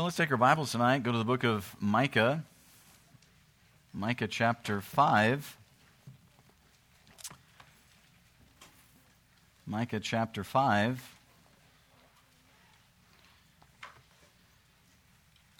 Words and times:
Well, 0.00 0.06
let's 0.06 0.16
take 0.16 0.30
our 0.30 0.38
Bibles 0.38 0.72
tonight, 0.72 1.02
go 1.02 1.12
to 1.12 1.18
the 1.18 1.26
book 1.26 1.44
of 1.44 1.76
Micah, 1.78 2.42
Micah 3.92 4.28
chapter 4.28 4.80
5. 4.80 5.58
Micah 9.66 10.00
chapter 10.00 10.42
5. 10.42 11.16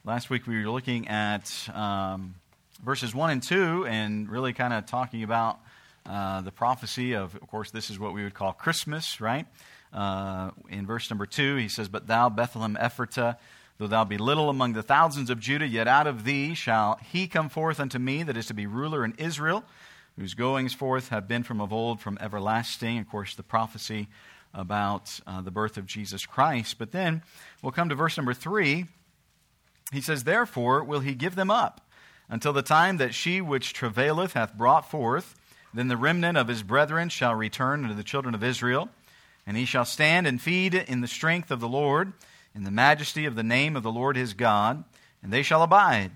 Last 0.07 0.31
week 0.31 0.47
we 0.47 0.65
were 0.65 0.71
looking 0.71 1.07
at 1.09 1.69
um, 1.75 2.37
verses 2.83 3.15
1 3.15 3.31
and 3.31 3.43
2 3.43 3.85
and 3.87 4.31
really 4.31 4.55
kind 4.55 4.73
of 4.73 4.87
talking 4.87 5.23
about 5.23 5.59
uh, 6.07 6.41
the 6.41 6.51
prophecy 6.51 7.13
of, 7.13 7.35
of 7.35 7.47
course, 7.47 7.71
this 7.73 7.91
is 7.91 7.99
what 7.99 8.15
we 8.15 8.25
would 8.25 8.33
call 8.33 8.55
Christmas, 8.55 9.21
right? 9.21 9.47
Uh, 9.93 10.53
in 10.71 10.87
verse 10.87 11.11
number 11.11 11.27
2, 11.27 11.57
he 11.57 11.69
says, 11.69 11.89
But 11.91 12.07
thou, 12.07 12.31
Bethlehem 12.31 12.79
Ephratah, 12.81 13.37
Though 13.81 13.87
thou 13.87 14.05
be 14.05 14.19
little 14.19 14.51
among 14.51 14.75
the 14.75 14.83
thousands 14.83 15.31
of 15.31 15.41
Judah, 15.41 15.67
yet 15.67 15.89
out 15.89 16.07
of 16.07 16.25
thee 16.25 16.53
shall 16.53 17.01
he 17.03 17.27
come 17.27 17.49
forth 17.49 17.81
unto 17.81 17.99
me 17.99 18.23
that 18.23 18.37
is 18.37 18.45
to 18.49 18.55
be 18.55 18.67
ruler 18.67 19.07
in 19.07 19.15
Israel, 19.17 19.65
whose 20.19 20.35
goings 20.35 20.75
forth 20.75 21.09
have 21.09 21.27
been 21.27 21.45
from 21.45 21.63
of 21.63 21.73
old, 21.73 21.99
from 21.99 22.19
everlasting. 22.21 22.99
Of 22.99 23.09
course, 23.09 23.35
the 23.35 23.43
prophecy 23.43 24.09
about 24.53 25.19
uh, 25.27 25.41
the 25.41 25.51
birth 25.51 25.79
of 25.79 25.87
Jesus 25.87 26.27
Christ. 26.27 26.77
But 26.79 26.93
then 26.93 27.23
we'll 27.63 27.73
come 27.73 27.89
to 27.89 27.95
verse 27.95 28.19
number 28.19 28.35
three. 28.35 28.85
He 29.95 30.03
says, 30.03 30.25
Therefore 30.25 30.85
will 30.85 31.01
he 31.01 31.15
give 31.15 31.35
them 31.35 31.51
up 31.51 31.81
until 32.29 32.53
the 32.53 32.61
time 32.61 32.99
that 32.99 33.15
she 33.15 33.41
which 33.41 33.73
travaileth 33.73 34.35
hath 34.35 34.59
brought 34.59 34.91
forth. 34.91 35.35
Then 35.73 35.89
the 35.89 35.97
remnant 35.97 36.37
of 36.37 36.49
his 36.49 36.63
brethren 36.63 37.09
shall 37.09 37.35
return 37.35 37.85
unto 37.85 37.97
the 37.97 38.05
children 38.05 38.35
of 38.35 38.45
Israel, 38.45 38.91
and 39.47 39.57
he 39.57 39.65
shall 39.65 39.87
stand 39.87 40.27
and 40.27 40.39
feed 40.39 40.75
in 40.75 41.01
the 41.01 41.09
strength 41.09 41.51
of 41.51 41.61
the 41.61 41.69
Lord 41.69 42.13
in 42.55 42.65
the 42.65 42.71
majesty 42.71 43.27
of 43.27 43.37
the 43.37 43.43
name 43.43 43.77
of 43.77 43.83
the 43.83 43.93
Lord 43.93 44.17
his 44.17 44.35
God, 44.35 44.85
and 45.23 45.33
they 45.33 45.43
shall 45.43 45.63
abide. 45.63 46.11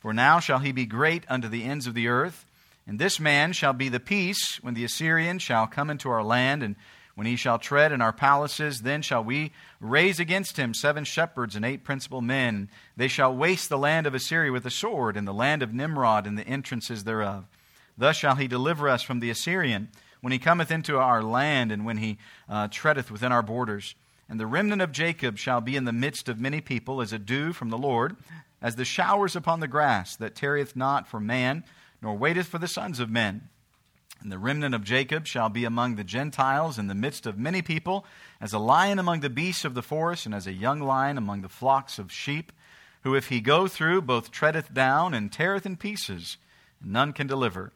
For 0.00 0.12
now 0.12 0.40
shall 0.40 0.58
he 0.58 0.72
be 0.72 0.86
great 0.86 1.24
unto 1.28 1.48
the 1.48 1.64
ends 1.64 1.86
of 1.86 1.94
the 1.94 2.08
earth. 2.08 2.44
And 2.86 2.98
this 2.98 3.18
man 3.18 3.52
shall 3.52 3.72
be 3.72 3.88
the 3.88 3.98
peace 3.98 4.62
when 4.62 4.74
the 4.74 4.84
Assyrian 4.84 5.38
shall 5.40 5.66
come 5.66 5.90
into 5.90 6.08
our 6.08 6.22
land, 6.22 6.62
and 6.62 6.76
when 7.16 7.26
he 7.26 7.34
shall 7.34 7.58
tread 7.58 7.92
in 7.92 8.00
our 8.00 8.12
palaces, 8.12 8.82
then 8.82 9.02
shall 9.02 9.24
we 9.24 9.50
raise 9.80 10.20
against 10.20 10.58
him 10.58 10.74
seven 10.74 11.02
shepherds 11.04 11.56
and 11.56 11.64
eight 11.64 11.82
principal 11.82 12.20
men. 12.20 12.68
They 12.96 13.08
shall 13.08 13.34
waste 13.34 13.68
the 13.68 13.78
land 13.78 14.06
of 14.06 14.14
Assyria 14.14 14.52
with 14.52 14.64
the 14.64 14.70
sword, 14.70 15.16
and 15.16 15.26
the 15.26 15.34
land 15.34 15.62
of 15.62 15.74
Nimrod 15.74 16.26
and 16.26 16.38
the 16.38 16.46
entrances 16.46 17.04
thereof. 17.04 17.46
Thus 17.98 18.16
shall 18.16 18.34
he 18.34 18.46
deliver 18.46 18.88
us 18.88 19.02
from 19.02 19.20
the 19.20 19.30
Assyrian, 19.30 19.88
when 20.20 20.32
he 20.32 20.38
cometh 20.38 20.70
into 20.70 20.98
our 20.98 21.22
land, 21.22 21.72
and 21.72 21.84
when 21.84 21.96
he 21.96 22.18
uh, 22.48 22.68
treadeth 22.68 23.10
within 23.10 23.32
our 23.32 23.42
borders. 23.42 23.94
And 24.28 24.40
the 24.40 24.46
remnant 24.46 24.82
of 24.82 24.92
Jacob 24.92 25.38
shall 25.38 25.60
be 25.60 25.76
in 25.76 25.84
the 25.84 25.92
midst 25.92 26.28
of 26.28 26.40
many 26.40 26.60
people 26.60 27.00
as 27.00 27.12
a 27.12 27.18
dew 27.18 27.52
from 27.52 27.70
the 27.70 27.78
Lord, 27.78 28.16
as 28.60 28.76
the 28.76 28.84
showers 28.84 29.36
upon 29.36 29.60
the 29.60 29.68
grass, 29.68 30.16
that 30.16 30.34
tarrieth 30.34 30.74
not 30.74 31.06
for 31.06 31.20
man, 31.20 31.64
nor 32.02 32.16
waiteth 32.16 32.48
for 32.48 32.58
the 32.58 32.66
sons 32.66 32.98
of 32.98 33.08
men. 33.08 33.48
And 34.20 34.32
the 34.32 34.38
remnant 34.38 34.74
of 34.74 34.82
Jacob 34.82 35.26
shall 35.26 35.48
be 35.48 35.64
among 35.64 35.94
the 35.94 36.04
Gentiles 36.04 36.78
in 36.78 36.88
the 36.88 36.94
midst 36.94 37.26
of 37.26 37.38
many 37.38 37.62
people, 37.62 38.04
as 38.40 38.52
a 38.52 38.58
lion 38.58 38.98
among 38.98 39.20
the 39.20 39.30
beasts 39.30 39.64
of 39.64 39.74
the 39.74 39.82
forest, 39.82 40.26
and 40.26 40.34
as 40.34 40.46
a 40.46 40.52
young 40.52 40.80
lion 40.80 41.18
among 41.18 41.42
the 41.42 41.48
flocks 41.48 41.98
of 41.98 42.10
sheep, 42.10 42.50
who 43.02 43.14
if 43.14 43.28
he 43.28 43.40
go 43.40 43.68
through 43.68 44.02
both 44.02 44.32
treadeth 44.32 44.74
down 44.74 45.14
and 45.14 45.30
teareth 45.30 45.66
in 45.66 45.76
pieces, 45.76 46.38
and 46.80 46.92
none 46.92 47.12
can 47.12 47.26
deliver. 47.28 47.72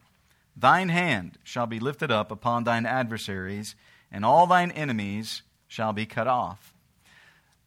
Thine 0.56 0.88
hand 0.88 1.38
shall 1.44 1.66
be 1.66 1.78
lifted 1.78 2.10
up 2.10 2.32
upon 2.32 2.64
thine 2.64 2.86
adversaries, 2.86 3.76
and 4.10 4.24
all 4.24 4.46
thine 4.46 4.72
enemies 4.72 5.42
shall 5.70 5.92
be 5.92 6.04
cut 6.04 6.26
off. 6.26 6.74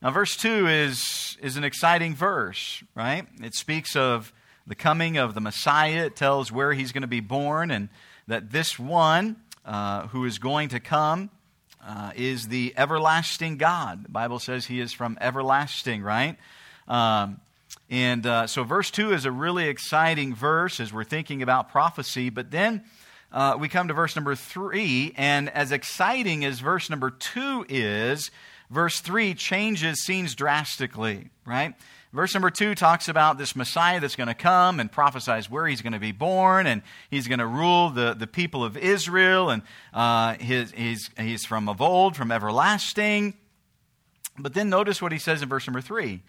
Now, 0.01 0.11
verse 0.11 0.35
2 0.35 0.67
is, 0.67 1.37
is 1.41 1.55
an 1.55 1.63
exciting 1.63 2.13
verse, 2.13 2.83
right? 2.93 3.25
It 3.41 3.55
speaks 3.55 3.95
of 3.95 4.33
the 4.67 4.75
coming 4.75 5.15
of 5.15 5.33
the 5.33 5.39
Messiah. 5.39 6.05
It 6.05 6.17
tells 6.17 6.51
where 6.51 6.73
he's 6.73 6.91
going 6.91 7.03
to 7.03 7.07
be 7.07 7.21
born 7.21 7.71
and 7.71 7.87
that 8.27 8.51
this 8.51 8.77
one 8.77 9.37
uh, 9.65 10.07
who 10.07 10.25
is 10.25 10.37
going 10.37 10.67
to 10.69 10.81
come 10.81 11.29
uh, 11.81 12.11
is 12.17 12.49
the 12.49 12.73
everlasting 12.75 13.55
God. 13.55 14.03
The 14.03 14.09
Bible 14.09 14.39
says 14.39 14.65
he 14.65 14.81
is 14.81 14.91
from 14.91 15.17
everlasting, 15.21 16.03
right? 16.03 16.35
Um, 16.89 17.39
and 17.89 18.27
uh, 18.27 18.47
so, 18.47 18.65
verse 18.65 18.91
2 18.91 19.13
is 19.13 19.23
a 19.23 19.31
really 19.31 19.69
exciting 19.69 20.35
verse 20.35 20.81
as 20.81 20.91
we're 20.91 21.05
thinking 21.05 21.41
about 21.41 21.71
prophecy. 21.71 22.29
But 22.29 22.51
then 22.51 22.83
uh, 23.33 23.57
we 23.59 23.67
come 23.67 23.87
to 23.87 23.93
verse 23.93 24.15
number 24.15 24.35
three, 24.35 25.13
and 25.17 25.49
as 25.49 25.71
exciting 25.71 26.45
as 26.45 26.59
verse 26.59 26.89
number 26.89 27.09
two 27.09 27.65
is, 27.67 28.29
verse 28.69 28.99
three 28.99 29.33
changes 29.33 30.03
scenes 30.03 30.35
drastically, 30.35 31.29
right? 31.45 31.73
Verse 32.13 32.35
number 32.35 32.51
two 32.51 32.75
talks 32.75 33.07
about 33.07 33.39
this 33.39 33.55
Messiah 33.55 33.99
that's 33.99 34.15
going 34.15 34.27
to 34.27 34.35
come 34.35 34.79
and 34.79 34.91
prophesies 34.91 35.49
where 35.49 35.65
he's 35.65 35.81
going 35.81 35.93
to 35.93 35.99
be 35.99 36.11
born, 36.11 36.67
and 36.67 36.83
he's 37.09 37.27
going 37.27 37.39
to 37.39 37.47
rule 37.47 37.89
the, 37.89 38.13
the 38.13 38.27
people 38.27 38.63
of 38.63 38.77
Israel, 38.77 39.49
and 39.49 39.63
uh, 39.95 40.35
his, 40.35 40.71
he's, 40.71 41.09
he's 41.17 41.43
from 41.43 41.67
of 41.67 41.81
old, 41.81 42.15
from 42.15 42.31
everlasting. 42.31 43.33
But 44.37 44.53
then 44.53 44.69
notice 44.69 45.01
what 45.01 45.11
he 45.11 45.17
says 45.17 45.41
in 45.41 45.49
verse 45.49 45.65
number 45.65 45.81
three. 45.81 46.21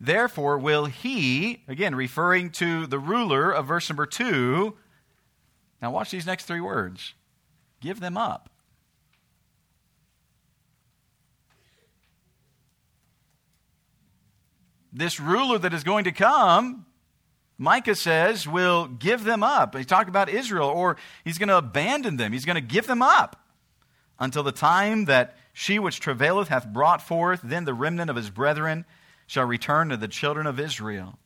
Therefore, 0.00 0.56
will 0.56 0.86
he, 0.86 1.62
again, 1.68 1.94
referring 1.94 2.48
to 2.52 2.86
the 2.86 2.98
ruler 2.98 3.50
of 3.50 3.66
verse 3.66 3.90
number 3.90 4.06
two, 4.06 4.74
now, 5.86 5.92
watch 5.92 6.10
these 6.10 6.26
next 6.26 6.46
three 6.46 6.60
words 6.60 7.14
give 7.80 8.00
them 8.00 8.16
up. 8.16 8.50
This 14.92 15.20
ruler 15.20 15.58
that 15.58 15.72
is 15.72 15.84
going 15.84 16.02
to 16.02 16.10
come, 16.10 16.86
Micah 17.56 17.94
says, 17.94 18.48
will 18.48 18.88
give 18.88 19.22
them 19.22 19.44
up. 19.44 19.76
He 19.76 19.84
talked 19.84 20.08
about 20.08 20.28
Israel, 20.28 20.68
or 20.70 20.96
he's 21.22 21.38
going 21.38 21.50
to 21.50 21.58
abandon 21.58 22.16
them. 22.16 22.32
He's 22.32 22.44
going 22.44 22.56
to 22.56 22.60
give 22.60 22.88
them 22.88 23.00
up 23.00 23.40
until 24.18 24.42
the 24.42 24.50
time 24.50 25.04
that 25.04 25.36
she 25.52 25.78
which 25.78 26.00
travaileth 26.00 26.48
hath 26.48 26.66
brought 26.66 27.00
forth, 27.00 27.42
then 27.44 27.64
the 27.64 27.74
remnant 27.74 28.10
of 28.10 28.16
his 28.16 28.30
brethren 28.30 28.86
shall 29.28 29.44
return 29.44 29.90
to 29.90 29.96
the 29.96 30.08
children 30.08 30.48
of 30.48 30.58
Israel. 30.58 31.16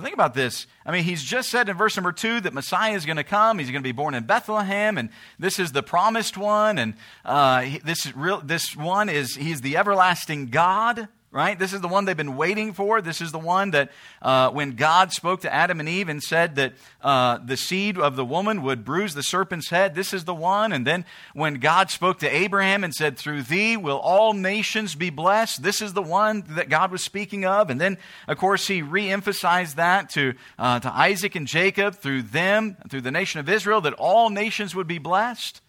So 0.00 0.04
think 0.04 0.14
about 0.14 0.32
this. 0.32 0.66
I 0.86 0.92
mean, 0.92 1.04
he's 1.04 1.22
just 1.22 1.50
said 1.50 1.68
in 1.68 1.76
verse 1.76 1.94
number 1.94 2.10
two 2.10 2.40
that 2.40 2.54
Messiah 2.54 2.94
is 2.94 3.04
going 3.04 3.18
to 3.18 3.24
come. 3.24 3.58
He's 3.58 3.70
going 3.70 3.82
to 3.82 3.86
be 3.86 3.92
born 3.92 4.14
in 4.14 4.24
Bethlehem, 4.24 4.96
and 4.96 5.10
this 5.38 5.58
is 5.58 5.72
the 5.72 5.82
promised 5.82 6.38
one. 6.38 6.78
And 6.78 6.94
uh, 7.22 7.68
this 7.84 8.10
real, 8.16 8.40
this 8.40 8.74
one 8.74 9.10
is 9.10 9.36
he's 9.36 9.60
the 9.60 9.76
everlasting 9.76 10.46
God 10.46 11.08
right? 11.32 11.56
This 11.58 11.72
is 11.72 11.80
the 11.80 11.88
one 11.88 12.04
they've 12.06 12.16
been 12.16 12.36
waiting 12.36 12.72
for. 12.72 13.00
This 13.00 13.20
is 13.20 13.30
the 13.30 13.38
one 13.38 13.70
that 13.70 13.90
uh, 14.20 14.50
when 14.50 14.72
God 14.72 15.12
spoke 15.12 15.42
to 15.42 15.52
Adam 15.52 15.78
and 15.78 15.88
Eve 15.88 16.08
and 16.08 16.20
said 16.20 16.56
that 16.56 16.72
uh, 17.02 17.38
the 17.38 17.56
seed 17.56 17.98
of 17.98 18.16
the 18.16 18.24
woman 18.24 18.62
would 18.62 18.84
bruise 18.84 19.14
the 19.14 19.22
serpent's 19.22 19.70
head, 19.70 19.94
this 19.94 20.12
is 20.12 20.24
the 20.24 20.34
one. 20.34 20.72
And 20.72 20.84
then 20.84 21.04
when 21.32 21.54
God 21.54 21.88
spoke 21.90 22.18
to 22.20 22.28
Abraham 22.28 22.82
and 22.82 22.92
said, 22.92 23.16
Through 23.16 23.42
thee 23.42 23.76
will 23.76 23.98
all 23.98 24.32
nations 24.32 24.96
be 24.96 25.10
blessed, 25.10 25.62
this 25.62 25.80
is 25.80 25.92
the 25.92 26.02
one 26.02 26.42
that 26.48 26.68
God 26.68 26.90
was 26.90 27.04
speaking 27.04 27.44
of. 27.44 27.70
And 27.70 27.80
then, 27.80 27.98
of 28.26 28.36
course, 28.36 28.66
he 28.66 28.82
re 28.82 29.08
emphasized 29.08 29.76
that 29.76 30.10
to, 30.10 30.34
uh, 30.58 30.80
to 30.80 30.92
Isaac 30.92 31.36
and 31.36 31.46
Jacob, 31.46 31.94
through 31.94 32.22
them, 32.22 32.76
through 32.88 33.02
the 33.02 33.12
nation 33.12 33.38
of 33.38 33.48
Israel, 33.48 33.80
that 33.82 33.92
all 33.94 34.30
nations 34.30 34.74
would 34.74 34.88
be 34.88 34.98
blessed. 34.98 35.60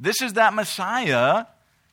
This 0.00 0.20
is 0.20 0.32
that 0.32 0.52
Messiah 0.52 1.46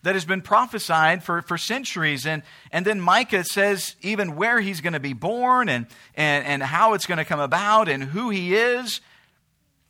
that 0.03 0.15
has 0.15 0.25
been 0.25 0.41
prophesied 0.41 1.23
for, 1.23 1.41
for 1.41 1.57
centuries. 1.57 2.25
And, 2.25 2.43
and 2.71 2.85
then 2.85 3.01
Micah 3.01 3.43
says 3.43 3.95
even 4.01 4.35
where 4.35 4.59
he's 4.61 4.81
going 4.81 4.93
to 4.93 4.99
be 4.99 5.13
born 5.13 5.69
and, 5.69 5.87
and, 6.15 6.45
and 6.45 6.63
how 6.63 6.93
it's 6.93 7.05
going 7.05 7.17
to 7.17 7.25
come 7.25 7.39
about 7.39 7.89
and 7.89 8.03
who 8.03 8.29
he 8.29 8.55
is. 8.55 9.01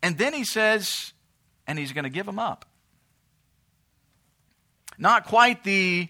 And 0.01 0.17
then 0.17 0.33
he 0.33 0.45
says, 0.45 1.13
and 1.67 1.77
he's 1.77 1.91
going 1.91 2.03
to 2.03 2.09
give 2.09 2.25
them 2.25 2.39
up. 2.39 2.65
Not 4.97 5.25
quite 5.25 5.63
the 5.63 6.07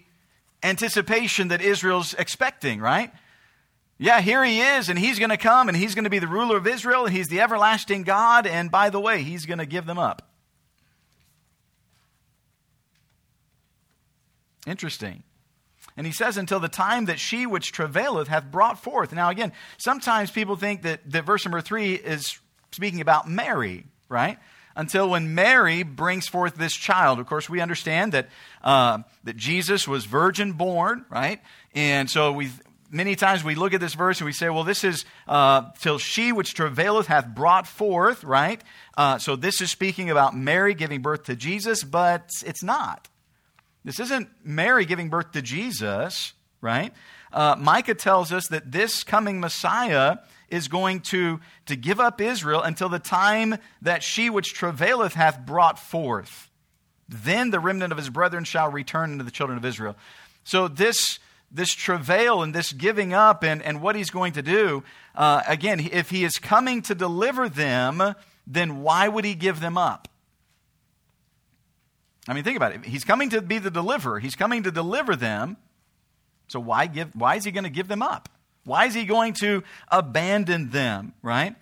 anticipation 0.62 1.48
that 1.48 1.62
Israel's 1.62 2.14
expecting, 2.14 2.80
right? 2.80 3.10
Yeah, 3.96 4.20
here 4.20 4.44
he 4.44 4.60
is, 4.60 4.88
and 4.88 4.98
he's 4.98 5.18
going 5.18 5.30
to 5.30 5.36
come, 5.36 5.68
and 5.68 5.76
he's 5.76 5.94
going 5.94 6.04
to 6.04 6.10
be 6.10 6.18
the 6.18 6.26
ruler 6.26 6.56
of 6.56 6.66
Israel, 6.66 7.06
and 7.06 7.14
he's 7.14 7.28
the 7.28 7.40
everlasting 7.40 8.02
God, 8.02 8.46
and 8.46 8.70
by 8.70 8.90
the 8.90 9.00
way, 9.00 9.22
he's 9.22 9.46
going 9.46 9.58
to 9.58 9.66
give 9.66 9.86
them 9.86 9.98
up. 9.98 10.33
Interesting. 14.66 15.22
And 15.96 16.06
he 16.06 16.12
says, 16.12 16.36
until 16.36 16.60
the 16.60 16.68
time 16.68 17.04
that 17.06 17.20
she 17.20 17.46
which 17.46 17.72
travaileth 17.72 18.28
hath 18.28 18.50
brought 18.50 18.82
forth. 18.82 19.12
Now, 19.12 19.30
again, 19.30 19.52
sometimes 19.78 20.30
people 20.30 20.56
think 20.56 20.82
that, 20.82 21.08
that 21.10 21.24
verse 21.24 21.44
number 21.44 21.60
three 21.60 21.94
is 21.94 22.38
speaking 22.72 23.00
about 23.00 23.28
Mary, 23.28 23.86
right? 24.08 24.38
Until 24.74 25.08
when 25.08 25.34
Mary 25.34 25.84
brings 25.84 26.26
forth 26.26 26.56
this 26.56 26.72
child. 26.74 27.20
Of 27.20 27.26
course, 27.26 27.48
we 27.48 27.60
understand 27.60 28.12
that, 28.12 28.28
uh, 28.62 28.98
that 29.22 29.36
Jesus 29.36 29.86
was 29.86 30.04
virgin 30.04 30.52
born, 30.52 31.04
right? 31.10 31.40
And 31.74 32.10
so 32.10 32.32
we 32.32 32.50
many 32.90 33.16
times 33.16 33.42
we 33.42 33.54
look 33.56 33.74
at 33.74 33.80
this 33.80 33.94
verse 33.94 34.20
and 34.20 34.26
we 34.26 34.32
say, 34.32 34.48
well, 34.48 34.64
this 34.64 34.84
is 34.84 35.04
uh, 35.26 35.62
till 35.80 35.98
she 35.98 36.32
which 36.32 36.54
travaileth 36.54 37.06
hath 37.06 37.26
brought 37.26 37.66
forth, 37.66 38.24
right? 38.24 38.62
Uh, 38.96 39.18
so 39.18 39.36
this 39.36 39.60
is 39.60 39.70
speaking 39.70 40.10
about 40.10 40.36
Mary 40.36 40.74
giving 40.74 41.02
birth 41.02 41.24
to 41.24 41.36
Jesus, 41.36 41.82
but 41.82 42.30
it's 42.46 42.62
not. 42.62 43.08
This 43.84 44.00
isn't 44.00 44.28
Mary 44.42 44.84
giving 44.84 45.10
birth 45.10 45.32
to 45.32 45.42
Jesus, 45.42 46.32
right? 46.60 46.92
Uh, 47.32 47.56
Micah 47.58 47.94
tells 47.94 48.32
us 48.32 48.48
that 48.48 48.72
this 48.72 49.04
coming 49.04 49.40
Messiah 49.40 50.18
is 50.48 50.68
going 50.68 51.00
to, 51.00 51.40
to 51.66 51.76
give 51.76 52.00
up 52.00 52.20
Israel 52.20 52.62
until 52.62 52.88
the 52.88 52.98
time 52.98 53.56
that 53.82 54.02
she 54.02 54.30
which 54.30 54.54
travaileth 54.54 55.14
hath 55.14 55.44
brought 55.44 55.78
forth. 55.78 56.50
Then 57.08 57.50
the 57.50 57.60
remnant 57.60 57.92
of 57.92 57.98
his 57.98 58.08
brethren 58.08 58.44
shall 58.44 58.70
return 58.70 59.12
unto 59.12 59.24
the 59.24 59.30
children 59.30 59.58
of 59.58 59.64
Israel. 59.64 59.96
So 60.44 60.68
this 60.68 61.18
this 61.54 61.72
travail 61.72 62.42
and 62.42 62.52
this 62.52 62.72
giving 62.72 63.14
up 63.14 63.44
and, 63.44 63.62
and 63.62 63.80
what 63.80 63.94
he's 63.94 64.10
going 64.10 64.32
to 64.32 64.42
do, 64.42 64.82
uh, 65.14 65.40
again, 65.46 65.78
if 65.92 66.10
he 66.10 66.24
is 66.24 66.32
coming 66.32 66.82
to 66.82 66.96
deliver 66.96 67.48
them, 67.48 68.16
then 68.44 68.82
why 68.82 69.06
would 69.06 69.24
he 69.24 69.36
give 69.36 69.60
them 69.60 69.78
up? 69.78 70.08
I 72.28 72.32
mean, 72.32 72.44
think 72.44 72.56
about 72.56 72.72
it. 72.72 72.84
He's 72.84 73.04
coming 73.04 73.30
to 73.30 73.42
be 73.42 73.58
the 73.58 73.70
deliverer. 73.70 74.18
He's 74.18 74.36
coming 74.36 74.62
to 74.62 74.70
deliver 74.70 75.14
them. 75.14 75.56
So 76.48 76.60
why 76.60 76.86
give 76.86 77.14
why 77.14 77.36
is 77.36 77.44
he 77.44 77.50
going 77.50 77.64
to 77.64 77.70
give 77.70 77.88
them 77.88 78.02
up? 78.02 78.28
Why 78.64 78.86
is 78.86 78.94
he 78.94 79.04
going 79.04 79.34
to 79.34 79.62
abandon 79.88 80.70
them, 80.70 81.12
right? 81.22 81.54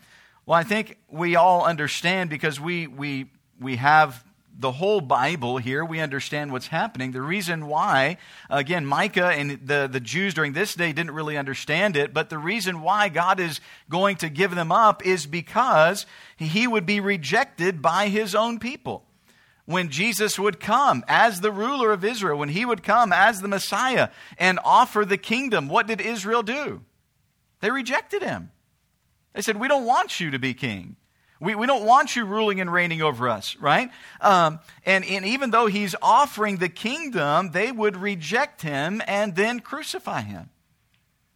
Well, 0.47 0.59
I 0.59 0.62
think 0.62 0.99
we 1.09 1.37
all 1.37 1.64
understand 1.64 2.31
because 2.31 2.61
we 2.61 2.87
we 2.87 3.31
we 3.61 3.76
have 3.76 4.25
the 4.59 4.73
whole 4.73 5.00
Bible 5.00 5.59
here, 5.59 5.85
we 5.85 6.00
understand 6.00 6.53
what's 6.53 6.67
happening. 6.67 7.12
The 7.12 7.23
reason 7.23 7.67
why, 7.67 8.19
again, 8.50 8.85
Micah 8.85 9.29
and 9.29 9.67
the, 9.67 9.88
the 9.91 10.00
Jews 10.00 10.35
during 10.35 10.53
this 10.53 10.75
day 10.75 10.93
didn't 10.93 11.12
really 11.12 11.38
understand 11.38 11.97
it, 11.97 12.12
but 12.12 12.29
the 12.29 12.38
reason 12.38 12.82
why 12.82 13.09
God 13.09 13.41
is 13.41 13.61
going 13.88 14.17
to 14.17 14.29
give 14.29 14.55
them 14.55 14.70
up 14.70 15.06
is 15.06 15.26
because 15.26 16.06
he 16.37 16.67
would 16.67 16.85
be 16.85 17.00
rejected 17.00 17.81
by 17.81 18.09
his 18.09 18.35
own 18.35 18.59
people. 18.59 19.05
When 19.64 19.91
Jesus 19.91 20.38
would 20.38 20.59
come 20.59 21.05
as 21.06 21.41
the 21.41 21.53
ruler 21.53 21.93
of 21.93 22.05
Israel, 22.05 22.38
when 22.38 22.49
he 22.49 22.64
would 22.64 22.82
come 22.82 23.12
as 23.12 23.41
the 23.41 23.49
Messiah 23.49 24.09
and 24.37 24.59
offer 24.64 25.05
the 25.05 25.17
kingdom, 25.17 25.69
what 25.69 25.87
did 25.87 26.00
Israel 26.00 26.43
do? 26.43 26.82
They 27.61 27.70
rejected 27.70 28.23
him. 28.23 28.50
They 29.35 29.43
said, 29.43 29.59
We 29.59 29.69
don't 29.69 29.87
want 29.87 30.20
you 30.20 30.32
to 30.32 30.38
be 30.38 30.53
king. 30.53 30.97
We, 31.41 31.56
we 31.56 31.67
don't 31.67 31.85
want 31.85 32.14
you 32.14 32.25
ruling 32.25 32.61
and 32.61 32.73
reigning 32.73 33.03
over 33.03 33.29
us, 33.29 33.56
right? 33.56 33.91
Um, 34.20 34.61
and, 34.87 35.05
and 35.05 35.25
even 35.25 35.50
though 35.50 35.67
he's 35.67 35.97
offering 36.00 36.59
the 36.59 36.69
kingdom, 36.69 37.50
they 37.50 37.73
would 37.73 37.97
reject 37.97 38.62
him 38.62 39.03
and 39.09 39.35
then 39.35 39.59
crucify 39.59 40.20
him. 40.20 40.50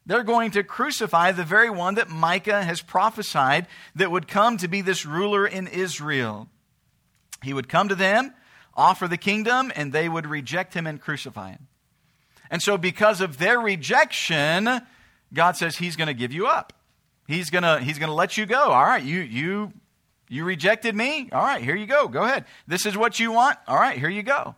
They're 0.07 0.23
going 0.23 0.53
to 0.53 0.63
crucify 0.63 1.33
the 1.33 1.43
very 1.43 1.71
one 1.71 1.97
that 1.97 2.09
Micah 2.09 2.63
has 2.63 2.81
prophesied 2.81 3.67
that 3.97 4.13
would 4.13 4.29
come 4.29 4.59
to 4.59 4.69
be 4.69 4.81
this 4.81 5.05
ruler 5.05 5.45
in 5.45 5.67
Israel. 5.67 6.49
He 7.47 7.55
would 7.55 7.69
come 7.69 7.89
to 7.89 7.95
them, 7.95 8.35
offer 8.75 9.09
the 9.09 9.17
kingdom, 9.17 9.73
and 9.75 9.93
they 9.93 10.09
would 10.09 10.27
reject 10.27 10.75
him 10.75 10.87
and 10.87 11.01
crucify 11.01 11.53
him. 11.53 11.69
And 12.51 12.61
so, 12.61 12.77
because 12.77 13.21
of 13.21 13.39
their 13.39 13.59
rejection, 13.59 14.83
God 15.33 15.57
says 15.57 15.77
He's 15.77 15.97
going 15.97 16.09
to 16.09 16.15
give 16.15 16.33
you 16.33 16.47
up. 16.47 16.73
He's 17.27 17.51
going 17.51 17.63
to, 17.63 17.81
he's 17.81 17.99
going 17.99 18.09
to 18.09 18.15
let 18.15 18.37
you 18.37 18.47
go. 18.47 18.59
All 18.59 18.85
right, 18.85 19.03
you, 19.03 19.21
you 19.21 19.73
you 20.29 20.45
rejected 20.45 20.95
me? 20.95 21.29
All 21.33 21.43
right, 21.43 21.63
here 21.63 21.77
you 21.77 21.87
go. 21.87 22.09
Go 22.09 22.25
ahead. 22.25 22.45
This 22.67 22.85
is 22.85 22.97
what 22.97 23.21
you 23.21 23.31
want? 23.31 23.59
All 23.69 23.77
right, 23.77 23.99
here 23.99 24.09
you 24.09 24.23
go. 24.23 24.57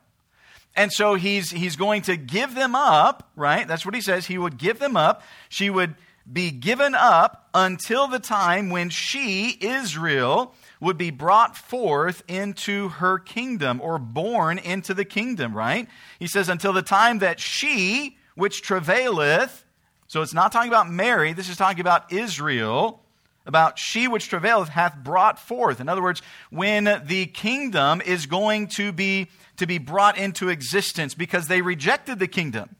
And 0.74 0.92
so 0.92 1.14
he's, 1.14 1.50
he's 1.50 1.76
going 1.76 2.02
to 2.02 2.16
give 2.16 2.54
them 2.54 2.74
up, 2.74 3.30
right? 3.36 3.68
That's 3.68 3.84
what 3.84 3.94
he 3.94 4.00
says. 4.00 4.26
He 4.26 4.38
would 4.38 4.56
give 4.56 4.78
them 4.78 4.96
up. 4.96 5.22
She 5.48 5.68
would 5.68 5.94
be 6.30 6.50
given 6.50 6.94
up 6.94 7.48
until 7.52 8.06
the 8.06 8.18
time 8.18 8.70
when 8.70 8.88
she, 8.90 9.58
Israel, 9.60 10.54
would 10.80 10.96
be 10.96 11.10
brought 11.10 11.56
forth 11.56 12.22
into 12.28 12.88
her 12.88 13.18
kingdom 13.18 13.80
or 13.80 13.98
born 13.98 14.58
into 14.58 14.94
the 14.94 15.04
kingdom, 15.04 15.54
right? 15.56 15.88
He 16.18 16.26
says, 16.26 16.48
until 16.48 16.72
the 16.72 16.82
time 16.82 17.18
that 17.18 17.40
she, 17.40 18.16
which 18.34 18.62
travaileth, 18.62 19.64
so 20.06 20.22
it's 20.22 20.34
not 20.34 20.52
talking 20.52 20.70
about 20.70 20.88
Mary, 20.90 21.32
this 21.32 21.48
is 21.48 21.56
talking 21.56 21.80
about 21.80 22.12
Israel, 22.12 23.02
about 23.44 23.78
she 23.78 24.06
which 24.06 24.28
travaileth 24.28 24.68
hath 24.68 24.96
brought 24.96 25.38
forth. 25.38 25.80
In 25.80 25.88
other 25.88 26.02
words, 26.02 26.22
when 26.50 27.02
the 27.04 27.26
kingdom 27.26 28.00
is 28.00 28.26
going 28.26 28.68
to 28.68 28.92
be, 28.92 29.28
to 29.56 29.66
be 29.66 29.78
brought 29.78 30.18
into 30.18 30.48
existence 30.48 31.14
because 31.14 31.48
they 31.48 31.62
rejected 31.62 32.18
the 32.18 32.28
kingdom. 32.28 32.76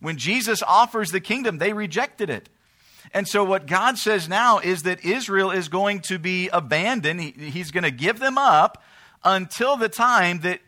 When 0.00 0.16
Jesus 0.16 0.62
offers 0.62 1.10
the 1.10 1.20
kingdom, 1.20 1.58
they 1.58 1.72
rejected 1.72 2.30
it. 2.30 2.48
And 3.12 3.28
so, 3.28 3.44
what 3.44 3.66
God 3.66 3.98
says 3.98 4.28
now 4.28 4.58
is 4.58 4.82
that 4.82 5.04
Israel 5.04 5.50
is 5.50 5.68
going 5.68 6.00
to 6.02 6.18
be 6.18 6.48
abandoned. 6.48 7.20
He, 7.20 7.30
he's 7.30 7.70
going 7.70 7.84
to 7.84 7.90
give 7.90 8.18
them 8.18 8.38
up 8.38 8.82
until 9.22 9.76
the 9.76 9.88
time 9.88 10.40
that 10.40 10.60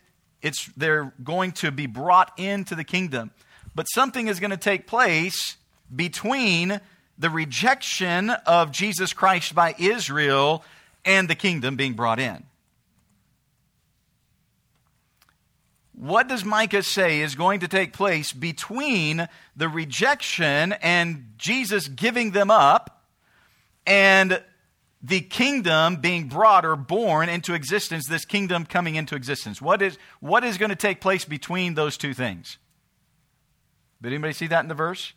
it's, 0.42 0.66
they're 0.76 1.12
going 1.22 1.52
to 1.52 1.70
be 1.70 1.86
brought 1.86 2.32
into 2.38 2.74
the 2.74 2.84
kingdom. 2.84 3.30
But 3.74 3.84
something 3.84 4.28
is 4.28 4.40
going 4.40 4.50
to 4.50 4.56
take 4.56 4.86
place 4.86 5.56
between 5.94 6.80
the 7.18 7.30
rejection 7.30 8.30
of 8.30 8.70
Jesus 8.70 9.12
Christ 9.12 9.54
by 9.54 9.74
Israel 9.78 10.64
and 11.04 11.28
the 11.28 11.34
kingdom 11.34 11.76
being 11.76 11.94
brought 11.94 12.18
in. 12.18 12.44
What 15.96 16.28
does 16.28 16.44
Micah 16.44 16.82
say 16.82 17.20
is 17.20 17.34
going 17.34 17.60
to 17.60 17.68
take 17.68 17.94
place 17.94 18.30
between 18.30 19.28
the 19.56 19.66
rejection 19.66 20.74
and 20.74 21.32
Jesus 21.38 21.88
giving 21.88 22.32
them 22.32 22.50
up 22.50 23.02
and 23.86 24.42
the 25.02 25.22
kingdom 25.22 25.96
being 25.96 26.28
brought 26.28 26.66
or 26.66 26.76
born 26.76 27.30
into 27.30 27.54
existence, 27.54 28.06
this 28.06 28.26
kingdom 28.26 28.66
coming 28.66 28.96
into 28.96 29.14
existence? 29.14 29.62
What 29.62 29.80
is, 29.80 29.96
what 30.20 30.44
is 30.44 30.58
going 30.58 30.68
to 30.68 30.76
take 30.76 31.00
place 31.00 31.24
between 31.24 31.74
those 31.74 31.96
two 31.96 32.12
things? 32.12 32.58
Did 34.02 34.12
anybody 34.12 34.34
see 34.34 34.48
that 34.48 34.60
in 34.60 34.68
the 34.68 34.74
verse? 34.74 35.14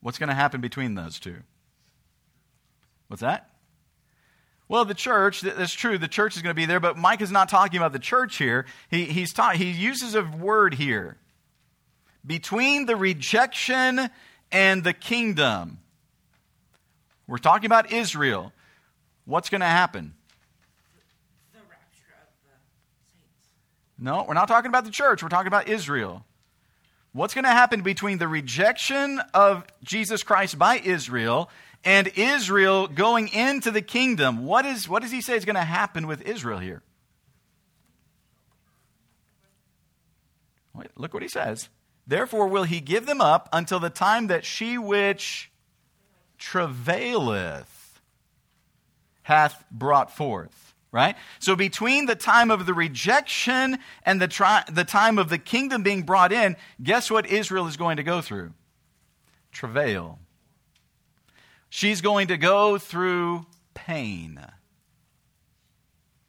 What's 0.00 0.16
going 0.16 0.30
to 0.30 0.34
happen 0.34 0.62
between 0.62 0.94
those 0.94 1.20
two? 1.20 1.36
What's 3.08 3.20
that? 3.20 3.50
Well, 4.70 4.84
the 4.84 4.94
church, 4.94 5.40
that's 5.40 5.72
true, 5.72 5.98
the 5.98 6.06
church 6.06 6.36
is 6.36 6.42
going 6.42 6.54
to 6.54 6.54
be 6.54 6.64
there, 6.64 6.78
but 6.78 6.96
Mike 6.96 7.22
is 7.22 7.32
not 7.32 7.48
talking 7.48 7.78
about 7.78 7.92
the 7.92 7.98
church 7.98 8.36
here. 8.36 8.66
He, 8.88 9.04
he's 9.06 9.32
ta- 9.32 9.50
he 9.50 9.68
uses 9.72 10.14
a 10.14 10.22
word 10.22 10.74
here 10.74 11.16
between 12.24 12.86
the 12.86 12.94
rejection 12.94 14.08
and 14.52 14.84
the 14.84 14.92
kingdom. 14.92 15.80
We're 17.26 17.38
talking 17.38 17.66
about 17.66 17.90
Israel. 17.90 18.52
What's 19.24 19.50
going 19.50 19.62
to 19.62 19.66
happen? 19.66 20.14
No, 23.98 24.24
we're 24.28 24.34
not 24.34 24.46
talking 24.46 24.68
about 24.68 24.84
the 24.84 24.92
church. 24.92 25.20
We're 25.20 25.30
talking 25.30 25.48
about 25.48 25.68
Israel. 25.68 26.24
What's 27.12 27.34
going 27.34 27.42
to 27.42 27.50
happen 27.50 27.82
between 27.82 28.18
the 28.18 28.28
rejection 28.28 29.20
of 29.34 29.64
Jesus 29.82 30.22
Christ 30.22 30.60
by 30.60 30.78
Israel 30.78 31.50
and 31.84 32.08
Israel 32.16 32.86
going 32.86 33.28
into 33.28 33.70
the 33.70 33.82
kingdom? 33.82 34.44
What, 34.44 34.66
is, 34.66 34.88
what 34.88 35.02
does 35.02 35.10
he 35.10 35.20
say 35.20 35.36
is 35.36 35.44
going 35.44 35.56
to 35.56 35.62
happen 35.62 36.06
with 36.06 36.22
Israel 36.22 36.58
here? 36.58 36.82
Wait, 40.74 40.88
look 40.96 41.12
what 41.14 41.22
he 41.22 41.28
says. 41.28 41.68
Therefore 42.06 42.48
will 42.48 42.64
he 42.64 42.80
give 42.80 43.06
them 43.06 43.20
up 43.20 43.48
until 43.52 43.80
the 43.80 43.90
time 43.90 44.28
that 44.28 44.44
she 44.44 44.78
which 44.78 45.50
travaileth 46.38 48.00
hath 49.22 49.64
brought 49.70 50.10
forth 50.16 50.70
right? 50.92 51.16
So 51.38 51.54
between 51.54 52.06
the 52.06 52.16
time 52.16 52.50
of 52.50 52.66
the 52.66 52.74
rejection 52.74 53.78
and 54.04 54.20
the, 54.20 54.28
tri- 54.28 54.64
the 54.70 54.84
time 54.84 55.18
of 55.18 55.28
the 55.28 55.38
kingdom 55.38 55.82
being 55.82 56.02
brought 56.02 56.32
in, 56.32 56.56
guess 56.82 57.10
what 57.10 57.26
Israel 57.26 57.66
is 57.66 57.76
going 57.76 57.98
to 57.98 58.02
go 58.02 58.20
through? 58.20 58.52
Travail. 59.52 60.18
She's 61.70 62.00
going 62.00 62.28
to 62.28 62.36
go 62.36 62.78
through 62.78 63.46
pain. 63.74 64.44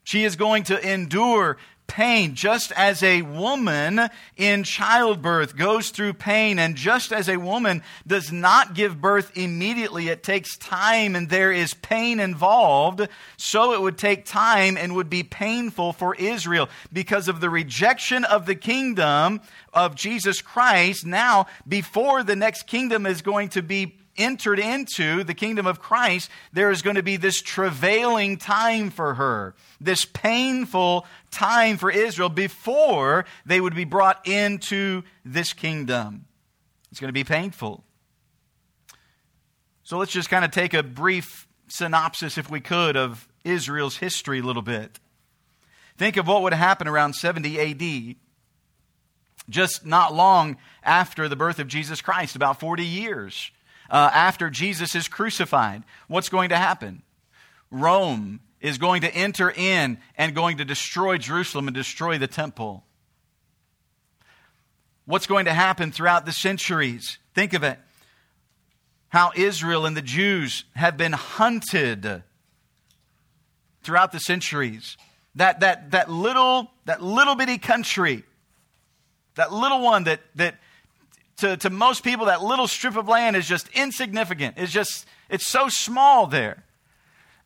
She 0.04 0.24
is 0.24 0.36
going 0.36 0.64
to 0.64 0.92
endure 0.92 1.58
pain, 1.88 2.34
just 2.34 2.72
as 2.72 3.02
a 3.02 3.20
woman 3.22 4.00
in 4.36 4.64
childbirth 4.64 5.56
goes 5.56 5.90
through 5.90 6.14
pain, 6.14 6.58
and 6.58 6.74
just 6.74 7.12
as 7.12 7.28
a 7.28 7.36
woman 7.36 7.82
does 8.06 8.32
not 8.32 8.74
give 8.74 9.00
birth 9.00 9.36
immediately, 9.36 10.08
it 10.08 10.22
takes 10.22 10.56
time 10.56 11.14
and 11.14 11.28
there 11.28 11.52
is 11.52 11.74
pain 11.74 12.18
involved, 12.18 13.06
so 13.36 13.74
it 13.74 13.80
would 13.82 13.98
take 13.98 14.24
time 14.24 14.78
and 14.78 14.94
would 14.94 15.10
be 15.10 15.22
painful 15.22 15.92
for 15.92 16.14
Israel 16.14 16.68
because 16.92 17.28
of 17.28 17.40
the 17.40 17.50
rejection 17.50 18.24
of 18.24 18.46
the 18.46 18.54
kingdom 18.54 19.40
of 19.74 19.94
Jesus 19.94 20.40
Christ. 20.40 21.04
Now, 21.04 21.46
before 21.68 22.22
the 22.22 22.36
next 22.36 22.66
kingdom 22.66 23.04
is 23.04 23.20
going 23.20 23.50
to 23.50 23.62
be 23.62 23.98
entered 24.16 24.58
into 24.58 25.24
the 25.24 25.34
kingdom 25.34 25.66
of 25.66 25.80
Christ, 25.80 26.30
there 26.52 26.70
is 26.70 26.82
going 26.82 26.96
to 26.96 27.02
be 27.02 27.16
this 27.16 27.40
travailing 27.40 28.36
time 28.36 28.90
for 28.90 29.14
her, 29.14 29.54
this 29.80 30.04
painful 30.04 31.06
time 31.30 31.76
for 31.76 31.90
Israel 31.90 32.28
before 32.28 33.24
they 33.46 33.60
would 33.60 33.74
be 33.74 33.84
brought 33.84 34.26
into 34.26 35.02
this 35.24 35.52
kingdom. 35.52 36.26
It's 36.90 37.00
going 37.00 37.08
to 37.08 37.12
be 37.12 37.24
painful. 37.24 37.84
So 39.82 39.98
let's 39.98 40.12
just 40.12 40.30
kind 40.30 40.44
of 40.44 40.50
take 40.50 40.74
a 40.74 40.82
brief 40.82 41.48
synopsis, 41.68 42.38
if 42.38 42.50
we 42.50 42.60
could, 42.60 42.96
of 42.96 43.26
Israel's 43.44 43.96
history 43.96 44.40
a 44.40 44.42
little 44.42 44.62
bit. 44.62 45.00
Think 45.96 46.16
of 46.16 46.26
what 46.26 46.42
would 46.42 46.52
happen 46.52 46.86
around 46.86 47.14
70 47.14 47.58
AD. 47.60 48.16
just 49.48 49.84
not 49.84 50.14
long 50.14 50.56
after 50.82 51.28
the 51.28 51.36
birth 51.36 51.58
of 51.58 51.66
Jesus 51.66 52.00
Christ, 52.00 52.36
about 52.36 52.60
40 52.60 52.84
years 52.84 53.50
uh, 53.92 54.10
after 54.14 54.48
Jesus 54.48 54.94
is 54.96 55.06
crucified. 55.06 55.84
What's 56.08 56.30
going 56.30 56.48
to 56.48 56.56
happen? 56.56 57.02
Rome 57.70 58.40
is 58.60 58.78
going 58.78 59.02
to 59.02 59.14
enter 59.14 59.50
in 59.50 59.98
and 60.16 60.34
going 60.34 60.56
to 60.56 60.64
destroy 60.64 61.18
Jerusalem 61.18 61.68
and 61.68 61.74
destroy 61.74 62.16
the 62.16 62.26
temple. 62.26 62.84
What's 65.04 65.26
going 65.26 65.44
to 65.44 65.52
happen 65.52 65.92
throughout 65.92 66.24
the 66.24 66.32
centuries? 66.32 67.18
Think 67.34 67.52
of 67.52 67.62
it. 67.62 67.78
How 69.08 69.32
Israel 69.36 69.84
and 69.84 69.94
the 69.96 70.02
Jews 70.02 70.64
have 70.74 70.96
been 70.96 71.12
hunted 71.12 72.22
throughout 73.82 74.12
the 74.12 74.20
centuries. 74.20 74.96
That, 75.34 75.60
that, 75.60 75.90
that, 75.90 76.10
little, 76.10 76.70
that 76.86 77.02
little 77.02 77.34
bitty 77.34 77.58
country, 77.58 78.24
that 79.34 79.52
little 79.52 79.82
one 79.82 80.04
that, 80.04 80.20
that 80.36 80.54
to, 81.42 81.56
to 81.56 81.70
most 81.70 82.04
people, 82.04 82.26
that 82.26 82.42
little 82.42 82.68
strip 82.68 82.96
of 82.96 83.08
land 83.08 83.34
is 83.34 83.48
just 83.48 83.68
insignificant. 83.74 84.54
It's 84.56 84.72
just, 84.72 85.06
it's 85.28 85.48
so 85.48 85.68
small 85.68 86.28
there. 86.28 86.62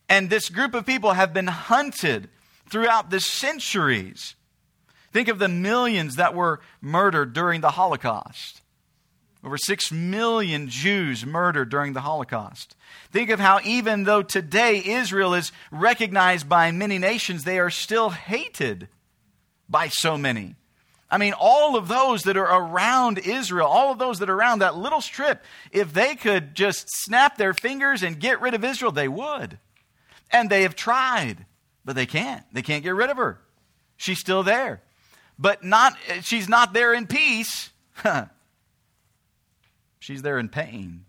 And 0.06 0.28
this 0.28 0.50
group 0.50 0.74
of 0.74 0.84
people 0.84 1.12
have 1.14 1.32
been 1.32 1.46
hunted 1.46 2.28
throughout 2.68 3.08
the 3.08 3.20
centuries. 3.20 4.34
Think 5.12 5.28
of 5.28 5.38
the 5.38 5.48
millions 5.48 6.16
that 6.16 6.34
were 6.34 6.60
murdered 6.82 7.32
during 7.32 7.62
the 7.62 7.70
Holocaust. 7.70 8.60
Over 9.42 9.56
six 9.56 9.90
million 9.90 10.68
Jews 10.68 11.24
murdered 11.24 11.70
during 11.70 11.94
the 11.94 12.02
Holocaust. 12.02 12.76
Think 13.12 13.30
of 13.30 13.40
how, 13.40 13.60
even 13.64 14.04
though 14.04 14.22
today 14.22 14.84
Israel 14.84 15.32
is 15.32 15.52
recognized 15.70 16.50
by 16.50 16.70
many 16.70 16.98
nations, 16.98 17.44
they 17.44 17.58
are 17.58 17.70
still 17.70 18.10
hated 18.10 18.88
by 19.70 19.88
so 19.88 20.18
many. 20.18 20.56
I 21.10 21.18
mean, 21.18 21.34
all 21.38 21.76
of 21.76 21.88
those 21.88 22.24
that 22.24 22.36
are 22.36 22.60
around 22.62 23.18
Israel, 23.18 23.66
all 23.66 23.92
of 23.92 23.98
those 23.98 24.18
that 24.18 24.28
are 24.28 24.34
around 24.34 24.58
that 24.58 24.76
little 24.76 25.00
strip, 25.00 25.44
if 25.70 25.92
they 25.92 26.16
could 26.16 26.54
just 26.54 26.88
snap 26.88 27.36
their 27.36 27.54
fingers 27.54 28.02
and 28.02 28.18
get 28.18 28.40
rid 28.40 28.54
of 28.54 28.64
Israel, 28.64 28.90
they 28.90 29.06
would. 29.06 29.58
And 30.32 30.50
they 30.50 30.62
have 30.62 30.74
tried, 30.74 31.46
but 31.84 31.94
they 31.94 32.06
can't. 32.06 32.44
They 32.52 32.62
can't 32.62 32.82
get 32.82 32.94
rid 32.94 33.10
of 33.10 33.16
her. 33.18 33.40
She's 33.96 34.18
still 34.18 34.42
there. 34.42 34.82
But 35.38 35.62
not 35.62 35.96
she's 36.22 36.48
not 36.48 36.72
there 36.72 36.92
in 36.92 37.06
peace. 37.06 37.70
she's 40.00 40.22
there 40.22 40.38
in 40.38 40.48
pain. 40.48 41.04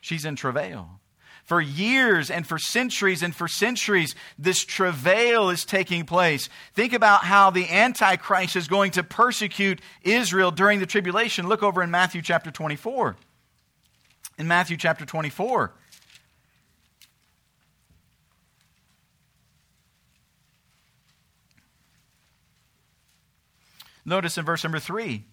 She's 0.00 0.24
in 0.24 0.34
travail. 0.34 0.99
For 1.50 1.60
years 1.60 2.30
and 2.30 2.46
for 2.46 2.60
centuries 2.60 3.24
and 3.24 3.34
for 3.34 3.48
centuries, 3.48 4.14
this 4.38 4.64
travail 4.64 5.50
is 5.50 5.64
taking 5.64 6.06
place. 6.06 6.48
Think 6.74 6.92
about 6.92 7.24
how 7.24 7.50
the 7.50 7.68
Antichrist 7.68 8.54
is 8.54 8.68
going 8.68 8.92
to 8.92 9.02
persecute 9.02 9.80
Israel 10.04 10.52
during 10.52 10.78
the 10.78 10.86
tribulation. 10.86 11.48
Look 11.48 11.64
over 11.64 11.82
in 11.82 11.90
Matthew 11.90 12.22
chapter 12.22 12.52
24. 12.52 13.16
In 14.38 14.46
Matthew 14.46 14.76
chapter 14.76 15.04
24. 15.04 15.72
Notice 24.04 24.38
in 24.38 24.44
verse 24.44 24.62
number 24.62 24.78
3 24.78 25.24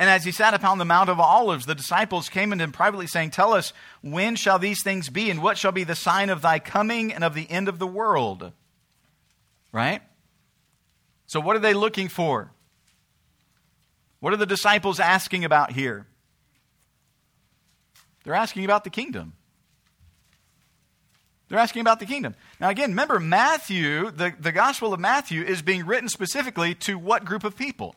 and 0.00 0.08
as 0.08 0.24
he 0.24 0.32
sat 0.32 0.54
upon 0.54 0.78
the 0.78 0.86
Mount 0.86 1.10
of 1.10 1.20
Olives, 1.20 1.66
the 1.66 1.74
disciples 1.74 2.30
came 2.30 2.52
unto 2.52 2.64
him 2.64 2.72
privately, 2.72 3.06
saying, 3.06 3.32
Tell 3.32 3.52
us, 3.52 3.74
when 4.00 4.34
shall 4.34 4.58
these 4.58 4.82
things 4.82 5.10
be, 5.10 5.28
and 5.28 5.42
what 5.42 5.58
shall 5.58 5.72
be 5.72 5.84
the 5.84 5.94
sign 5.94 6.30
of 6.30 6.40
thy 6.40 6.58
coming 6.58 7.12
and 7.12 7.22
of 7.22 7.34
the 7.34 7.48
end 7.50 7.68
of 7.68 7.78
the 7.78 7.86
world? 7.86 8.52
Right? 9.72 10.00
So, 11.26 11.38
what 11.38 11.54
are 11.54 11.60
they 11.60 11.74
looking 11.74 12.08
for? 12.08 12.50
What 14.20 14.32
are 14.32 14.38
the 14.38 14.46
disciples 14.46 15.00
asking 15.00 15.44
about 15.44 15.72
here? 15.72 16.06
They're 18.24 18.32
asking 18.32 18.64
about 18.64 18.84
the 18.84 18.90
kingdom. 18.90 19.34
They're 21.50 21.58
asking 21.58 21.82
about 21.82 22.00
the 22.00 22.06
kingdom. 22.06 22.36
Now, 22.58 22.70
again, 22.70 22.90
remember, 22.92 23.20
Matthew, 23.20 24.10
the, 24.10 24.32
the 24.40 24.52
Gospel 24.52 24.94
of 24.94 25.00
Matthew, 25.00 25.42
is 25.42 25.60
being 25.60 25.84
written 25.84 26.08
specifically 26.08 26.74
to 26.76 26.96
what 26.98 27.26
group 27.26 27.44
of 27.44 27.54
people? 27.54 27.96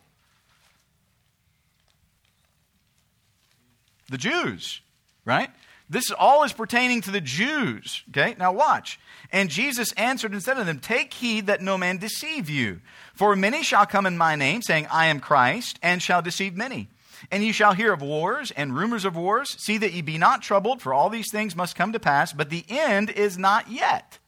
The 4.14 4.18
Jews, 4.18 4.80
right? 5.24 5.50
This 5.90 6.12
all 6.12 6.44
is 6.44 6.52
pertaining 6.52 7.00
to 7.02 7.10
the 7.10 7.20
Jews. 7.20 8.04
Okay, 8.10 8.36
now 8.38 8.52
watch. 8.52 9.00
And 9.32 9.50
Jesus 9.50 9.92
answered 9.92 10.32
and 10.32 10.42
said 10.42 10.54
to 10.54 10.64
them, 10.64 10.78
Take 10.78 11.12
heed 11.12 11.48
that 11.48 11.60
no 11.60 11.76
man 11.76 11.98
deceive 11.98 12.48
you. 12.48 12.80
For 13.14 13.34
many 13.34 13.64
shall 13.64 13.86
come 13.86 14.06
in 14.06 14.16
my 14.16 14.36
name, 14.36 14.62
saying, 14.62 14.86
I 14.90 15.06
am 15.06 15.18
Christ, 15.18 15.78
and 15.82 16.00
shall 16.00 16.22
deceive 16.22 16.56
many. 16.56 16.88
And 17.30 17.42
ye 17.42 17.50
shall 17.50 17.72
hear 17.72 17.92
of 17.92 18.02
wars 18.02 18.52
and 18.52 18.76
rumors 18.76 19.04
of 19.04 19.16
wars. 19.16 19.56
See 19.58 19.78
that 19.78 19.92
ye 19.92 20.00
be 20.00 20.16
not 20.16 20.42
troubled, 20.42 20.80
for 20.80 20.94
all 20.94 21.10
these 21.10 21.30
things 21.32 21.56
must 21.56 21.76
come 21.76 21.92
to 21.92 22.00
pass, 22.00 22.32
but 22.32 22.50
the 22.50 22.64
end 22.68 23.10
is 23.10 23.36
not 23.36 23.68
yet. 23.68 24.18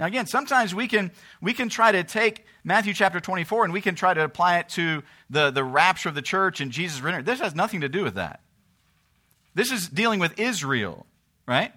Now, 0.00 0.06
again, 0.06 0.26
sometimes 0.26 0.74
we 0.74 0.88
can, 0.88 1.10
we 1.42 1.52
can 1.52 1.68
try 1.68 1.92
to 1.92 2.02
take 2.02 2.46
Matthew 2.64 2.94
chapter 2.94 3.20
24 3.20 3.64
and 3.64 3.72
we 3.72 3.82
can 3.82 3.94
try 3.94 4.14
to 4.14 4.24
apply 4.24 4.58
it 4.58 4.70
to 4.70 5.02
the, 5.28 5.50
the 5.50 5.62
rapture 5.62 6.08
of 6.08 6.14
the 6.14 6.22
church 6.22 6.62
and 6.62 6.72
Jesus' 6.72 7.02
return. 7.02 7.22
This 7.22 7.40
has 7.40 7.54
nothing 7.54 7.82
to 7.82 7.88
do 7.90 8.02
with 8.02 8.14
that. 8.14 8.40
This 9.54 9.70
is 9.70 9.90
dealing 9.90 10.18
with 10.18 10.40
Israel, 10.40 11.04
right? 11.46 11.74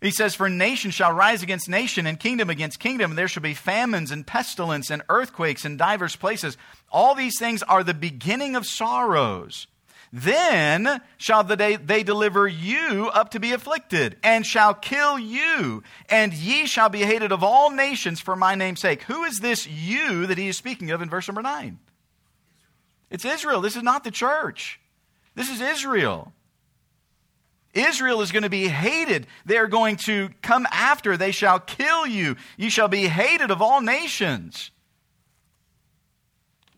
He 0.00 0.10
says, 0.10 0.34
For 0.34 0.48
nation 0.48 0.92
shall 0.92 1.12
rise 1.12 1.42
against 1.42 1.68
nation, 1.68 2.06
and 2.06 2.18
kingdom 2.18 2.48
against 2.48 2.80
kingdom, 2.80 3.10
and 3.10 3.18
there 3.18 3.28
shall 3.28 3.42
be 3.42 3.52
famines 3.52 4.10
and 4.10 4.26
pestilence 4.26 4.90
and 4.90 5.02
earthquakes 5.10 5.66
in 5.66 5.76
divers 5.76 6.16
places. 6.16 6.56
All 6.90 7.14
these 7.14 7.38
things 7.38 7.62
are 7.64 7.84
the 7.84 7.92
beginning 7.92 8.56
of 8.56 8.64
sorrows. 8.64 9.66
Then 10.12 11.00
shall 11.16 11.42
they, 11.42 11.76
they 11.76 12.02
deliver 12.02 12.46
you 12.46 13.08
up 13.14 13.30
to 13.30 13.40
be 13.40 13.52
afflicted, 13.52 14.16
and 14.22 14.44
shall 14.44 14.74
kill 14.74 15.18
you, 15.18 15.82
and 16.10 16.34
ye 16.34 16.66
shall 16.66 16.90
be 16.90 17.00
hated 17.00 17.32
of 17.32 17.42
all 17.42 17.70
nations 17.70 18.20
for 18.20 18.36
my 18.36 18.54
name's 18.54 18.80
sake. 18.80 19.02
Who 19.04 19.24
is 19.24 19.40
this 19.40 19.66
you 19.66 20.26
that 20.26 20.36
he 20.36 20.48
is 20.48 20.56
speaking 20.58 20.90
of 20.90 21.00
in 21.00 21.08
verse 21.08 21.28
number 21.28 21.40
9? 21.40 21.78
It's 23.10 23.24
Israel. 23.24 23.62
This 23.62 23.76
is 23.76 23.82
not 23.82 24.04
the 24.04 24.10
church. 24.10 24.80
This 25.34 25.48
is 25.48 25.62
Israel. 25.62 26.32
Israel 27.72 28.20
is 28.20 28.32
going 28.32 28.42
to 28.42 28.50
be 28.50 28.68
hated. 28.68 29.26
They 29.46 29.56
are 29.56 29.66
going 29.66 29.96
to 29.96 30.28
come 30.42 30.66
after. 30.70 31.16
They 31.16 31.30
shall 31.30 31.58
kill 31.58 32.06
you. 32.06 32.36
You 32.58 32.68
shall 32.68 32.88
be 32.88 33.06
hated 33.08 33.50
of 33.50 33.62
all 33.62 33.80
nations. 33.80 34.70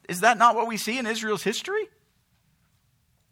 Is 0.08 0.20
that 0.20 0.38
not 0.38 0.54
what 0.54 0.68
we 0.68 0.76
see 0.76 0.98
in 0.98 1.06
Israel's 1.06 1.42
history? 1.42 1.88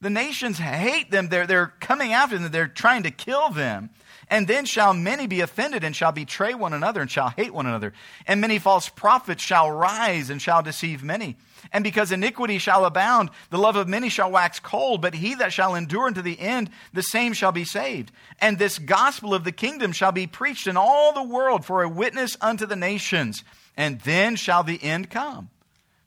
The 0.03 0.11
nations 0.11 0.59
hate 0.59 1.13
them. 1.13 1.29
They're, 1.29 1.47
they're 1.47 1.73
coming 1.79 2.13
after 2.13 2.37
them. 2.37 2.51
They're 2.51 2.67
trying 2.67 3.05
to 3.05 3.13
kill 3.13 3.51
them. 3.51 3.91
And 4.29 4.49
then 4.49 4.65
shall 4.65 4.95
many 4.95 5.29
be 5.29 5.43
offended 5.43 5.85
and 5.85 5.95
shall 5.95 6.11
betray 6.11 6.55
one 6.55 6.73
another 6.73 7.01
and 7.01 7.11
shall 7.11 7.29
hate 7.29 7.55
one 7.55 7.67
another. 7.67 7.93
And 8.27 8.41
many 8.41 8.59
false 8.59 8.89
prophets 8.89 9.45
shall 9.45 9.71
rise 9.71 10.29
and 10.29 10.43
shall 10.43 10.61
deceive 10.61 11.05
many. 11.05 11.37
And 11.73 11.85
because 11.85 12.11
iniquity 12.11 12.59
shall 12.59 12.85
abound, 12.85 13.31
the 13.51 13.59
love 13.59 13.77
of 13.77 13.87
many 13.87 14.09
shall 14.09 14.31
wax 14.31 14.59
cold, 14.59 15.03
but 15.03 15.15
he 15.15 15.37
that 15.37 15.53
shall 15.53 15.77
endure 15.77 16.09
unto 16.09 16.23
the 16.23 16.41
end, 16.41 16.71
the 16.93 17.03
same 17.03 17.33
shall 17.33 17.53
be 17.53 17.65
saved. 17.65 18.11
And 18.41 18.59
this 18.59 18.81
gospel 18.81 19.35
of 19.35 19.45
the 19.45 19.53
kingdom 19.53 19.93
shall 19.93 20.13
be 20.13 20.27
preached 20.27 20.67
in 20.67 20.77
all 20.77 21.13
the 21.13 21.23
world 21.23 21.65
for 21.65 21.83
a 21.83 21.89
witness 21.89 22.37
unto 22.41 22.67
the 22.67 22.75
nations. 22.75 23.45
And 23.77 24.01
then 24.01 24.35
shall 24.35 24.65
the 24.65 24.83
end 24.83 25.11
come. 25.11 25.51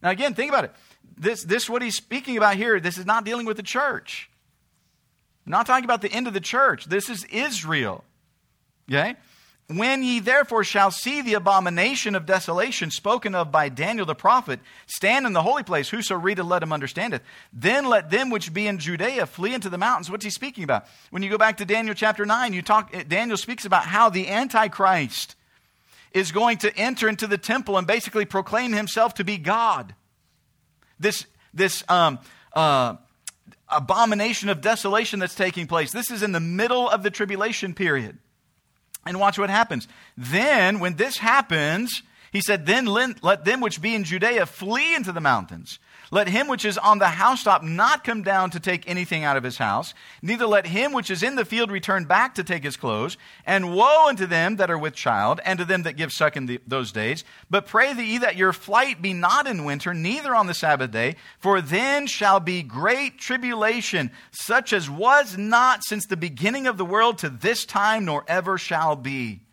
Now, 0.03 0.09
again, 0.09 0.33
think 0.33 0.51
about 0.51 0.65
it 0.65 0.73
this, 1.17 1.43
this 1.43 1.69
what 1.69 1.81
he's 1.81 1.95
speaking 1.95 2.37
about 2.37 2.55
here, 2.55 2.79
this 2.79 2.97
is 2.97 3.05
not 3.05 3.25
dealing 3.25 3.45
with 3.45 3.57
the 3.57 3.63
church. 3.63 4.29
I'm 5.45 5.51
not 5.51 5.67
talking 5.67 5.85
about 5.85 6.01
the 6.01 6.11
end 6.11 6.27
of 6.27 6.33
the 6.33 6.39
church. 6.39 6.85
This 6.85 7.09
is 7.09 7.23
Israel. 7.25 8.03
Okay? 8.89 9.15
When 9.67 10.03
ye 10.03 10.19
therefore 10.19 10.63
shall 10.63 10.91
see 10.91 11.21
the 11.21 11.33
abomination 11.33 12.13
of 12.13 12.27
desolation 12.27 12.91
spoken 12.91 13.33
of 13.33 13.51
by 13.51 13.69
Daniel 13.69 14.05
the 14.05 14.13
prophet 14.13 14.59
stand 14.85 15.25
in 15.25 15.33
the 15.33 15.41
holy 15.41 15.63
place, 15.63 15.89
whoso 15.89 16.15
readeth, 16.15 16.45
let 16.45 16.61
him 16.61 16.71
understand 16.71 17.15
it. 17.15 17.23
Then 17.51 17.85
let 17.85 18.11
them 18.11 18.29
which 18.29 18.53
be 18.53 18.67
in 18.67 18.77
Judea 18.77 19.25
flee 19.25 19.55
into 19.55 19.69
the 19.69 19.79
mountains. 19.79 20.11
What's 20.11 20.23
he 20.23 20.29
speaking 20.29 20.63
about? 20.63 20.85
When 21.09 21.23
you 21.23 21.31
go 21.31 21.37
back 21.39 21.57
to 21.57 21.65
Daniel 21.65 21.95
chapter 21.95 22.27
9, 22.27 22.53
you 22.53 22.61
talk, 22.61 22.93
Daniel 23.07 23.37
speaks 23.37 23.65
about 23.65 23.85
how 23.85 24.09
the 24.09 24.27
Antichrist 24.27 25.35
is 26.13 26.31
going 26.31 26.59
to 26.59 26.75
enter 26.77 27.09
into 27.09 27.25
the 27.25 27.37
temple 27.37 27.77
and 27.77 27.87
basically 27.87 28.25
proclaim 28.25 28.71
himself 28.71 29.15
to 29.15 29.23
be 29.23 29.37
God. 29.37 29.95
This, 30.99 31.25
this 31.53 31.83
um, 31.89 32.19
uh, 32.53 32.95
abomination 33.69 34.49
of 34.49 34.61
desolation 34.61 35.19
that's 35.19 35.35
taking 35.35 35.67
place. 35.67 35.91
This 35.91 36.11
is 36.11 36.23
in 36.23 36.31
the 36.31 36.39
middle 36.39 36.89
of 36.89 37.03
the 37.03 37.09
tribulation 37.09 37.73
period. 37.73 38.17
And 39.05 39.19
watch 39.19 39.37
what 39.37 39.49
happens. 39.49 39.87
Then, 40.17 40.79
when 40.79 40.95
this 40.95 41.17
happens, 41.17 42.01
He 42.35 42.41
said, 42.41 42.65
Then 42.65 42.85
let 42.85 43.45
them 43.45 43.61
which 43.61 43.81
be 43.81 43.95
in 43.95 44.03
Judea 44.03 44.45
flee 44.45 44.93
into 44.93 45.13
the 45.13 45.21
mountains. 45.21 45.79
Let 46.11 46.27
him 46.27 46.49
which 46.49 46.65
is 46.65 46.77
on 46.77 46.99
the 46.99 47.07
housetop 47.07 47.63
not 47.63 48.03
come 48.03 48.23
down 48.23 48.49
to 48.49 48.59
take 48.59 48.89
anything 48.89 49.23
out 49.23 49.37
of 49.37 49.43
his 49.45 49.57
house, 49.57 49.93
neither 50.21 50.45
let 50.45 50.67
him 50.67 50.91
which 50.91 51.09
is 51.09 51.23
in 51.23 51.35
the 51.35 51.45
field 51.45 51.71
return 51.71 52.03
back 52.03 52.35
to 52.35 52.43
take 52.43 52.65
his 52.65 52.75
clothes. 52.75 53.15
And 53.45 53.73
woe 53.73 54.09
unto 54.09 54.25
them 54.25 54.57
that 54.57 54.69
are 54.69 54.77
with 54.77 54.95
child, 54.95 55.39
and 55.45 55.59
to 55.59 55.65
them 55.65 55.83
that 55.83 55.95
give 55.95 56.11
suck 56.11 56.35
in 56.35 56.45
the, 56.45 56.59
those 56.67 56.91
days. 56.91 57.23
But 57.49 57.67
pray 57.67 57.93
thee 57.93 58.17
that 58.17 58.35
your 58.35 58.51
flight 58.51 59.01
be 59.01 59.13
not 59.13 59.47
in 59.47 59.63
winter, 59.63 59.93
neither 59.93 60.35
on 60.35 60.47
the 60.47 60.53
Sabbath 60.53 60.91
day, 60.91 61.15
for 61.39 61.61
then 61.61 62.05
shall 62.05 62.41
be 62.41 62.63
great 62.63 63.17
tribulation, 63.17 64.11
such 64.31 64.73
as 64.73 64.89
was 64.89 65.37
not 65.37 65.85
since 65.85 66.05
the 66.05 66.17
beginning 66.17 66.67
of 66.67 66.77
the 66.77 66.83
world 66.83 67.17
to 67.19 67.29
this 67.29 67.63
time, 67.65 68.03
nor 68.03 68.25
ever 68.27 68.57
shall 68.57 68.97
be. 68.97 69.44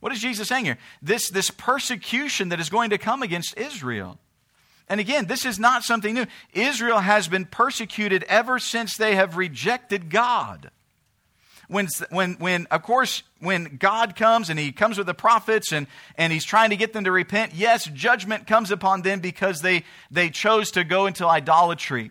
What 0.00 0.12
is 0.12 0.20
Jesus 0.20 0.48
saying 0.48 0.64
here? 0.64 0.78
This, 1.02 1.28
this 1.28 1.50
persecution 1.50 2.48
that 2.48 2.60
is 2.60 2.70
going 2.70 2.90
to 2.90 2.98
come 2.98 3.22
against 3.22 3.56
Israel. 3.56 4.18
And 4.88 4.98
again, 4.98 5.26
this 5.26 5.44
is 5.44 5.58
not 5.58 5.84
something 5.84 6.14
new. 6.14 6.26
Israel 6.52 6.98
has 6.98 7.28
been 7.28 7.44
persecuted 7.44 8.24
ever 8.24 8.58
since 8.58 8.96
they 8.96 9.14
have 9.14 9.36
rejected 9.36 10.10
God. 10.10 10.70
When, 11.68 11.86
when, 12.10 12.34
when, 12.34 12.66
of 12.72 12.82
course, 12.82 13.22
when 13.38 13.76
God 13.76 14.16
comes 14.16 14.50
and 14.50 14.58
he 14.58 14.72
comes 14.72 14.98
with 14.98 15.06
the 15.06 15.14
prophets 15.14 15.70
and, 15.70 15.86
and 16.18 16.32
he's 16.32 16.44
trying 16.44 16.70
to 16.70 16.76
get 16.76 16.92
them 16.92 17.04
to 17.04 17.12
repent, 17.12 17.54
yes, 17.54 17.84
judgment 17.84 18.48
comes 18.48 18.72
upon 18.72 19.02
them 19.02 19.20
because 19.20 19.60
they, 19.60 19.84
they 20.10 20.30
chose 20.30 20.72
to 20.72 20.82
go 20.82 21.06
into 21.06 21.24
idolatry. 21.24 22.10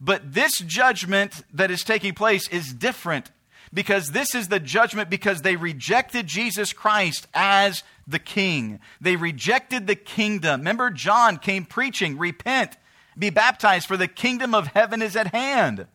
But 0.00 0.34
this 0.34 0.58
judgment 0.58 1.44
that 1.52 1.70
is 1.70 1.84
taking 1.84 2.14
place 2.14 2.48
is 2.48 2.72
different 2.72 3.30
because 3.76 4.12
this 4.12 4.34
is 4.34 4.48
the 4.48 4.58
judgment 4.58 5.10
because 5.10 5.42
they 5.42 5.54
rejected 5.54 6.26
Jesus 6.26 6.72
Christ 6.72 7.26
as 7.34 7.84
the 8.06 8.18
king. 8.18 8.80
They 9.02 9.16
rejected 9.16 9.86
the 9.86 9.94
kingdom. 9.94 10.60
Remember, 10.60 10.88
John 10.88 11.36
came 11.36 11.66
preaching, 11.66 12.16
repent, 12.16 12.78
be 13.18 13.28
baptized, 13.28 13.86
for 13.86 13.98
the 13.98 14.08
kingdom 14.08 14.54
of 14.54 14.68
heaven 14.68 15.02
is 15.02 15.14
at 15.14 15.26
hand. 15.26 15.86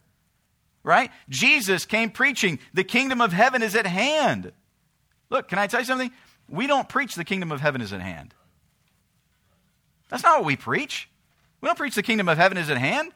Right? 0.83 1.09
Jesus 1.27 1.85
came 1.85 2.11
preaching, 2.11 2.59
the 2.71 2.83
kingdom 2.83 3.19
of 3.19 3.33
heaven 3.33 3.63
is 3.63 3.75
at 3.75 3.87
hand. 3.87 4.51
Look, 5.31 5.47
can 5.47 5.57
I 5.57 5.65
tell 5.65 5.79
you 5.79 5.87
something? 5.87 6.11
We 6.47 6.67
don't 6.67 6.87
preach 6.87 7.15
the 7.15 7.23
kingdom 7.23 7.51
of 7.51 7.61
heaven 7.61 7.81
is 7.81 7.93
at 7.93 8.01
hand. 8.01 8.35
That's 10.09 10.21
not 10.21 10.37
what 10.37 10.45
we 10.45 10.55
preach. 10.55 11.09
We 11.61 11.67
don't 11.67 11.77
preach 11.79 11.95
the 11.95 12.03
kingdom 12.03 12.29
of 12.29 12.37
heaven 12.37 12.59
is 12.59 12.69
at 12.69 12.77
hand. 12.77 13.11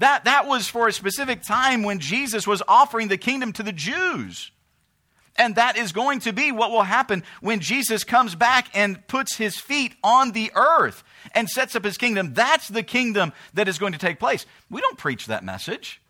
That, 0.00 0.24
that 0.24 0.46
was 0.46 0.66
for 0.66 0.88
a 0.88 0.92
specific 0.92 1.42
time 1.42 1.82
when 1.82 1.98
Jesus 1.98 2.46
was 2.46 2.62
offering 2.66 3.08
the 3.08 3.18
kingdom 3.18 3.52
to 3.52 3.62
the 3.62 3.72
Jews. 3.72 4.50
And 5.36 5.56
that 5.56 5.76
is 5.76 5.92
going 5.92 6.20
to 6.20 6.32
be 6.32 6.52
what 6.52 6.70
will 6.70 6.82
happen 6.82 7.22
when 7.42 7.60
Jesus 7.60 8.02
comes 8.02 8.34
back 8.34 8.68
and 8.74 9.06
puts 9.08 9.36
his 9.36 9.58
feet 9.58 9.94
on 10.02 10.32
the 10.32 10.50
earth 10.54 11.04
and 11.34 11.48
sets 11.48 11.76
up 11.76 11.84
his 11.84 11.98
kingdom. 11.98 12.32
That's 12.32 12.68
the 12.68 12.82
kingdom 12.82 13.34
that 13.52 13.68
is 13.68 13.78
going 13.78 13.92
to 13.92 13.98
take 13.98 14.18
place. 14.18 14.46
We 14.70 14.80
don't 14.80 14.98
preach 14.98 15.26
that 15.26 15.44
message. 15.44 16.00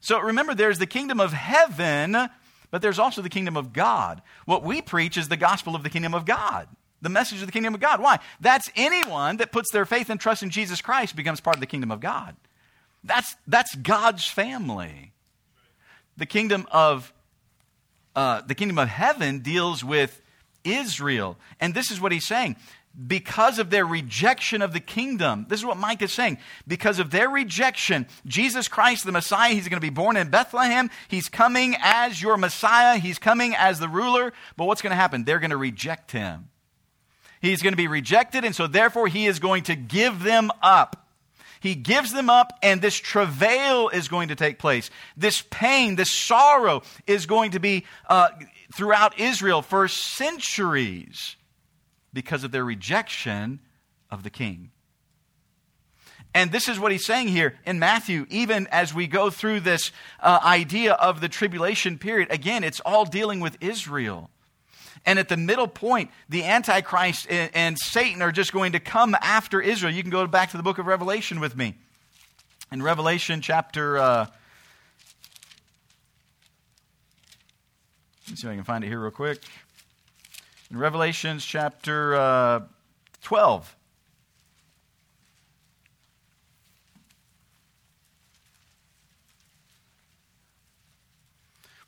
So 0.00 0.20
remember, 0.20 0.54
there's 0.54 0.78
the 0.78 0.86
kingdom 0.86 1.20
of 1.20 1.32
heaven, 1.32 2.28
but 2.70 2.82
there's 2.82 2.98
also 2.98 3.22
the 3.22 3.30
kingdom 3.30 3.56
of 3.56 3.72
God. 3.72 4.20
What 4.44 4.62
we 4.62 4.82
preach 4.82 5.16
is 5.16 5.28
the 5.28 5.38
gospel 5.38 5.74
of 5.74 5.82
the 5.82 5.90
kingdom 5.90 6.14
of 6.14 6.26
God, 6.26 6.68
the 7.06 7.10
message 7.10 7.40
of 7.40 7.46
the 7.46 7.52
kingdom 7.52 7.72
of 7.72 7.80
God. 7.80 8.00
Why? 8.00 8.18
That's 8.40 8.68
anyone 8.74 9.36
that 9.36 9.52
puts 9.52 9.70
their 9.72 9.86
faith 9.86 10.10
and 10.10 10.18
trust 10.18 10.42
in 10.42 10.50
Jesus 10.50 10.80
Christ 10.80 11.14
becomes 11.14 11.40
part 11.40 11.56
of 11.56 11.60
the 11.60 11.66
kingdom 11.66 11.92
of 11.92 12.00
God. 12.00 12.34
That's, 13.04 13.36
that's 13.46 13.74
God's 13.76 14.26
family 14.26 15.12
the 16.16 16.26
kingdom 16.26 16.66
of 16.70 17.12
uh, 18.14 18.40
the 18.42 18.54
kingdom 18.54 18.78
of 18.78 18.88
heaven 18.88 19.40
deals 19.40 19.84
with 19.84 20.20
Israel, 20.64 21.36
and 21.60 21.74
this 21.74 21.90
is 21.90 22.00
what 22.00 22.12
he's 22.12 22.26
saying. 22.26 22.56
Because 23.06 23.58
of 23.58 23.68
their 23.68 23.84
rejection 23.84 24.62
of 24.62 24.72
the 24.72 24.80
kingdom, 24.80 25.44
this 25.50 25.60
is 25.60 25.66
what 25.66 25.76
Mike 25.76 26.00
is 26.00 26.14
saying. 26.14 26.38
Because 26.66 26.98
of 26.98 27.10
their 27.10 27.28
rejection, 27.28 28.06
Jesus 28.24 28.68
Christ, 28.68 29.04
the 29.04 29.12
Messiah, 29.12 29.52
he's 29.52 29.68
going 29.68 29.76
to 29.76 29.86
be 29.86 29.90
born 29.90 30.16
in 30.16 30.30
Bethlehem. 30.30 30.90
He's 31.06 31.28
coming 31.28 31.76
as 31.78 32.22
your 32.22 32.38
Messiah. 32.38 32.96
He's 32.96 33.18
coming 33.18 33.54
as 33.54 33.80
the 33.80 33.88
ruler. 33.88 34.32
But 34.56 34.64
what's 34.64 34.80
going 34.80 34.92
to 34.92 34.96
happen? 34.96 35.24
They're 35.24 35.40
going 35.40 35.50
to 35.50 35.58
reject 35.58 36.12
him. 36.12 36.48
He's 37.40 37.62
going 37.62 37.72
to 37.72 37.76
be 37.76 37.88
rejected, 37.88 38.44
and 38.44 38.54
so 38.54 38.66
therefore 38.66 39.08
he 39.08 39.26
is 39.26 39.38
going 39.38 39.64
to 39.64 39.76
give 39.76 40.22
them 40.22 40.50
up. 40.62 41.06
He 41.60 41.74
gives 41.74 42.12
them 42.12 42.30
up, 42.30 42.58
and 42.62 42.80
this 42.80 42.96
travail 42.96 43.88
is 43.88 44.08
going 44.08 44.28
to 44.28 44.36
take 44.36 44.58
place. 44.58 44.90
This 45.16 45.42
pain, 45.50 45.96
this 45.96 46.10
sorrow 46.10 46.82
is 47.06 47.26
going 47.26 47.52
to 47.52 47.60
be 47.60 47.84
uh, 48.08 48.28
throughout 48.72 49.18
Israel 49.18 49.62
for 49.62 49.88
centuries 49.88 51.36
because 52.12 52.44
of 52.44 52.52
their 52.52 52.64
rejection 52.64 53.60
of 54.10 54.22
the 54.22 54.30
king. 54.30 54.70
And 56.34 56.52
this 56.52 56.68
is 56.68 56.78
what 56.78 56.92
he's 56.92 57.06
saying 57.06 57.28
here 57.28 57.58
in 57.64 57.78
Matthew, 57.78 58.26
even 58.28 58.66
as 58.66 58.92
we 58.92 59.06
go 59.06 59.30
through 59.30 59.60
this 59.60 59.90
uh, 60.20 60.38
idea 60.44 60.92
of 60.92 61.22
the 61.22 61.30
tribulation 61.30 61.96
period. 61.98 62.28
Again, 62.30 62.62
it's 62.62 62.80
all 62.80 63.06
dealing 63.06 63.40
with 63.40 63.56
Israel. 63.62 64.30
And 65.06 65.18
at 65.18 65.28
the 65.28 65.36
middle 65.36 65.68
point, 65.68 66.10
the 66.28 66.44
Antichrist 66.44 67.28
and, 67.30 67.50
and 67.54 67.78
Satan 67.78 68.20
are 68.20 68.32
just 68.32 68.52
going 68.52 68.72
to 68.72 68.80
come 68.80 69.16
after 69.22 69.60
Israel. 69.60 69.94
You 69.94 70.02
can 70.02 70.10
go 70.10 70.26
back 70.26 70.50
to 70.50 70.56
the 70.56 70.64
book 70.64 70.78
of 70.78 70.86
Revelation 70.86 71.38
with 71.38 71.56
me. 71.56 71.76
In 72.72 72.82
Revelation 72.82 73.40
chapter. 73.40 73.96
Uh, 73.96 74.26
Let's 78.28 78.40
see 78.40 78.48
if 78.48 78.52
I 78.52 78.56
can 78.56 78.64
find 78.64 78.82
it 78.82 78.88
here 78.88 79.00
real 79.00 79.12
quick. 79.12 79.40
In 80.68 80.78
Revelations 80.78 81.44
chapter 81.44 82.16
uh, 82.16 82.60
12. 83.22 83.75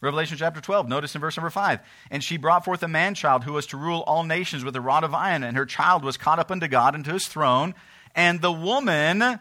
Revelation 0.00 0.36
chapter 0.36 0.60
12, 0.60 0.88
notice 0.88 1.14
in 1.14 1.20
verse 1.20 1.36
number 1.36 1.50
5. 1.50 1.80
And 2.10 2.22
she 2.22 2.36
brought 2.36 2.64
forth 2.64 2.82
a 2.84 2.88
man 2.88 3.14
child 3.14 3.42
who 3.42 3.54
was 3.54 3.66
to 3.68 3.76
rule 3.76 4.04
all 4.06 4.22
nations 4.22 4.64
with 4.64 4.76
a 4.76 4.80
rod 4.80 5.02
of 5.02 5.12
iron, 5.12 5.42
and 5.42 5.56
her 5.56 5.66
child 5.66 6.04
was 6.04 6.16
caught 6.16 6.38
up 6.38 6.52
unto 6.52 6.68
God 6.68 6.94
and 6.94 7.04
to 7.04 7.12
his 7.12 7.26
throne. 7.26 7.74
And 8.14 8.40
the 8.40 8.52
woman, 8.52 9.40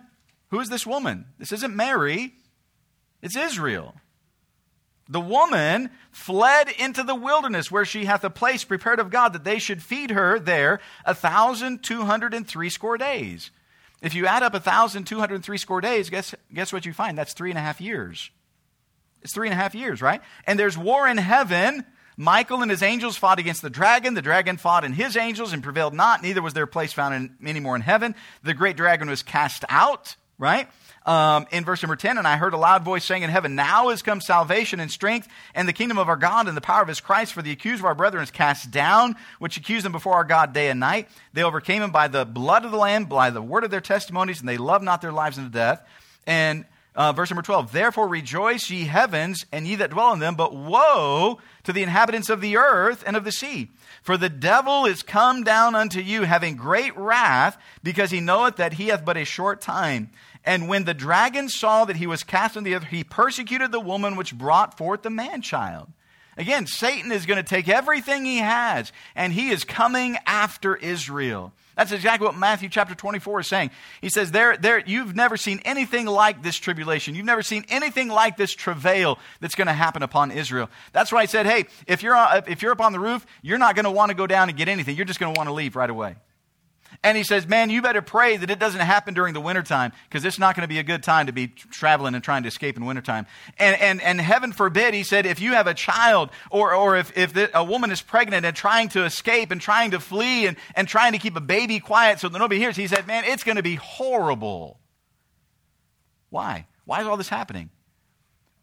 who 0.49 0.59
is 0.59 0.69
this 0.69 0.87
woman? 0.87 1.25
This 1.37 1.51
isn't 1.51 1.75
Mary, 1.75 2.33
it's 3.21 3.35
Israel. 3.35 3.95
The 5.09 5.21
woman 5.21 5.91
fled 6.11 6.69
into 6.69 7.03
the 7.03 7.15
wilderness 7.15 7.71
where 7.71 7.85
she 7.85 8.05
hath 8.05 8.23
a 8.23 8.29
place 8.29 8.63
prepared 8.63 8.99
of 8.99 9.09
God 9.09 9.33
that 9.33 9.43
they 9.43 9.59
should 9.59 9.81
feed 9.81 10.11
her 10.11 10.37
there 10.37 10.81
a 11.05 11.15
thousand 11.15 11.83
two 11.83 12.03
hundred 12.03 12.33
and 12.33 12.45
three 12.45 12.69
score 12.69 12.97
days. 12.97 13.51
If 14.01 14.13
you 14.13 14.25
add 14.27 14.43
up 14.43 14.53
a 14.53 14.59
thousand 14.59 15.05
two 15.05 15.19
hundred 15.19 15.35
and 15.35 15.45
three 15.45 15.57
score 15.57 15.81
days, 15.81 16.09
guess, 16.09 16.35
guess 16.53 16.73
what 16.73 16.85
you 16.85 16.93
find? 16.93 17.17
That's 17.17 17.33
three 17.33 17.51
and 17.51 17.57
a 17.57 17.61
half 17.61 17.79
years. 17.79 18.31
It's 19.27 19.33
three 19.33 19.47
and 19.47 19.53
a 19.53 19.57
half 19.57 19.75
years, 19.75 20.01
right? 20.01 20.21
And 20.45 20.57
there's 20.57 20.77
war 20.77 21.05
in 21.05 21.17
heaven. 21.17 21.83
Michael 22.15 22.61
and 22.61 22.71
his 22.71 22.81
angels 22.81 23.17
fought 23.17 23.39
against 23.39 23.61
the 23.61 23.69
dragon. 23.69 24.13
The 24.13 24.21
dragon 24.21 24.55
fought 24.55 24.85
in 24.85 24.93
his 24.93 25.17
angels 25.17 25.51
and 25.51 25.61
prevailed 25.61 25.93
not. 25.93 26.23
Neither 26.23 26.41
was 26.41 26.53
their 26.53 26.65
place 26.65 26.93
found 26.93 27.13
in, 27.13 27.35
anymore 27.45 27.75
in 27.75 27.81
heaven. 27.81 28.15
The 28.43 28.53
great 28.53 28.77
dragon 28.77 29.09
was 29.09 29.23
cast 29.23 29.65
out, 29.67 30.15
right? 30.39 30.69
Um, 31.05 31.45
in 31.51 31.65
verse 31.65 31.83
number 31.83 31.97
10, 31.97 32.17
and 32.17 32.25
I 32.25 32.37
heard 32.37 32.53
a 32.53 32.57
loud 32.57 32.85
voice 32.85 33.03
saying 33.03 33.23
in 33.23 33.29
heaven, 33.29 33.55
Now 33.55 33.89
is 33.89 34.01
come 34.01 34.21
salvation 34.21 34.79
and 34.79 34.89
strength 34.89 35.27
and 35.53 35.67
the 35.67 35.73
kingdom 35.73 35.97
of 35.97 36.07
our 36.07 36.15
God 36.15 36.47
and 36.47 36.55
the 36.55 36.61
power 36.61 36.81
of 36.81 36.87
his 36.87 37.01
Christ, 37.01 37.33
for 37.33 37.41
the 37.41 37.51
accuser 37.51 37.81
of 37.81 37.85
our 37.85 37.95
brethren 37.95 38.23
is 38.23 38.31
cast 38.31 38.71
down, 38.71 39.17
which 39.39 39.57
accused 39.57 39.83
them 39.83 39.91
before 39.91 40.13
our 40.13 40.23
God 40.23 40.53
day 40.53 40.69
and 40.69 40.79
night. 40.79 41.09
They 41.33 41.43
overcame 41.43 41.81
him 41.81 41.91
by 41.91 42.07
the 42.07 42.23
blood 42.23 42.63
of 42.63 42.71
the 42.71 42.77
Lamb, 42.77 43.05
by 43.07 43.29
the 43.29 43.41
word 43.41 43.65
of 43.65 43.71
their 43.71 43.81
testimonies, 43.81 44.39
and 44.39 44.47
they 44.47 44.57
loved 44.57 44.85
not 44.85 45.01
their 45.01 45.11
lives 45.11 45.37
unto 45.37 45.51
death. 45.51 45.85
And 46.25 46.63
uh, 46.97 47.13
verse 47.13 47.29
number 47.29 47.43
12, 47.43 47.71
therefore 47.71 48.07
rejoice 48.07 48.71
ye 48.71 48.85
heavens 48.85 49.45
and 49.51 49.67
ye 49.67 49.75
that 49.75 49.91
dwell 49.91 50.13
in 50.13 50.19
them, 50.19 50.35
but 50.35 50.55
woe 50.55 51.37
to 51.63 51.71
the 51.71 51.83
inhabitants 51.83 52.27
of 52.29 52.41
the 52.41 52.57
earth 52.57 53.03
and 53.05 53.15
of 53.15 53.23
the 53.23 53.31
sea. 53.31 53.69
For 54.01 54.17
the 54.17 54.29
devil 54.29 54.85
is 54.85 55.03
come 55.03 55.43
down 55.43 55.75
unto 55.75 55.99
you, 55.99 56.23
having 56.23 56.55
great 56.55 56.97
wrath, 56.97 57.55
because 57.83 58.09
he 58.09 58.19
knoweth 58.19 58.55
that 58.55 58.73
he 58.73 58.87
hath 58.87 59.05
but 59.05 59.15
a 59.15 59.25
short 59.25 59.61
time. 59.61 60.09
And 60.43 60.67
when 60.67 60.85
the 60.85 60.95
dragon 60.95 61.49
saw 61.49 61.85
that 61.85 61.97
he 61.97 62.07
was 62.07 62.23
cast 62.23 62.57
on 62.57 62.63
the 62.63 62.73
earth, 62.73 62.85
he 62.85 63.03
persecuted 63.03 63.71
the 63.71 63.79
woman 63.79 64.15
which 64.15 64.35
brought 64.35 64.75
forth 64.75 65.03
the 65.03 65.11
man 65.11 65.43
child. 65.43 65.89
Again, 66.37 66.67
Satan 66.67 67.11
is 67.11 67.25
going 67.25 67.37
to 67.37 67.43
take 67.43 67.67
everything 67.67 68.23
he 68.23 68.37
has, 68.37 68.91
and 69.15 69.33
he 69.33 69.49
is 69.49 69.63
coming 69.63 70.17
after 70.27 70.75
Israel. 70.75 71.51
That's 71.75 71.91
exactly 71.91 72.25
what 72.25 72.35
Matthew 72.35 72.69
chapter 72.69 72.95
24 72.95 73.41
is 73.41 73.47
saying. 73.47 73.71
He 74.01 74.09
says, 74.09 74.31
there, 74.31 74.55
there, 74.57 74.79
You've 74.79 75.15
never 75.15 75.37
seen 75.37 75.61
anything 75.65 76.05
like 76.05 76.43
this 76.43 76.55
tribulation. 76.55 77.15
You've 77.15 77.25
never 77.25 77.43
seen 77.43 77.65
anything 77.69 78.07
like 78.07 78.37
this 78.37 78.53
travail 78.53 79.19
that's 79.41 79.55
going 79.55 79.67
to 79.67 79.73
happen 79.73 80.03
upon 80.03 80.31
Israel. 80.31 80.69
That's 80.91 81.11
why 81.11 81.21
he 81.21 81.27
said, 81.27 81.45
Hey, 81.45 81.65
if 81.87 82.01
you're, 82.01 82.15
if 82.47 82.61
you're 82.61 82.71
up 82.71 82.81
on 82.81 82.93
the 82.93 82.99
roof, 82.99 83.25
you're 83.41 83.59
not 83.59 83.75
going 83.75 83.85
to 83.85 83.91
want 83.91 84.09
to 84.09 84.15
go 84.15 84.25
down 84.25 84.49
and 84.49 84.57
get 84.57 84.67
anything. 84.67 84.95
You're 84.95 85.05
just 85.05 85.19
going 85.19 85.33
to 85.33 85.37
want 85.37 85.49
to 85.49 85.53
leave 85.53 85.75
right 85.75 85.89
away. 85.89 86.15
And 87.03 87.17
he 87.17 87.23
says, 87.23 87.47
Man, 87.47 87.69
you 87.69 87.81
better 87.81 88.01
pray 88.01 88.37
that 88.37 88.49
it 88.49 88.59
doesn't 88.59 88.81
happen 88.81 89.13
during 89.13 89.33
the 89.33 89.41
wintertime 89.41 89.91
because 90.09 90.25
it's 90.25 90.39
not 90.39 90.55
going 90.55 90.63
to 90.63 90.67
be 90.67 90.79
a 90.79 90.83
good 90.83 91.03
time 91.03 91.27
to 91.27 91.31
be 91.31 91.47
traveling 91.47 92.15
and 92.15 92.23
trying 92.23 92.43
to 92.43 92.47
escape 92.47 92.75
in 92.77 92.85
wintertime. 92.85 93.27
And, 93.57 93.79
and, 93.79 94.01
and 94.01 94.19
heaven 94.19 94.51
forbid, 94.51 94.93
he 94.93 95.03
said, 95.03 95.25
if 95.25 95.39
you 95.39 95.53
have 95.53 95.67
a 95.67 95.73
child 95.73 96.31
or, 96.49 96.73
or 96.73 96.97
if, 96.97 97.15
if 97.17 97.33
a 97.53 97.63
woman 97.63 97.91
is 97.91 98.01
pregnant 98.01 98.45
and 98.45 98.55
trying 98.55 98.89
to 98.89 99.05
escape 99.05 99.51
and 99.51 99.61
trying 99.61 99.91
to 99.91 99.99
flee 99.99 100.47
and, 100.47 100.57
and 100.75 100.87
trying 100.87 101.11
to 101.11 101.19
keep 101.19 101.35
a 101.35 101.41
baby 101.41 101.79
quiet 101.79 102.19
so 102.19 102.29
that 102.29 102.39
nobody 102.39 102.59
hears, 102.59 102.75
he 102.75 102.87
said, 102.87 103.05
Man, 103.07 103.23
it's 103.25 103.43
going 103.43 103.57
to 103.57 103.63
be 103.63 103.75
horrible. 103.75 104.79
Why? 106.29 106.67
Why 106.85 107.01
is 107.01 107.07
all 107.07 107.17
this 107.17 107.29
happening? 107.29 107.69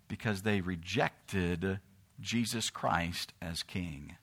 Because 0.08 0.42
they 0.42 0.60
rejected 0.60 1.80
Jesus 2.20 2.70
Christ 2.70 3.32
as 3.40 3.62
king. 3.62 4.16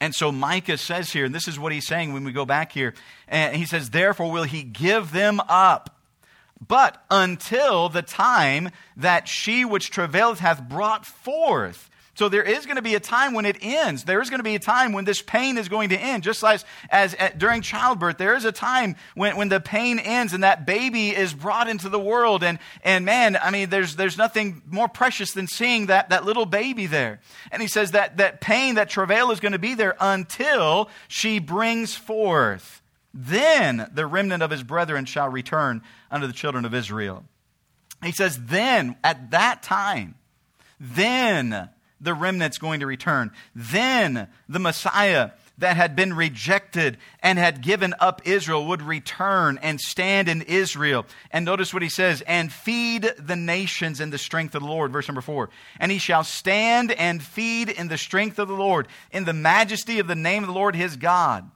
And 0.00 0.14
so 0.14 0.30
Micah 0.30 0.78
says 0.78 1.12
here, 1.12 1.24
and 1.24 1.34
this 1.34 1.48
is 1.48 1.58
what 1.58 1.72
he's 1.72 1.86
saying 1.86 2.12
when 2.12 2.24
we 2.24 2.32
go 2.32 2.44
back 2.44 2.72
here, 2.72 2.94
and 3.26 3.56
he 3.56 3.66
says, 3.66 3.90
Therefore 3.90 4.30
will 4.30 4.44
he 4.44 4.62
give 4.62 5.12
them 5.12 5.40
up. 5.48 5.96
But 6.66 7.02
until 7.10 7.88
the 7.88 8.02
time 8.02 8.70
that 8.96 9.28
she 9.28 9.64
which 9.64 9.90
travaileth 9.90 10.40
hath 10.40 10.68
brought 10.68 11.06
forth, 11.06 11.88
so 12.18 12.28
there 12.28 12.42
is 12.42 12.66
going 12.66 12.74
to 12.74 12.82
be 12.82 12.96
a 12.96 13.00
time 13.00 13.32
when 13.32 13.46
it 13.46 13.58
ends. 13.60 14.02
There 14.02 14.20
is 14.20 14.28
going 14.28 14.40
to 14.40 14.44
be 14.44 14.56
a 14.56 14.58
time 14.58 14.92
when 14.92 15.04
this 15.04 15.22
pain 15.22 15.56
is 15.56 15.68
going 15.68 15.90
to 15.90 15.96
end. 15.96 16.24
Just 16.24 16.42
as, 16.42 16.64
as 16.90 17.14
at, 17.14 17.38
during 17.38 17.62
childbirth, 17.62 18.18
there 18.18 18.34
is 18.34 18.44
a 18.44 18.50
time 18.50 18.96
when, 19.14 19.36
when 19.36 19.48
the 19.48 19.60
pain 19.60 20.00
ends 20.00 20.32
and 20.32 20.42
that 20.42 20.66
baby 20.66 21.10
is 21.10 21.32
brought 21.32 21.68
into 21.68 21.88
the 21.88 21.98
world. 22.00 22.42
And, 22.42 22.58
and 22.82 23.04
man, 23.04 23.38
I 23.40 23.52
mean, 23.52 23.70
there's, 23.70 23.94
there's 23.94 24.18
nothing 24.18 24.62
more 24.66 24.88
precious 24.88 25.30
than 25.30 25.46
seeing 25.46 25.86
that, 25.86 26.10
that 26.10 26.24
little 26.24 26.44
baby 26.44 26.86
there. 26.86 27.20
And 27.52 27.62
he 27.62 27.68
says 27.68 27.92
that, 27.92 28.16
that 28.16 28.40
pain, 28.40 28.74
that 28.74 28.90
travail 28.90 29.30
is 29.30 29.38
going 29.38 29.52
to 29.52 29.60
be 29.60 29.76
there 29.76 29.94
until 30.00 30.90
she 31.06 31.38
brings 31.38 31.94
forth. 31.94 32.82
Then 33.14 33.88
the 33.94 34.06
remnant 34.06 34.42
of 34.42 34.50
his 34.50 34.64
brethren 34.64 35.04
shall 35.04 35.28
return 35.28 35.82
unto 36.10 36.26
the 36.26 36.32
children 36.32 36.64
of 36.64 36.74
Israel. 36.74 37.22
He 38.02 38.10
says, 38.10 38.40
then, 38.46 38.96
at 39.04 39.30
that 39.30 39.62
time, 39.62 40.16
then 40.80 41.68
the 42.00 42.14
remnant's 42.14 42.58
going 42.58 42.80
to 42.80 42.86
return. 42.86 43.32
Then 43.54 44.28
the 44.48 44.58
Messiah 44.58 45.30
that 45.58 45.76
had 45.76 45.96
been 45.96 46.14
rejected 46.14 46.96
and 47.20 47.38
had 47.38 47.62
given 47.62 47.92
up 47.98 48.22
Israel 48.24 48.66
would 48.66 48.80
return 48.80 49.58
and 49.60 49.80
stand 49.80 50.28
in 50.28 50.42
Israel. 50.42 51.04
And 51.32 51.44
notice 51.44 51.74
what 51.74 51.82
he 51.82 51.88
says, 51.88 52.22
and 52.22 52.52
feed 52.52 53.12
the 53.18 53.36
nations 53.36 54.00
in 54.00 54.10
the 54.10 54.18
strength 54.18 54.54
of 54.54 54.62
the 54.62 54.68
Lord. 54.68 54.92
Verse 54.92 55.08
number 55.08 55.20
four. 55.20 55.50
And 55.80 55.90
he 55.90 55.98
shall 55.98 56.22
stand 56.22 56.92
and 56.92 57.22
feed 57.22 57.68
in 57.68 57.88
the 57.88 57.98
strength 57.98 58.38
of 58.38 58.46
the 58.46 58.54
Lord, 58.54 58.86
in 59.10 59.24
the 59.24 59.32
majesty 59.32 59.98
of 59.98 60.06
the 60.06 60.14
name 60.14 60.44
of 60.44 60.46
the 60.46 60.54
Lord 60.54 60.76
his 60.76 60.96
God. 60.96 61.50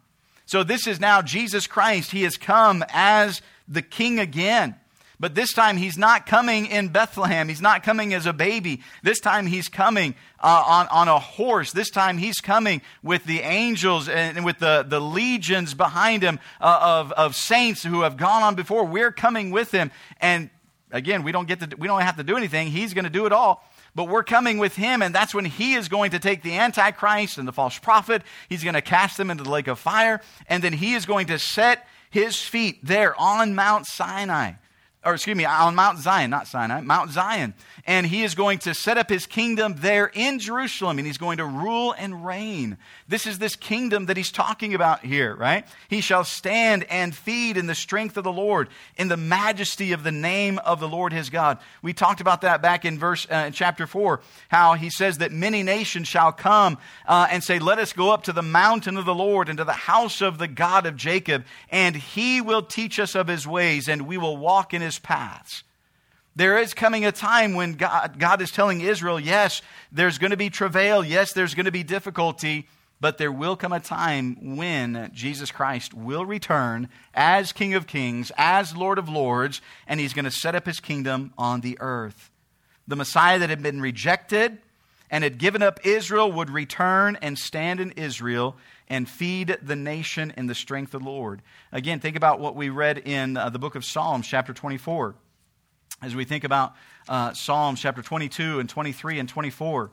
So 0.46 0.64
this 0.64 0.88
is 0.88 0.98
now 0.98 1.22
Jesus 1.22 1.68
Christ. 1.68 2.10
He 2.10 2.24
has 2.24 2.36
come 2.36 2.84
as 2.88 3.40
the 3.68 3.82
king 3.82 4.18
again. 4.18 4.74
But 5.22 5.36
this 5.36 5.52
time 5.52 5.76
he's 5.76 5.96
not 5.96 6.26
coming 6.26 6.66
in 6.66 6.88
Bethlehem. 6.88 7.48
He's 7.48 7.60
not 7.62 7.84
coming 7.84 8.12
as 8.12 8.26
a 8.26 8.32
baby. 8.32 8.80
This 9.04 9.20
time 9.20 9.46
he's 9.46 9.68
coming 9.68 10.16
uh, 10.40 10.64
on, 10.66 10.88
on 10.88 11.06
a 11.06 11.20
horse. 11.20 11.70
This 11.70 11.90
time 11.90 12.18
he's 12.18 12.40
coming 12.40 12.82
with 13.04 13.22
the 13.22 13.38
angels 13.38 14.08
and 14.08 14.44
with 14.44 14.58
the, 14.58 14.84
the 14.84 14.98
legions 14.98 15.74
behind 15.74 16.24
him 16.24 16.40
uh, 16.60 16.80
of, 16.82 17.12
of 17.12 17.36
saints 17.36 17.84
who 17.84 18.00
have 18.00 18.16
gone 18.16 18.42
on 18.42 18.56
before. 18.56 18.84
We're 18.84 19.12
coming 19.12 19.52
with 19.52 19.70
him. 19.70 19.92
And 20.20 20.50
again, 20.90 21.22
we 21.22 21.30
don't, 21.30 21.46
get 21.46 21.60
to, 21.60 21.76
we 21.76 21.86
don't 21.86 22.00
have 22.00 22.16
to 22.16 22.24
do 22.24 22.36
anything. 22.36 22.72
He's 22.72 22.92
going 22.92 23.04
to 23.04 23.10
do 23.10 23.24
it 23.24 23.32
all. 23.32 23.64
But 23.94 24.08
we're 24.08 24.24
coming 24.24 24.58
with 24.58 24.74
him, 24.74 25.02
and 25.02 25.14
that's 25.14 25.32
when 25.32 25.44
he 25.44 25.74
is 25.74 25.88
going 25.88 26.10
to 26.10 26.18
take 26.18 26.42
the 26.42 26.56
Antichrist 26.56 27.38
and 27.38 27.46
the 27.46 27.52
false 27.52 27.78
prophet. 27.78 28.22
He's 28.48 28.64
going 28.64 28.74
to 28.74 28.82
cast 28.82 29.18
them 29.18 29.30
into 29.30 29.44
the 29.44 29.50
lake 29.50 29.68
of 29.68 29.78
fire, 29.78 30.20
and 30.48 30.64
then 30.64 30.72
he 30.72 30.94
is 30.94 31.06
going 31.06 31.28
to 31.28 31.38
set 31.38 31.86
his 32.10 32.42
feet 32.42 32.80
there 32.82 33.14
on 33.20 33.54
Mount 33.54 33.86
Sinai 33.86 34.54
or 35.04 35.14
excuse 35.14 35.36
me, 35.36 35.44
on 35.44 35.74
Mount 35.74 35.98
Zion, 35.98 36.30
not 36.30 36.46
Sinai, 36.46 36.80
Mount 36.80 37.10
Zion. 37.10 37.54
And 37.86 38.06
he 38.06 38.22
is 38.22 38.36
going 38.36 38.60
to 38.60 38.74
set 38.74 38.98
up 38.98 39.08
his 39.08 39.26
kingdom 39.26 39.74
there 39.78 40.10
in 40.14 40.38
Jerusalem, 40.38 40.98
and 40.98 41.06
he's 41.06 41.18
going 41.18 41.38
to 41.38 41.44
rule 41.44 41.92
and 41.98 42.24
reign. 42.24 42.76
This 43.08 43.26
is 43.26 43.40
this 43.40 43.56
kingdom 43.56 44.06
that 44.06 44.16
he's 44.16 44.30
talking 44.30 44.74
about 44.74 45.04
here, 45.04 45.34
right? 45.34 45.66
He 45.88 46.00
shall 46.00 46.22
stand 46.22 46.84
and 46.84 47.14
feed 47.14 47.56
in 47.56 47.66
the 47.66 47.74
strength 47.74 48.16
of 48.16 48.22
the 48.22 48.32
Lord, 48.32 48.68
in 48.96 49.08
the 49.08 49.16
majesty 49.16 49.90
of 49.90 50.04
the 50.04 50.12
name 50.12 50.58
of 50.60 50.78
the 50.78 50.88
Lord 50.88 51.12
his 51.12 51.30
God. 51.30 51.58
We 51.82 51.92
talked 51.92 52.20
about 52.20 52.42
that 52.42 52.62
back 52.62 52.84
in 52.84 52.96
verse 52.96 53.26
uh, 53.28 53.50
chapter 53.50 53.88
4, 53.88 54.20
how 54.48 54.74
he 54.74 54.88
says 54.88 55.18
that 55.18 55.32
many 55.32 55.64
nations 55.64 56.06
shall 56.06 56.30
come 56.30 56.78
uh, 57.06 57.26
and 57.28 57.42
say, 57.42 57.58
Let 57.58 57.80
us 57.80 57.92
go 57.92 58.10
up 58.10 58.22
to 58.24 58.32
the 58.32 58.42
mountain 58.42 58.96
of 58.96 59.04
the 59.04 59.14
Lord 59.14 59.48
and 59.48 59.58
to 59.58 59.64
the 59.64 59.72
house 59.72 60.20
of 60.20 60.38
the 60.38 60.48
God 60.48 60.86
of 60.86 60.94
Jacob, 60.94 61.44
and 61.70 61.96
he 61.96 62.40
will 62.40 62.62
teach 62.62 63.00
us 63.00 63.16
of 63.16 63.26
his 63.26 63.48
ways, 63.48 63.88
and 63.88 64.06
we 64.06 64.16
will 64.16 64.36
walk 64.36 64.72
in 64.72 64.80
his 64.80 64.91
his 64.92 64.98
paths. 64.98 65.64
There 66.36 66.58
is 66.58 66.74
coming 66.74 67.04
a 67.04 67.12
time 67.12 67.54
when 67.54 67.74
God, 67.74 68.18
God 68.18 68.40
is 68.40 68.50
telling 68.50 68.80
Israel, 68.80 69.20
yes, 69.20 69.62
there's 69.90 70.18
going 70.18 70.30
to 70.30 70.36
be 70.36 70.50
travail, 70.50 71.04
yes, 71.04 71.32
there's 71.32 71.54
going 71.54 71.66
to 71.66 71.72
be 71.72 71.82
difficulty, 71.82 72.68
but 73.00 73.18
there 73.18 73.32
will 73.32 73.56
come 73.56 73.72
a 73.72 73.80
time 73.80 74.56
when 74.56 75.10
Jesus 75.12 75.50
Christ 75.50 75.92
will 75.92 76.24
return 76.24 76.88
as 77.14 77.52
King 77.52 77.74
of 77.74 77.86
Kings, 77.86 78.32
as 78.36 78.76
Lord 78.76 78.98
of 78.98 79.08
Lords, 79.08 79.60
and 79.86 79.98
he's 79.98 80.14
going 80.14 80.24
to 80.24 80.30
set 80.30 80.54
up 80.54 80.66
his 80.66 80.80
kingdom 80.80 81.32
on 81.36 81.60
the 81.60 81.76
earth. 81.80 82.30
The 82.86 82.96
Messiah 82.96 83.38
that 83.38 83.50
had 83.50 83.62
been 83.62 83.80
rejected 83.80 84.58
and 85.10 85.24
had 85.24 85.38
given 85.38 85.62
up 85.62 85.80
Israel 85.84 86.32
would 86.32 86.50
return 86.50 87.18
and 87.20 87.38
stand 87.38 87.80
in 87.80 87.92
Israel 87.92 88.56
and 88.92 89.08
feed 89.08 89.56
the 89.62 89.74
nation 89.74 90.34
in 90.36 90.48
the 90.48 90.54
strength 90.54 90.92
of 90.92 91.02
the 91.02 91.08
Lord. 91.08 91.40
Again, 91.72 91.98
think 91.98 92.14
about 92.14 92.40
what 92.40 92.54
we 92.54 92.68
read 92.68 92.98
in 92.98 93.38
uh, 93.38 93.48
the 93.48 93.58
book 93.58 93.74
of 93.74 93.86
Psalms, 93.86 94.26
chapter 94.26 94.52
24. 94.52 95.14
As 96.02 96.14
we 96.14 96.26
think 96.26 96.44
about 96.44 96.74
uh, 97.08 97.32
Psalms 97.32 97.80
chapter 97.80 98.02
22 98.02 98.60
and 98.60 98.68
23 98.68 99.18
and 99.18 99.26
24. 99.30 99.90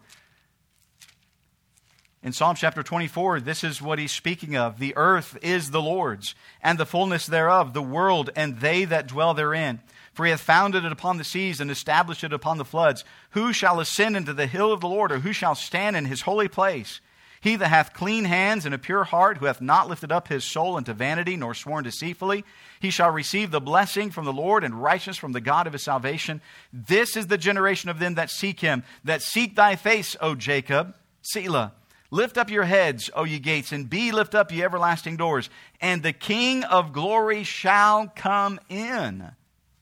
In 2.24 2.34
Psalm 2.34 2.58
chapter 2.58 2.84
24, 2.84 3.40
this 3.40 3.64
is 3.64 3.82
what 3.82 4.00
he's 4.00 4.12
speaking 4.12 4.58
of. 4.58 4.80
The 4.80 4.98
earth 4.98 5.38
is 5.42 5.72
the 5.72 5.82
Lord's, 5.82 6.36
and 6.62 6.78
the 6.78 6.86
fullness 6.86 7.26
thereof, 7.26 7.74
the 7.74 7.82
world, 7.82 8.32
and 8.36 8.60
they 8.60 8.84
that 8.84 9.08
dwell 9.08 9.34
therein. 9.34 9.80
For 10.12 10.26
he 10.26 10.32
hath 10.32 10.42
founded 10.42 10.84
it 10.84 10.92
upon 10.92 11.18
the 11.18 11.24
seas 11.24 11.62
and 11.62 11.72
established 11.72 12.26
it 12.26 12.34
upon 12.34 12.58
the 12.58 12.66
floods. 12.66 13.06
Who 13.30 13.54
shall 13.54 13.80
ascend 13.80 14.18
into 14.18 14.34
the 14.34 14.46
hill 14.48 14.74
of 14.74 14.82
the 14.82 14.90
Lord, 14.90 15.14
or 15.14 15.20
who 15.20 15.32
shall 15.32 15.56
stand 15.56 15.96
in 15.96 16.04
his 16.04 16.24
holy 16.24 16.50
place? 16.50 17.00
He 17.42 17.56
that 17.56 17.68
hath 17.68 17.94
clean 17.94 18.26
hands 18.26 18.66
and 18.66 18.76
a 18.76 18.78
pure 18.78 19.06
heart, 19.06 19.38
who 19.38 19.46
hath 19.46 19.62
not 19.62 19.88
lifted 19.88 20.12
up 20.12 20.28
his 20.28 20.44
soul 20.44 20.76
unto 20.76 20.94
vanity, 20.94 21.38
nor 21.38 21.54
sworn 21.54 21.86
deceitfully, 21.86 22.44
he 22.80 22.90
shall 22.90 23.12
receive 23.12 23.52
the 23.52 23.62
blessing 23.62 24.12
from 24.12 24.26
the 24.26 24.34
Lord 24.34 24.64
and 24.64 24.82
righteousness 24.82 25.18
from 25.18 25.32
the 25.32 25.42
God 25.42 25.66
of 25.66 25.74
his 25.74 25.84
salvation. 25.84 26.42
This 26.74 27.16
is 27.16 27.28
the 27.28 27.38
generation 27.38 27.90
of 27.90 28.00
them 28.00 28.16
that 28.16 28.30
seek 28.30 28.60
him, 28.60 28.84
that 29.06 29.22
seek 29.22 29.56
thy 29.56 29.76
face, 29.76 30.18
O 30.20 30.36
Jacob. 30.36 30.96
Selah. 31.22 31.74
Lift 32.12 32.38
up 32.38 32.50
your 32.50 32.64
heads, 32.64 33.10
O 33.16 33.24
ye 33.24 33.40
gates, 33.40 33.72
and 33.72 33.90
be 33.90 34.12
lift 34.12 34.34
up, 34.34 34.52
ye 34.52 34.64
everlasting 34.64 35.16
doors, 35.16 35.50
and 35.80 36.02
the 36.02 36.14
King 36.14 36.64
of 36.64 36.92
glory 36.92 37.44
shall 37.44 38.08
come 38.08 38.60
in. 38.68 39.32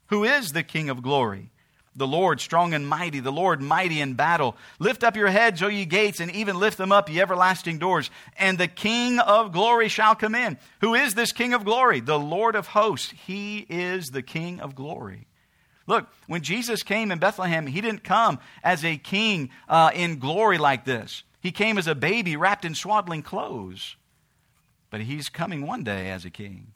Who 0.08 0.24
is 0.26 0.52
the 0.52 0.64
King 0.64 0.90
of 0.90 1.02
glory? 1.02 1.52
The 1.98 2.08
Lord 2.08 2.40
strong 2.40 2.74
and 2.74 2.88
mighty, 2.88 3.20
the 3.20 3.32
Lord 3.32 3.62
mighty 3.62 4.00
in 4.00 4.14
battle. 4.14 4.56
Lift 4.80 5.04
up 5.04 5.18
your 5.18 5.30
heads, 5.30 5.62
O 5.64 5.68
ye 5.68 5.86
gates, 5.86 6.20
and 6.20 6.32
even 6.32 6.60
lift 6.60 6.78
them 6.78 6.92
up, 6.92 7.10
ye 7.10 7.20
everlasting 7.20 7.80
doors, 7.80 8.10
and 8.38 8.58
the 8.58 8.68
King 8.68 9.20
of 9.20 9.52
glory 9.52 9.90
shall 9.90 10.16
come 10.16 10.36
in. 10.36 10.58
Who 10.82 10.94
is 10.94 11.16
this 11.16 11.32
King 11.32 11.54
of 11.54 11.66
glory? 11.66 12.00
The 12.00 12.20
Lord 12.20 12.56
of 12.56 12.68
hosts. 12.68 13.14
He 13.26 13.66
is 13.70 14.08
the 14.08 14.22
King 14.22 14.60
of 14.60 14.76
glory. 14.76 15.28
Look, 15.88 16.08
when 16.28 16.42
Jesus 16.42 16.84
came 16.84 17.12
in 17.12 17.20
Bethlehem, 17.20 17.66
he 17.66 17.82
didn't 17.82 18.04
come 18.04 18.40
as 18.62 18.84
a 18.84 18.98
king 18.98 19.50
uh, 19.70 19.90
in 19.96 20.20
glory 20.20 20.58
like 20.58 20.84
this. 20.84 21.24
He 21.40 21.52
came 21.52 21.78
as 21.78 21.88
a 21.88 21.96
baby 21.96 22.36
wrapped 22.36 22.66
in 22.66 22.76
swaddling 22.76 23.24
clothes. 23.24 23.96
But 24.90 25.02
he's 25.02 25.30
coming 25.30 25.66
one 25.66 25.84
day 25.84 26.10
as 26.10 26.26
a 26.26 26.30
king. 26.30 26.74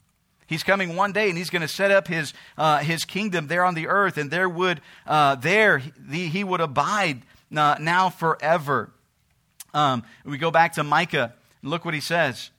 He's 0.52 0.62
coming 0.62 0.96
one 0.96 1.12
day 1.12 1.30
and 1.30 1.38
he's 1.38 1.48
going 1.48 1.62
to 1.62 1.68
set 1.68 1.90
up 1.90 2.06
his, 2.06 2.34
uh, 2.58 2.80
his 2.80 3.06
kingdom 3.06 3.46
there 3.46 3.64
on 3.64 3.74
the 3.74 3.88
earth, 3.88 4.18
and 4.18 4.30
there 4.30 4.50
would, 4.50 4.82
uh, 5.06 5.36
there 5.36 5.78
he, 5.78 6.44
would 6.44 6.60
abide 6.60 7.22
uh, 7.56 7.76
now 7.80 8.10
forever. 8.10 8.90
Um, 9.72 10.02
we 10.26 10.36
go 10.36 10.50
back 10.50 10.74
to 10.74 10.84
Micah, 10.84 11.32
and 11.62 11.70
look 11.70 11.86
what 11.86 11.94
he 11.94 12.00
says. 12.00 12.50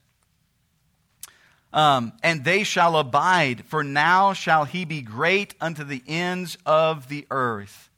Um, 1.72 2.12
and 2.24 2.44
they 2.44 2.64
shall 2.64 2.96
abide, 2.96 3.64
for 3.66 3.84
now 3.84 4.32
shall 4.32 4.64
he 4.64 4.84
be 4.84 5.00
great 5.00 5.54
unto 5.60 5.84
the 5.84 6.02
ends 6.08 6.58
of 6.66 7.08
the 7.08 7.28
earth. 7.30 7.90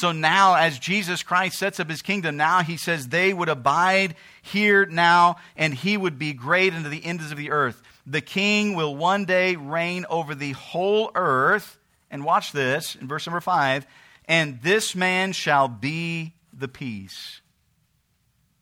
So 0.00 0.12
now, 0.12 0.54
as 0.54 0.78
Jesus 0.78 1.22
Christ 1.22 1.58
sets 1.58 1.78
up 1.78 1.90
his 1.90 2.02
kingdom, 2.02 2.36
now 2.36 2.62
he 2.62 2.76
says 2.76 3.08
they 3.08 3.32
would 3.32 3.48
abide 3.48 4.14
here 4.42 4.86
now, 4.86 5.36
and 5.56 5.74
he 5.74 5.96
would 5.96 6.18
be 6.18 6.32
great 6.32 6.72
unto 6.72 6.88
the 6.88 7.04
ends 7.04 7.30
of 7.30 7.36
the 7.36 7.50
earth 7.50 7.82
the 8.10 8.20
king 8.20 8.74
will 8.74 8.96
one 8.96 9.24
day 9.24 9.56
reign 9.56 10.04
over 10.10 10.34
the 10.34 10.52
whole 10.52 11.10
earth. 11.14 11.78
And 12.10 12.24
watch 12.24 12.50
this 12.50 12.96
in 12.96 13.06
verse 13.06 13.26
number 13.26 13.40
five. 13.40 13.86
And 14.26 14.60
this 14.62 14.94
man 14.94 15.32
shall 15.32 15.68
be 15.68 16.34
the 16.52 16.68
peace. 16.68 17.40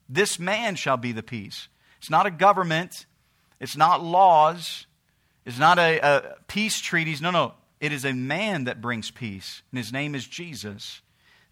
This 0.09 0.39
man 0.39 0.75
shall 0.75 0.97
be 0.97 1.13
the 1.13 1.23
peace. 1.23 1.69
It's 1.99 2.11
not 2.11 2.27
a 2.27 2.31
government. 2.31 3.07
It's 3.59 3.77
not 3.77 4.03
laws. 4.03 4.87
It's 5.47 5.59
not 5.59 5.79
a, 5.79 5.99
a 5.99 6.35
peace 6.47 6.81
treaties. 6.81 7.21
No, 7.21 7.31
no. 7.31 7.55
It 7.81 7.93
is 7.93 8.05
a 8.05 8.13
man 8.13 8.65
that 8.65 8.81
brings 8.81 9.11
peace, 9.11 9.63
and 9.71 9.79
his 9.79 9.93
name 9.93 10.15
is 10.17 10.27
Jesus. 10.27 11.01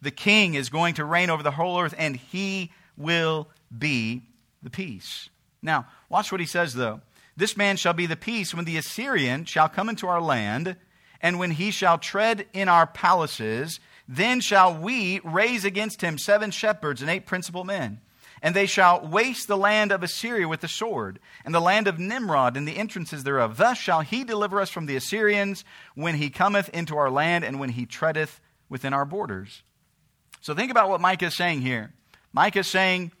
The 0.01 0.11
king 0.11 0.53
is 0.53 0.69
going 0.69 0.95
to 0.95 1.05
reign 1.05 1.29
over 1.29 1.43
the 1.43 1.51
whole 1.51 1.79
earth, 1.79 1.95
and 1.97 2.15
he 2.15 2.71
will 2.95 3.47
be 3.75 4.23
the 4.61 4.69
peace. 4.69 5.29
Now, 5.61 5.87
watch 6.09 6.31
what 6.31 6.41
he 6.41 6.47
says, 6.47 6.73
though. 6.73 7.01
This 7.35 7.57
man 7.57 7.77
shall 7.77 7.93
be 7.93 8.05
the 8.05 8.15
peace 8.15 8.53
when 8.53 8.65
the 8.65 8.77
Assyrian 8.77 9.45
shall 9.45 9.69
come 9.69 9.89
into 9.89 10.07
our 10.07 10.21
land, 10.21 10.75
and 11.21 11.39
when 11.39 11.51
he 11.51 11.71
shall 11.71 11.97
tread 11.97 12.47
in 12.53 12.67
our 12.67 12.87
palaces, 12.87 13.79
then 14.07 14.39
shall 14.39 14.75
we 14.75 15.19
raise 15.23 15.65
against 15.65 16.01
him 16.01 16.17
seven 16.17 16.51
shepherds 16.51 17.01
and 17.01 17.09
eight 17.09 17.25
principal 17.25 17.63
men. 17.63 17.99
And 18.41 18.55
they 18.55 18.67
shall 18.67 19.05
waste 19.05 19.47
the 19.47 19.57
land 19.57 19.91
of 19.91 20.03
Assyria 20.03 20.47
with 20.47 20.61
the 20.61 20.67
sword, 20.67 21.19
and 21.43 21.53
the 21.53 21.59
land 21.59 21.87
of 21.87 21.99
Nimrod 21.99 22.55
and 22.55 22.67
the 22.67 22.77
entrances 22.77 23.23
thereof. 23.23 23.57
Thus 23.57 23.77
shall 23.77 24.01
he 24.01 24.23
deliver 24.23 24.61
us 24.61 24.69
from 24.69 24.85
the 24.85 24.95
Assyrians 24.95 25.65
when 25.95 26.15
he 26.15 26.29
cometh 26.29 26.69
into 26.69 26.97
our 26.97 27.09
land 27.09 27.43
and 27.43 27.59
when 27.59 27.69
he 27.69 27.85
treadeth 27.85 28.39
within 28.69 28.93
our 28.93 29.05
borders. 29.05 29.63
So 30.47 30.55
think 30.55 30.71
about 30.71 30.87
what 30.87 31.01
Micah 31.01 31.25
is 31.25 31.35
saying 31.35 31.59
here. 31.59 31.91
Micah 32.31 32.59
is 32.59 32.67
saying 32.67 33.11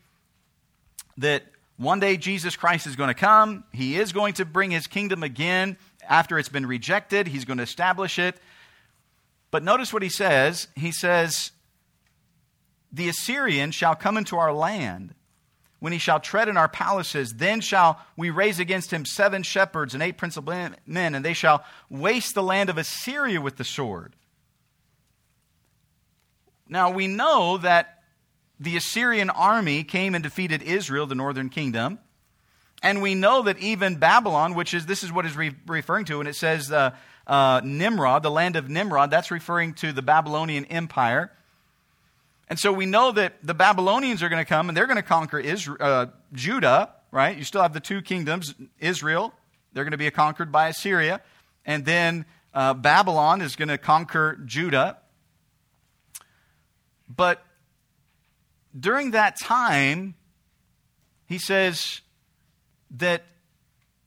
that 1.17 1.43
one 1.75 1.99
day 1.99 2.15
Jesus 2.15 2.55
Christ 2.55 2.87
is 2.87 2.95
going 2.95 3.09
to 3.09 3.13
come. 3.13 3.65
He 3.73 3.97
is 3.97 4.13
going 4.13 4.35
to 4.35 4.45
bring 4.45 4.71
his 4.71 4.87
kingdom 4.87 5.23
again 5.23 5.75
after 6.07 6.39
it's 6.39 6.47
been 6.47 6.65
rejected. 6.65 7.27
He's 7.27 7.43
going 7.43 7.57
to 7.57 7.63
establish 7.63 8.17
it. 8.17 8.37
But 9.51 9.61
notice 9.61 9.91
what 9.91 10.03
he 10.03 10.07
says. 10.07 10.69
He 10.73 10.93
says, 10.93 11.51
the 12.93 13.09
Assyrian 13.09 13.71
shall 13.71 13.93
come 13.93 14.15
into 14.15 14.37
our 14.37 14.53
land. 14.53 15.13
When 15.79 15.91
he 15.91 15.99
shall 15.99 16.21
tread 16.21 16.47
in 16.47 16.55
our 16.55 16.69
palaces, 16.69 17.33
then 17.33 17.59
shall 17.59 17.99
we 18.15 18.29
raise 18.29 18.59
against 18.59 18.91
him 18.91 19.03
seven 19.03 19.43
shepherds 19.43 19.93
and 19.93 20.01
eight 20.01 20.17
principal 20.17 20.53
men, 20.85 21.13
and 21.13 21.25
they 21.25 21.33
shall 21.33 21.65
waste 21.89 22.35
the 22.35 22.41
land 22.41 22.69
of 22.69 22.77
Assyria 22.77 23.41
with 23.41 23.57
the 23.57 23.65
sword. 23.65 24.13
Now 26.69 26.91
we 26.91 27.07
know 27.07 27.57
that 27.57 28.03
the 28.59 28.77
Assyrian 28.77 29.29
army 29.29 29.83
came 29.83 30.15
and 30.15 30.23
defeated 30.23 30.61
Israel, 30.61 31.05
the 31.05 31.15
northern 31.15 31.49
kingdom. 31.49 31.99
And 32.83 33.01
we 33.01 33.15
know 33.15 33.43
that 33.43 33.57
even 33.59 33.95
Babylon, 33.95 34.53
which 34.53 34.73
is, 34.73 34.85
this 34.85 35.03
is 35.03 35.11
what 35.11 35.25
is 35.25 35.35
re- 35.35 35.55
referring 35.65 36.05
to, 36.05 36.19
and 36.19 36.29
it 36.29 36.35
says 36.35 36.71
uh, 36.71 36.91
uh, 37.25 37.61
Nimrod, 37.63 38.23
the 38.23 38.31
land 38.31 38.55
of 38.55 38.69
Nimrod, 38.69 39.09
that's 39.11 39.31
referring 39.31 39.73
to 39.75 39.91
the 39.91 40.01
Babylonian 40.01 40.65
Empire. 40.65 41.31
And 42.49 42.59
so 42.59 42.71
we 42.71 42.85
know 42.85 43.11
that 43.11 43.33
the 43.43 43.53
Babylonians 43.53 44.23
are 44.23 44.29
going 44.29 44.43
to 44.43 44.47
come 44.47 44.69
and 44.69 44.77
they're 44.77 44.85
going 44.85 44.97
to 44.97 45.03
conquer 45.03 45.39
Israel, 45.39 45.77
uh, 45.79 46.05
Judah, 46.33 46.91
right? 47.11 47.35
You 47.35 47.43
still 47.43 47.61
have 47.61 47.73
the 47.73 47.79
two 47.79 48.01
kingdoms, 48.01 48.53
Israel, 48.79 49.33
they're 49.73 49.83
going 49.83 49.91
to 49.91 49.97
be 49.97 50.09
conquered 50.11 50.51
by 50.51 50.69
Assyria. 50.69 51.21
And 51.65 51.83
then 51.83 52.25
uh, 52.53 52.73
Babylon 52.73 53.41
is 53.41 53.55
going 53.55 53.67
to 53.67 53.77
conquer 53.77 54.39
Judah. 54.45 54.97
But 57.09 57.43
during 58.77 59.11
that 59.11 59.39
time, 59.39 60.15
he 61.25 61.37
says 61.37 62.01
that 62.91 63.23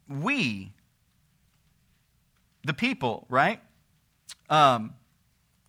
we, 0.09 0.73
the 2.65 2.75
people, 2.75 3.27
right? 3.29 3.61
Um, 4.49 4.95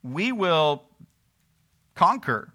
we 0.04 0.32
will 0.32 0.84
conquer 1.96 2.52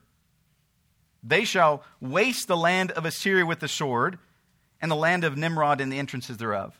they 1.27 1.45
shall 1.45 1.83
waste 2.01 2.47
the 2.47 2.57
land 2.57 2.93
of 2.93 3.05
Assyria 3.05 3.45
with 3.45 3.59
the 3.59 3.69
sword, 3.69 4.19
and 4.81 4.91
the 4.91 4.97
land 4.97 5.25
of 5.25 5.37
Nimrod 5.37 5.81
and 5.81 5.91
the 5.91 5.99
entrances 5.99 6.37
thereof. 6.37 6.79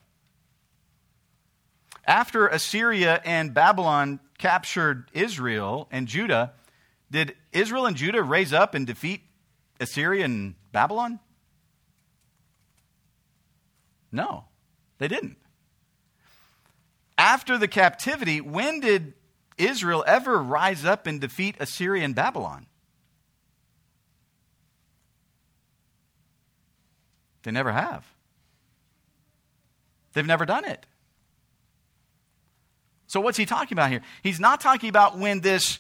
After 2.07 2.47
Assyria 2.47 3.21
and 3.25 3.53
Babylon 3.53 4.21
captured 4.39 5.11
Israel 5.13 5.89
and 5.91 6.07
Judah, 6.07 6.53
did 7.11 7.37
Israel 7.53 7.87
and 7.87 7.97
Judah 7.97 8.23
raise 8.23 8.53
up 8.53 8.75
and 8.75 8.87
defeat 8.87 9.23
Assyria 9.81 10.25
and 10.25 10.55
Babylon? 10.73 11.21
No, 14.11 14.45
they 14.99 15.09
didn't. 15.09 15.37
After 17.19 17.59
the 17.59 17.69
captivity, 17.69 18.41
when 18.41 18.81
did 18.81 19.15
Israel 19.59 20.05
ever 20.07 20.43
rise 20.43 20.85
up 20.85 21.07
and 21.07 21.21
defeat 21.21 21.57
Assyria 21.61 22.05
and 22.05 22.15
Babylon? 22.15 22.67
They 27.43 27.53
never 27.53 27.73
have. 27.73 28.05
They've 30.13 30.27
never 30.27 30.47
done 30.47 30.65
it. 30.65 30.85
So 33.07 33.21
what's 33.21 33.39
he 33.39 33.47
talking 33.47 33.77
about 33.77 33.91
here? 33.91 34.03
He's 34.23 34.41
not 34.41 34.61
talking 34.61 34.89
about 34.89 35.17
when 35.17 35.41
this 35.41 35.79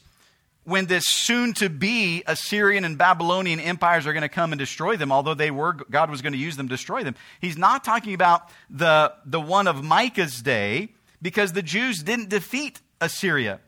when 0.66 0.86
this 0.86 1.04
soon 1.06 1.54
to 1.54 1.70
be 1.70 2.24
Assyrian 2.26 2.84
and 2.84 2.98
Babylonian 2.98 3.60
empires 3.60 4.06
are 4.06 4.12
going 4.12 4.22
to 4.22 4.28
come 4.28 4.52
and 4.52 4.58
destroy 4.58 4.96
them, 4.96 5.12
although 5.12 5.34
they 5.34 5.50
were 5.50 5.72
God 5.72 6.10
was 6.10 6.22
going 6.22 6.32
to 6.32 6.38
use 6.38 6.56
them 6.56 6.68
to 6.68 6.74
destroy 6.74 7.04
them. 7.04 7.14
He's 7.40 7.56
not 7.56 7.84
talking 7.84 8.14
about 8.14 8.50
the 8.68 9.14
the 9.24 9.40
one 9.40 9.68
of 9.68 9.82
Micah's 9.84 10.42
day 10.42 10.88
because 11.22 11.52
the 11.52 11.62
Jews 11.62 12.02
didn't 12.02 12.28
defeat 12.28 12.80
Assyria. 13.00 13.60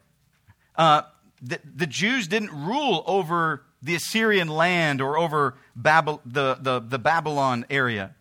Uh, 0.74 1.02
the, 1.40 1.61
the 1.64 1.87
Jews 1.87 2.28
didn't 2.28 2.50
rule 2.50 3.04
over 3.06 3.62
the 3.80 3.94
Assyrian 3.94 4.48
land 4.48 5.00
or 5.00 5.16
over 5.18 5.54
Babel, 5.76 6.20
the, 6.26 6.58
the, 6.61 6.80
the 6.80 6.98
Babylon 6.98 7.64
area. 7.70 8.14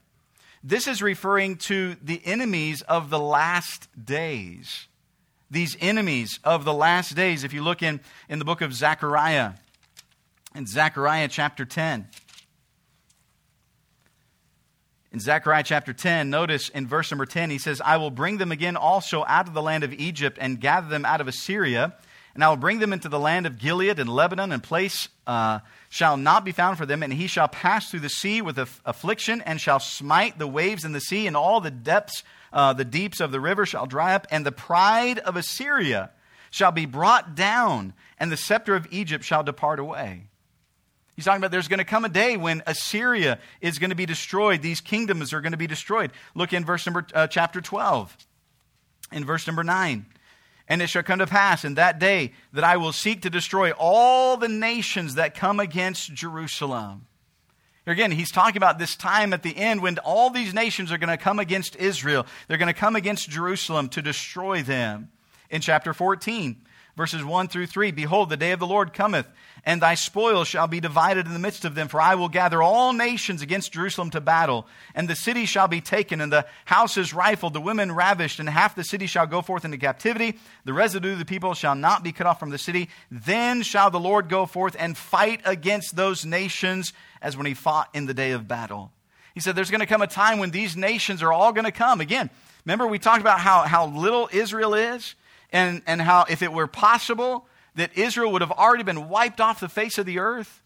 This 0.64 0.88
is 0.88 1.02
referring 1.02 1.58
to 1.58 1.96
the 2.02 2.22
enemies 2.26 2.82
of 2.84 3.10
the 3.10 3.20
last 3.20 3.88
days. 4.04 4.88
These 5.50 5.78
enemies 5.80 6.40
of 6.44 6.66
the 6.66 6.74
last 6.74 7.16
days, 7.16 7.44
if 7.44 7.54
you 7.54 7.64
look 7.64 7.82
in, 7.82 8.00
in 8.28 8.40
the 8.40 8.46
book 8.46 8.62
of 8.62 8.74
Zechariah, 8.74 9.54
in 10.54 10.66
Zechariah 10.66 11.28
chapter 11.30 11.66
10. 11.66 12.08
In 15.14 15.20
Zechariah 15.20 15.64
chapter 15.64 15.94
10, 15.94 16.30
notice 16.30 16.70
in 16.70 16.86
verse 16.86 17.12
number 17.12 17.26
10, 17.26 17.50
he 17.50 17.58
says, 17.58 17.82
I 17.84 17.98
will 17.98 18.12
bring 18.12 18.38
them 18.38 18.52
again 18.52 18.76
also 18.76 19.24
out 19.26 19.48
of 19.48 19.54
the 19.54 19.62
land 19.62 19.84
of 19.84 19.94
Egypt 19.94 20.38
and 20.40 20.60
gather 20.60 20.90
them 20.90 21.06
out 21.06 21.22
of 21.22 21.28
Assyria 21.28 21.96
and 22.38 22.44
I 22.44 22.50
will 22.50 22.58
bring 22.58 22.78
them 22.78 22.94
into 22.94 23.10
the 23.10 23.18
land 23.18 23.48
of 23.48 23.58
Gilead 23.58 23.98
and 23.98 24.08
Lebanon, 24.08 24.52
and 24.52 24.62
place 24.62 25.10
uh, 25.26 25.58
shall 25.90 26.18
not 26.18 26.46
be 26.46 26.52
found 26.52 26.78
for 26.78 26.86
them. 26.86 27.02
And 27.02 27.12
he 27.12 27.26
shall 27.26 27.48
pass 27.48 27.90
through 27.90 28.02
the 28.02 28.10
sea 28.10 28.44
with 28.44 28.60
aff- 28.60 28.80
affliction, 28.86 29.42
and 29.42 29.60
shall 29.60 29.80
smite 29.80 30.38
the 30.38 30.46
waves 30.46 30.86
in 30.86 30.92
the 30.92 31.02
sea, 31.02 31.26
and 31.26 31.36
all 31.36 31.62
the 31.62 31.72
depths, 31.72 32.24
uh, 32.54 32.74
the 32.74 32.86
deeps 32.86 33.20
of 33.20 33.32
the 33.32 33.40
river 33.40 33.66
shall 33.66 33.86
dry 33.86 34.14
up. 34.14 34.28
And 34.32 34.46
the 34.46 34.52
pride 34.52 35.20
of 35.20 35.36
Assyria 35.36 36.12
shall 36.50 36.72
be 36.72 36.86
brought 36.86 37.36
down, 37.36 37.94
and 38.20 38.32
the 38.32 38.38
scepter 38.38 38.76
of 38.76 38.88
Egypt 38.92 39.24
shall 39.24 39.44
depart 39.44 39.80
away. 39.80 40.28
He's 41.16 41.26
talking 41.26 41.42
about 41.42 41.52
there's 41.52 41.68
going 41.68 41.80
to 41.80 41.84
come 41.84 42.06
a 42.06 42.10
day 42.10 42.38
when 42.38 42.62
Assyria 42.68 43.40
is 43.60 43.80
going 43.80 43.90
to 43.90 43.96
be 43.96 44.06
destroyed. 44.06 44.62
These 44.62 44.82
kingdoms 44.82 45.34
are 45.34 45.42
going 45.42 45.52
to 45.52 45.58
be 45.58 45.66
destroyed. 45.66 46.12
Look 46.36 46.54
in 46.54 46.64
verse 46.64 46.86
number, 46.86 47.08
uh, 47.14 47.26
chapter 47.26 47.60
12, 47.60 48.16
in 49.12 49.26
verse 49.26 49.48
number 49.48 49.64
9. 49.64 50.06
And 50.68 50.82
it 50.82 50.88
shall 50.88 51.02
come 51.02 51.20
to 51.20 51.28
pass 51.28 51.66
in 51.66 51.76
that 51.76 51.98
day 51.98 52.34
that 52.54 52.64
I 52.64 52.78
will 52.78 52.92
seek 52.92 53.24
to 53.24 53.32
destroy 53.32 53.72
all 53.72 54.38
the 54.38 54.50
nations 54.50 55.16
that 55.16 55.34
come 55.34 55.60
against 55.60 56.14
Jerusalem. 56.14 57.08
Again, 57.88 58.12
he's 58.12 58.32
talking 58.32 58.58
about 58.58 58.80
this 58.80 58.98
time 58.98 59.32
at 59.32 59.44
the 59.44 59.56
end 59.56 59.82
when 59.82 59.98
all 60.00 60.30
these 60.30 60.54
nations 60.54 60.92
are 60.92 60.98
going 60.98 61.08
to 61.08 61.16
come 61.16 61.40
against 61.40 61.78
Israel. 61.78 62.28
They're 62.48 62.58
going 62.58 62.68
to 62.68 62.74
come 62.74 62.98
against 62.98 63.30
Jerusalem 63.30 63.88
to 63.90 64.02
destroy 64.02 64.62
them. 64.62 65.10
In 65.50 65.62
chapter 65.62 65.94
14, 65.94 66.58
verses 66.98 67.24
1 67.24 67.48
through 67.48 67.68
3 67.68 67.92
Behold, 67.92 68.30
the 68.30 68.36
day 68.36 68.52
of 68.52 68.60
the 68.60 68.68
Lord 68.68 68.94
cometh, 68.94 69.26
and 69.64 69.82
thy 69.82 69.96
spoil 69.96 70.44
shall 70.44 70.68
be 70.68 70.82
divided 70.82 71.28
in 71.28 71.32
the 71.32 71.40
midst 71.40 71.64
of 71.64 71.76
them. 71.76 71.88
For 71.88 72.02
I 72.02 72.16
will 72.16 72.28
gather 72.28 72.62
all 72.62 72.92
nations 72.92 73.42
against 73.42 73.72
Jerusalem 73.72 74.10
to 74.10 74.20
battle, 74.20 74.68
and 74.94 75.08
the 75.08 75.16
city 75.16 75.46
shall 75.46 75.70
be 75.70 75.80
taken, 75.80 76.20
and 76.20 76.30
the 76.30 76.46
houses 76.66 77.14
rifled, 77.14 77.54
the 77.54 77.62
women 77.62 77.94
ravished, 77.94 78.42
and 78.42 78.50
half 78.50 78.76
the 78.76 78.84
city 78.84 79.08
shall 79.08 79.28
go 79.28 79.42
forth 79.42 79.64
into 79.64 79.78
captivity. 79.78 80.38
The 80.66 80.74
residue 80.74 81.14
of 81.14 81.20
the 81.20 81.26
people 81.26 81.54
shall 81.54 81.76
not 81.76 82.04
be 82.04 82.12
cut 82.12 82.28
off 82.28 82.42
from 82.42 82.50
the 82.50 82.58
city. 82.58 82.90
Then 83.10 83.62
shall 83.62 83.90
the 83.92 83.98
Lord 83.98 84.28
go 84.28 84.46
forth 84.46 84.76
and 84.78 84.98
fight 84.98 85.40
against 85.46 85.96
those 85.96 86.26
nations 86.26 86.92
as 87.22 87.38
when 87.38 87.46
he 87.46 87.54
fought 87.54 87.90
in 87.94 88.06
the 88.06 88.14
day 88.14 88.32
of 88.32 88.48
battle. 88.48 88.92
He 89.34 89.40
said 89.40 89.56
there's 89.56 89.72
going 89.72 89.82
to 89.82 89.88
come 89.88 90.02
a 90.02 90.08
time 90.08 90.40
when 90.40 90.52
these 90.52 90.76
nations 90.76 91.22
are 91.22 91.32
all 91.32 91.54
going 91.54 91.66
to 91.66 91.72
come. 91.72 92.02
Again, 92.02 92.30
remember 92.66 92.88
we 92.88 93.00
talked 93.00 93.22
about 93.22 93.40
how, 93.40 93.62
how 93.62 93.88
little 93.88 94.30
Israel 94.32 94.74
is? 94.74 95.16
and, 95.52 95.82
and 95.88 96.02
how 96.02 96.26
if 96.30 96.42
it 96.42 96.52
were 96.52 96.68
possible 96.68 97.48
that 97.76 97.98
Israel 97.98 98.32
would 98.32 98.42
have 98.42 98.52
already 98.52 98.84
been 98.84 99.10
wiped 99.10 99.40
off 99.40 99.60
the 99.60 99.70
face 99.70 99.98
of 99.98 100.06
the 100.06 100.20
earth. 100.20 100.64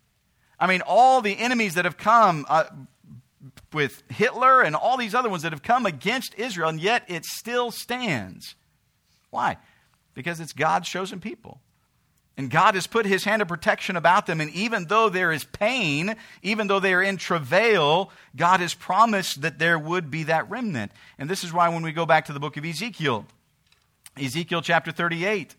I 0.59 0.67
mean, 0.67 0.81
all 0.81 1.21
the 1.21 1.37
enemies 1.37 1.73
that 1.75 1.85
have 1.85 1.97
come 1.97 2.45
uh, 2.47 2.65
with 3.73 4.03
Hitler 4.09 4.61
and 4.61 4.75
all 4.75 4.97
these 4.97 5.15
other 5.15 5.29
ones 5.29 5.43
that 5.43 5.51
have 5.51 5.63
come 5.63 5.85
against 5.85 6.35
Israel, 6.35 6.69
and 6.69 6.79
yet 6.79 7.03
it 7.07 7.25
still 7.25 7.71
stands. 7.71 8.55
Why? 9.29 9.57
Because 10.13 10.39
it's 10.39 10.53
God's 10.53 10.87
chosen 10.87 11.19
people. 11.19 11.59
And 12.37 12.49
God 12.49 12.75
has 12.75 12.87
put 12.87 13.05
his 13.05 13.23
hand 13.23 13.41
of 13.41 13.47
protection 13.47 13.95
about 13.95 14.25
them. 14.25 14.39
And 14.39 14.49
even 14.51 14.85
though 14.85 15.09
there 15.09 15.31
is 15.31 15.43
pain, 15.43 16.15
even 16.41 16.67
though 16.67 16.79
they 16.79 16.93
are 16.93 17.03
in 17.03 17.17
travail, 17.17 18.09
God 18.35 18.61
has 18.61 18.73
promised 18.73 19.41
that 19.41 19.59
there 19.59 19.77
would 19.77 20.09
be 20.09 20.23
that 20.23 20.49
remnant. 20.49 20.91
And 21.19 21.29
this 21.29 21.43
is 21.43 21.51
why 21.51 21.69
when 21.69 21.83
we 21.83 21.91
go 21.91 22.05
back 22.05 22.25
to 22.25 22.33
the 22.33 22.39
book 22.39 22.57
of 22.57 22.65
Ezekiel, 22.65 23.25
Ezekiel 24.17 24.61
chapter 24.61 24.91
38, 24.91 25.55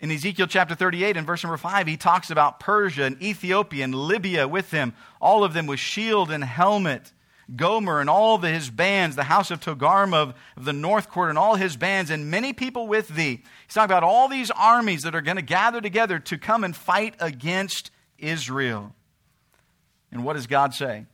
in 0.00 0.10
Ezekiel 0.10 0.48
chapter 0.48 0.74
38 0.74 1.16
and 1.16 1.26
verse 1.26 1.44
number 1.44 1.56
5, 1.56 1.86
he 1.86 1.96
talks 1.96 2.30
about 2.30 2.58
Persia 2.58 3.04
and 3.04 3.22
Ethiopia 3.22 3.84
and 3.84 3.94
Libya 3.94 4.48
with 4.48 4.72
him, 4.72 4.94
all 5.20 5.44
of 5.44 5.54
them 5.54 5.66
with 5.66 5.78
shield 5.78 6.30
and 6.32 6.42
helmet. 6.42 7.12
Gomer 7.56 8.00
and 8.00 8.08
all 8.08 8.38
the, 8.38 8.48
his 8.48 8.70
bands, 8.70 9.16
the 9.16 9.24
house 9.24 9.50
of 9.50 9.60
Togarmah 9.60 10.14
of, 10.14 10.34
of 10.56 10.64
the 10.64 10.72
north 10.72 11.08
court 11.08 11.28
and 11.28 11.38
all 11.38 11.56
his 11.56 11.76
bands, 11.76 12.10
and 12.10 12.30
many 12.30 12.52
people 12.52 12.86
with 12.86 13.08
thee. 13.08 13.42
He's 13.66 13.74
talking 13.74 13.84
about 13.84 14.04
all 14.04 14.28
these 14.28 14.50
armies 14.50 15.02
that 15.02 15.14
are 15.14 15.20
going 15.20 15.36
to 15.36 15.42
gather 15.42 15.80
together 15.80 16.18
to 16.18 16.38
come 16.38 16.64
and 16.64 16.74
fight 16.74 17.14
against 17.20 17.90
Israel. 18.18 18.94
And 20.10 20.24
what 20.24 20.34
does 20.34 20.46
God 20.46 20.74
say? 20.74 21.06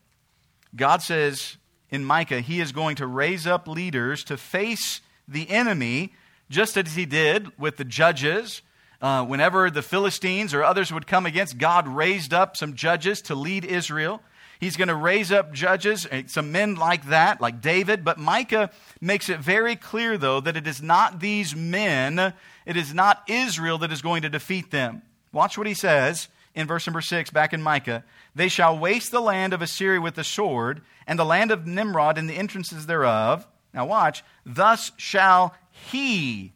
God 0.74 1.02
says 1.02 1.56
in 1.90 2.04
Micah, 2.04 2.40
He 2.40 2.60
is 2.60 2.72
going 2.72 2.96
to 2.96 3.06
raise 3.06 3.46
up 3.46 3.66
leaders 3.66 4.24
to 4.24 4.36
face 4.36 5.00
the 5.26 5.48
enemy, 5.50 6.14
just 6.50 6.76
as 6.76 6.94
He 6.94 7.06
did 7.06 7.58
with 7.58 7.76
the 7.76 7.84
judges. 7.84 8.62
Uh, 9.00 9.24
whenever 9.24 9.70
the 9.70 9.82
Philistines 9.82 10.52
or 10.52 10.64
others 10.64 10.92
would 10.92 11.06
come 11.06 11.24
against, 11.24 11.58
God 11.58 11.86
raised 11.86 12.34
up 12.34 12.56
some 12.56 12.74
judges 12.74 13.22
to 13.22 13.34
lead 13.34 13.64
Israel. 13.64 14.20
He's 14.58 14.76
going 14.76 14.88
to 14.88 14.94
raise 14.94 15.30
up 15.30 15.52
judges, 15.52 16.06
eh, 16.10 16.24
some 16.26 16.50
men 16.50 16.74
like 16.74 17.06
that, 17.06 17.40
like 17.40 17.60
David. 17.60 18.04
But 18.04 18.18
Micah 18.18 18.70
makes 19.00 19.28
it 19.28 19.38
very 19.38 19.76
clear, 19.76 20.18
though, 20.18 20.40
that 20.40 20.56
it 20.56 20.66
is 20.66 20.82
not 20.82 21.20
these 21.20 21.54
men, 21.54 22.34
it 22.66 22.76
is 22.76 22.92
not 22.92 23.22
Israel 23.28 23.78
that 23.78 23.92
is 23.92 24.02
going 24.02 24.22
to 24.22 24.28
defeat 24.28 24.70
them. 24.70 25.02
Watch 25.32 25.56
what 25.56 25.66
he 25.66 25.74
says 25.74 26.28
in 26.54 26.66
verse 26.66 26.86
number 26.86 27.00
six, 27.00 27.30
back 27.30 27.52
in 27.52 27.62
Micah. 27.62 28.02
They 28.34 28.48
shall 28.48 28.78
waste 28.78 29.12
the 29.12 29.20
land 29.20 29.52
of 29.52 29.62
Assyria 29.62 30.00
with 30.00 30.16
the 30.16 30.24
sword, 30.24 30.82
and 31.06 31.18
the 31.18 31.24
land 31.24 31.50
of 31.50 31.66
Nimrod 31.66 32.18
and 32.18 32.28
the 32.28 32.34
entrances 32.34 32.86
thereof. 32.86 33.46
Now, 33.72 33.86
watch. 33.86 34.24
Thus 34.44 34.90
shall 34.96 35.54
he 35.70 36.52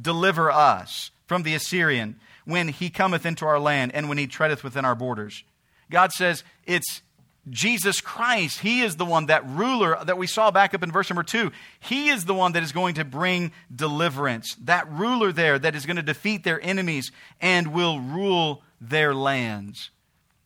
deliver 0.00 0.50
us 0.50 1.10
from 1.26 1.42
the 1.42 1.54
Assyrian 1.54 2.18
when 2.44 2.68
he 2.68 2.88
cometh 2.90 3.26
into 3.26 3.44
our 3.44 3.60
land 3.60 3.92
and 3.94 4.08
when 4.08 4.18
he 4.18 4.26
treadeth 4.26 4.64
within 4.64 4.84
our 4.84 4.94
borders. 4.94 5.44
God 5.90 6.12
says 6.12 6.44
it's 6.64 7.02
Jesus 7.50 8.00
Christ, 8.00 8.60
He 8.60 8.82
is 8.82 8.96
the 8.96 9.04
one, 9.04 9.26
that 9.26 9.46
ruler 9.48 9.98
that 10.04 10.16
we 10.16 10.26
saw 10.26 10.50
back 10.50 10.74
up 10.74 10.82
in 10.82 10.92
verse 10.92 11.10
number 11.10 11.24
two. 11.24 11.50
He 11.80 12.08
is 12.08 12.24
the 12.24 12.34
one 12.34 12.52
that 12.52 12.62
is 12.62 12.70
going 12.72 12.94
to 12.94 13.04
bring 13.04 13.52
deliverance. 13.74 14.54
That 14.62 14.90
ruler 14.90 15.32
there 15.32 15.58
that 15.58 15.74
is 15.74 15.84
going 15.84 15.96
to 15.96 16.02
defeat 16.02 16.44
their 16.44 16.60
enemies 16.60 17.10
and 17.40 17.72
will 17.72 18.00
rule 18.00 18.62
their 18.80 19.14
lands. 19.14 19.90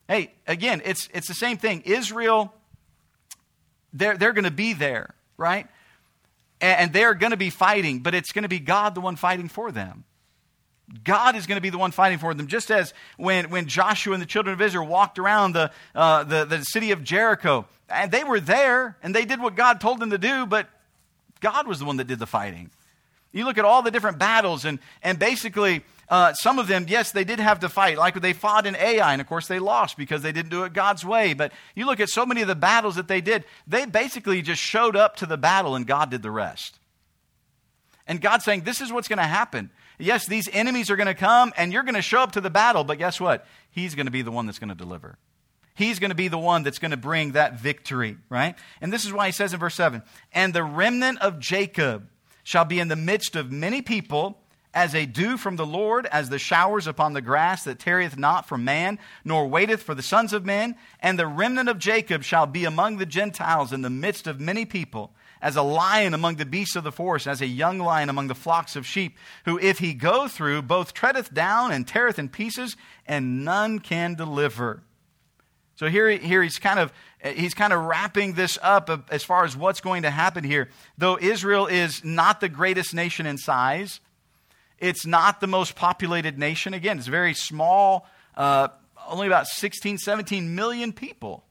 Hey, 0.09 0.33
again, 0.47 0.81
it's, 0.85 1.09
it's 1.13 1.29
the 1.29 1.35
same 1.35 1.59
thing. 1.59 1.83
Israel, 1.85 2.55
they're, 3.93 4.17
they're 4.17 4.33
going 4.33 4.45
to 4.45 4.51
be 4.51 4.73
there, 4.73 5.15
right? 5.37 5.67
And, 6.61 6.93
they're 6.93 7.15
going 7.15 7.33
to 7.33 7.37
be 7.37 7.51
fighting, 7.51 7.99
but 7.99 8.15
it's 8.15 8.33
going 8.33 8.45
to 8.45 8.49
be 8.49 8.61
God 8.61 8.95
the 8.95 9.01
one 9.03 9.17
fighting 9.17 9.49
for 9.49 9.71
them. 9.71 10.05
God 11.03 11.35
is 11.35 11.47
going 11.47 11.57
to 11.57 11.63
be 11.63 11.71
the 11.71 11.79
one 11.79 11.91
fighting 11.91 12.19
for 12.19 12.33
them, 12.33 12.47
just 12.47 12.71
as 12.71 12.95
when, 13.17 13.51
when 13.51 13.67
Joshua 13.67 14.15
and 14.15 14.23
the 14.23 14.27
children 14.27 14.55
of 14.55 14.61
Israel 14.61 14.87
walked 14.87 15.19
around 15.19 15.53
the, 15.53 15.73
uh, 15.95 16.25
the, 16.25 16.45
the 16.45 16.63
city 16.63 16.93
of 16.93 17.03
Jericho. 17.03 17.67
And 17.89 18.11
they 18.11 18.25
were 18.25 18.41
there, 18.41 18.97
and 19.03 19.15
they 19.15 19.25
did 19.25 19.41
what 19.41 19.57
God 19.57 19.81
told 19.81 19.99
them 20.01 20.11
to 20.11 20.19
do, 20.19 20.47
but 20.47 20.69
God 21.41 21.67
was 21.67 21.81
the 21.81 21.85
one 21.85 21.97
that 21.97 22.07
did 22.07 22.19
the 22.19 22.27
fighting. 22.27 22.71
You 23.33 23.45
look 23.45 23.59
at 23.59 23.65
all 23.65 23.83
the 23.83 23.91
different 23.91 24.19
battles, 24.19 24.65
and, 24.65 24.79
and 25.03 25.19
basically, 25.19 25.85
uh, 26.09 26.33
some 26.35 26.59
of 26.59 26.69
them, 26.69 26.87
yes, 26.89 27.13
they 27.13 27.25
did 27.25 27.41
have 27.41 27.61
to 27.61 27.69
fight. 27.69 27.99
Like 27.99 28.21
they 28.21 28.33
fought 28.33 28.67
in 28.67 28.77
Ai, 28.77 29.13
and 29.13 29.21
of 29.21 29.27
course 29.27 29.49
they 29.49 29.59
lost 29.59 29.97
because 29.97 30.23
they 30.23 30.33
didn't 30.33 30.51
do 30.51 30.65
it 30.65 30.73
God's 30.73 31.05
way. 31.05 31.35
But 31.35 31.53
you 31.75 31.85
look 31.85 32.01
at 32.01 32.09
so 32.09 32.25
many 32.25 32.43
of 32.43 32.49
the 32.49 32.55
battles 32.55 32.95
that 32.95 33.09
they 33.09 33.21
did, 33.21 33.45
they 33.67 33.87
basically 33.87 34.41
just 34.41 34.63
showed 34.63 34.97
up 34.97 35.17
to 35.17 35.27
the 35.27 35.37
battle, 35.37 35.75
and 35.75 35.87
God 35.87 36.11
did 36.11 36.23
the 36.23 36.31
rest. 36.31 36.79
And 38.07 38.21
God's 38.21 38.45
saying, 38.45 38.63
This 38.63 38.81
is 38.81 38.93
what's 38.93 39.09
going 39.09 39.19
to 39.19 39.25
happen. 39.25 39.71
Yes, 39.99 40.27
these 40.27 40.49
enemies 40.53 40.91
are 40.91 40.97
going 40.97 41.07
to 41.07 41.15
come 41.15 41.53
and 41.57 41.73
you're 41.73 41.83
going 41.83 41.95
to 41.95 42.03
show 42.03 42.21
up 42.21 42.33
to 42.33 42.41
the 42.41 42.51
battle, 42.51 42.85
but 42.85 42.99
guess 42.99 43.21
what? 43.21 43.47
He's 43.71 43.95
going 43.95 44.07
to 44.07 44.13
be 44.13 44.23
the 44.23 44.31
one 44.31 44.47
that's 44.47 44.59
going 44.59 44.69
to 44.69 44.75
deliver. 44.75 45.19
He's 45.75 45.99
going 45.99 46.11
to 46.11 46.17
be 46.17 46.29
the 46.29 46.39
one 46.39 46.63
that's 46.63 46.79
going 46.79 46.91
to 46.91 46.97
bring 46.97 47.33
that 47.33 47.61
victory, 47.61 48.17
right? 48.31 48.55
And 48.81 48.93
this 48.93 49.05
is 49.05 49.13
why 49.13 49.27
he 49.27 49.33
says 49.33 49.53
in 49.53 49.61
verse 49.61 49.75
7 49.75 50.03
And 50.33 50.55
the 50.55 50.65
remnant 50.65 51.21
of 51.21 51.39
Jacob 51.39 52.09
shall 52.43 52.65
be 52.65 52.81
in 52.81 52.89
the 52.89 52.97
midst 52.97 53.37
of 53.37 53.53
many 53.53 53.83
people, 53.83 54.39
as 54.77 54.95
a 54.95 55.07
dew 55.07 55.39
from 55.39 55.57
the 55.57 55.65
Lord, 55.65 56.05
as 56.07 56.29
the 56.29 56.39
showers 56.39 56.87
upon 56.87 57.15
the 57.15 57.23
grass 57.23 57.65
that 57.65 57.79
tarrieth 57.79 58.19
not 58.19 58.47
from 58.47 58.63
man, 58.63 58.99
nor 59.25 59.49
waiteth 59.49 59.83
for 59.83 59.95
the 59.95 60.03
sons 60.03 60.35
of 60.35 60.45
men. 60.45 60.77
And 61.01 61.19
the 61.19 61.27
remnant 61.27 61.71
of 61.71 61.79
Jacob 61.79 62.23
shall 62.23 62.45
be 62.45 62.67
among 62.67 62.99
the 62.99 63.07
Gentiles 63.07 63.73
in 63.73 63.81
the 63.81 63.89
midst 63.89 64.27
of 64.27 64.39
many 64.39 64.67
people 64.67 65.13
as 65.41 65.57
a 65.57 65.63
lion 65.63 66.15
among 66.15 66.37
the 66.37 66.47
beasts 66.47 66.77
of 66.77 66.85
the 66.85 66.93
forest, 66.93 67.27
as 67.27 67.41
a 67.41 67.47
young 67.47 67.79
lion 67.79 68.09
among 68.09 68.29
the 68.29 68.35
flocks 68.35 68.77
of 68.77 68.87
sheep, 68.87 69.17
who, 69.45 69.59
if 69.59 69.79
he 69.79 69.95
go 69.95 70.29
through, 70.29 70.63
both 70.63 70.95
treadeth 70.95 71.33
down 71.33 71.73
and 71.73 71.87
teareth 71.87 72.19
in 72.19 72.29
pieces, 72.29 72.77
and 73.07 73.45
none 73.45 73.79
can 73.79 74.15
deliver. 74.15 74.83
So 75.77 75.89
here, 75.89 76.09
here 76.11 76.43
he's 76.43 76.59
kind 76.59 76.79
of 76.79 76.93
he's 77.23 77.55
kind 77.55 77.73
of 77.73 77.85
wrapping 77.85 78.33
this 78.33 78.59
up 78.63 78.91
as 79.11 79.25
far 79.25 79.45
as 79.45 79.57
what's 79.57 79.81
going 79.81 80.03
to 80.03 80.11
happen 80.11 80.43
here. 80.43 80.71
Though 80.97 81.19
Israel 81.19 81.67
is 81.67 82.05
not 82.05 82.41
the 82.41 82.49
greatest 82.49 82.95
nation 82.95 83.27
in 83.27 83.37
size, 83.37 84.01
it's 84.79 85.05
not 85.05 85.41
the 85.41 85.47
most 85.47 85.75
populated 85.77 86.39
nation. 86.39 86.73
Again, 86.73 86.99
it's 86.99 87.07
very 87.07 87.35
small, 87.35 88.07
uh, 88.37 88.69
only 89.09 89.27
about 89.27 89.47
16, 89.47 89.99
17 89.99 90.55
million 90.55 90.93
people 90.93 91.45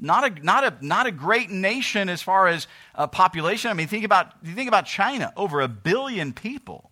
not 0.00 0.24
a, 0.24 0.42
not 0.42 0.64
a, 0.64 0.86
not 0.86 1.06
a 1.06 1.12
great 1.12 1.50
nation 1.50 2.08
as 2.08 2.22
far 2.22 2.48
as 2.48 2.66
uh, 2.94 3.06
population. 3.06 3.70
I 3.70 3.74
mean, 3.74 3.86
think 3.86 4.04
about, 4.04 4.32
you 4.42 4.54
think 4.54 4.68
about 4.68 4.86
China, 4.86 5.32
over 5.36 5.60
a 5.60 5.68
billion 5.68 6.32
people. 6.32 6.90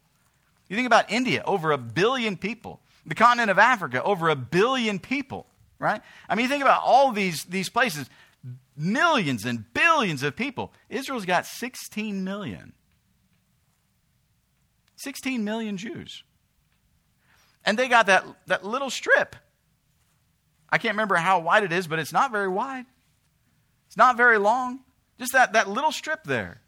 You 0.68 0.76
think 0.76 0.86
about 0.86 1.10
India, 1.10 1.42
over 1.46 1.72
a 1.72 1.78
billion 1.78 2.36
people. 2.36 2.80
The 3.06 3.14
continent 3.14 3.50
of 3.50 3.58
Africa, 3.58 4.02
over 4.02 4.28
a 4.28 4.36
billion 4.36 4.98
people, 4.98 5.46
right? 5.78 6.02
I 6.28 6.34
mean, 6.34 6.44
you 6.44 6.50
think 6.50 6.62
about 6.62 6.82
all 6.84 7.12
these, 7.12 7.44
these 7.44 7.70
places, 7.70 8.10
millions 8.76 9.46
and 9.46 9.64
billions 9.72 10.22
of 10.22 10.36
people. 10.36 10.72
Israel's 10.90 11.24
got 11.24 11.46
16 11.46 12.22
million. 12.22 12.74
16 14.96 15.42
million 15.42 15.78
Jews. 15.78 16.22
And 17.64 17.78
they 17.78 17.88
got 17.88 18.06
that, 18.06 18.24
that 18.46 18.64
little 18.64 18.90
strip. 18.90 19.36
I 20.70 20.76
can't 20.76 20.92
remember 20.92 21.14
how 21.16 21.40
wide 21.40 21.64
it 21.64 21.72
is, 21.72 21.86
but 21.86 21.98
it's 21.98 22.12
not 22.12 22.30
very 22.30 22.48
wide. 22.48 22.84
Not 23.98 24.16
very 24.16 24.38
long, 24.38 24.78
just 25.18 25.32
that, 25.32 25.54
that 25.54 25.68
little 25.68 25.90
strip 25.90 26.22
there. 26.22 26.60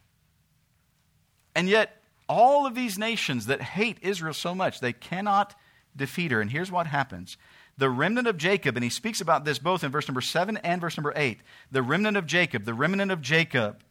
And 1.54 1.68
yet, 1.68 2.02
all 2.28 2.66
of 2.66 2.74
these 2.74 2.98
nations 2.98 3.46
that 3.46 3.62
hate 3.62 3.98
Israel 4.02 4.34
so 4.34 4.54
much, 4.54 4.80
they 4.80 4.92
cannot 4.92 5.54
defeat 5.96 6.32
her. 6.32 6.40
And 6.40 6.50
here's 6.50 6.72
what 6.72 6.88
happens 6.88 7.36
the 7.78 7.88
remnant 7.88 8.26
of 8.26 8.36
Jacob, 8.36 8.76
and 8.76 8.84
he 8.84 8.90
speaks 8.90 9.20
about 9.20 9.44
this 9.44 9.58
both 9.58 9.84
in 9.84 9.92
verse 9.92 10.08
number 10.08 10.20
7 10.20 10.56
and 10.58 10.80
verse 10.80 10.96
number 10.96 11.12
8. 11.16 11.38
The 11.70 11.82
remnant 11.82 12.16
of 12.16 12.26
Jacob, 12.26 12.64
the 12.64 12.74
remnant 12.74 13.12
of 13.12 13.22
Jacob, 13.22 13.82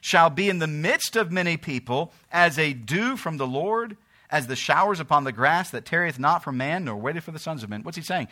shall 0.00 0.30
be 0.30 0.48
in 0.48 0.58
the 0.58 0.66
midst 0.66 1.14
of 1.14 1.30
many 1.30 1.56
people 1.56 2.12
as 2.32 2.58
a 2.58 2.72
dew 2.72 3.16
from 3.16 3.36
the 3.36 3.46
Lord, 3.46 3.96
as 4.30 4.46
the 4.46 4.56
showers 4.56 4.98
upon 4.98 5.24
the 5.24 5.32
grass 5.32 5.70
that 5.70 5.84
tarrieth 5.84 6.18
not 6.18 6.42
from 6.42 6.56
man, 6.56 6.84
nor 6.84 6.96
waiteth 6.96 7.24
for 7.24 7.32
the 7.32 7.38
sons 7.38 7.62
of 7.62 7.68
men. 7.68 7.82
What's 7.82 7.98
he 7.98 8.02
saying? 8.02 8.28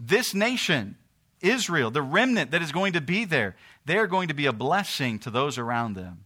This 0.00 0.34
nation 0.34 0.96
Israel, 1.40 1.90
the 1.90 2.02
remnant 2.02 2.50
that 2.50 2.62
is 2.62 2.72
going 2.72 2.94
to 2.94 3.00
be 3.00 3.24
there, 3.24 3.56
they're 3.84 4.06
going 4.06 4.28
to 4.28 4.34
be 4.34 4.46
a 4.46 4.52
blessing 4.52 5.18
to 5.20 5.30
those 5.30 5.58
around 5.58 5.94
them. 5.94 6.24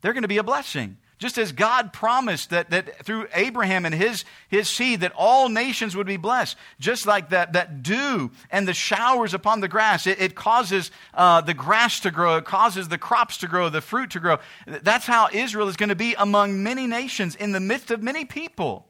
They're 0.00 0.12
going 0.12 0.22
to 0.22 0.28
be 0.28 0.38
a 0.38 0.44
blessing. 0.44 0.98
Just 1.18 1.38
as 1.38 1.52
God 1.52 1.94
promised 1.94 2.50
that, 2.50 2.68
that 2.70 3.04
through 3.04 3.26
Abraham 3.32 3.86
and 3.86 3.94
his, 3.94 4.26
his 4.50 4.68
seed 4.68 5.00
that 5.00 5.12
all 5.16 5.48
nations 5.48 5.96
would 5.96 6.06
be 6.06 6.18
blessed. 6.18 6.58
Just 6.78 7.06
like 7.06 7.30
that, 7.30 7.54
that 7.54 7.82
dew 7.82 8.30
and 8.50 8.68
the 8.68 8.74
showers 8.74 9.32
upon 9.32 9.60
the 9.60 9.68
grass, 9.68 10.06
it, 10.06 10.20
it 10.20 10.34
causes 10.34 10.90
uh, 11.14 11.40
the 11.40 11.54
grass 11.54 12.00
to 12.00 12.10
grow, 12.10 12.36
it 12.36 12.44
causes 12.44 12.88
the 12.88 12.98
crops 12.98 13.38
to 13.38 13.48
grow, 13.48 13.70
the 13.70 13.80
fruit 13.80 14.10
to 14.10 14.20
grow. 14.20 14.36
That's 14.66 15.06
how 15.06 15.30
Israel 15.32 15.68
is 15.68 15.76
going 15.76 15.88
to 15.88 15.94
be 15.94 16.14
among 16.18 16.62
many 16.62 16.86
nations 16.86 17.34
in 17.34 17.52
the 17.52 17.60
midst 17.60 17.90
of 17.90 18.02
many 18.02 18.26
people. 18.26 18.86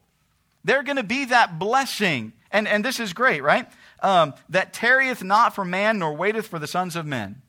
They're 0.65 0.83
going 0.83 0.97
to 0.97 1.03
be 1.03 1.25
that 1.25 1.57
blessing. 1.57 2.33
And, 2.51 2.67
and 2.67 2.83
this 2.83 2.99
is 2.99 3.13
great, 3.13 3.41
right? 3.41 3.69
Um, 4.01 4.33
that 4.49 4.73
tarrieth 4.73 5.23
not 5.23 5.55
for 5.55 5.65
man, 5.65 5.99
nor 5.99 6.13
waiteth 6.13 6.47
for 6.47 6.59
the 6.59 6.67
sons 6.67 6.95
of 6.95 7.05
men. 7.05 7.41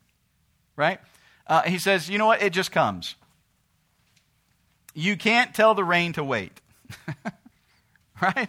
Right? 0.77 1.01
Uh, 1.47 1.63
he 1.63 1.79
says, 1.79 2.09
you 2.09 2.19
know 2.19 2.27
what? 2.27 2.43
It 2.43 2.53
just 2.53 2.73
comes. 2.73 3.15
You 4.95 5.17
can't 5.17 5.55
tell 5.55 5.75
the 5.75 5.85
rain 5.85 6.13
to 6.15 6.25
wait. 6.25 6.61
right? 8.21 8.49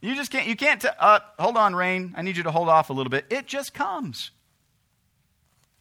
You 0.00 0.14
just 0.14 0.30
can't, 0.30 0.46
you 0.48 0.56
can't, 0.56 0.80
t- 0.80 0.88
uh, 0.98 1.20
hold 1.38 1.56
on, 1.56 1.74
rain. 1.76 2.14
I 2.16 2.22
need 2.22 2.36
you 2.36 2.42
to 2.44 2.50
hold 2.50 2.68
off 2.68 2.90
a 2.90 2.92
little 2.92 3.10
bit. 3.10 3.26
It 3.30 3.46
just 3.46 3.72
comes. 3.74 4.30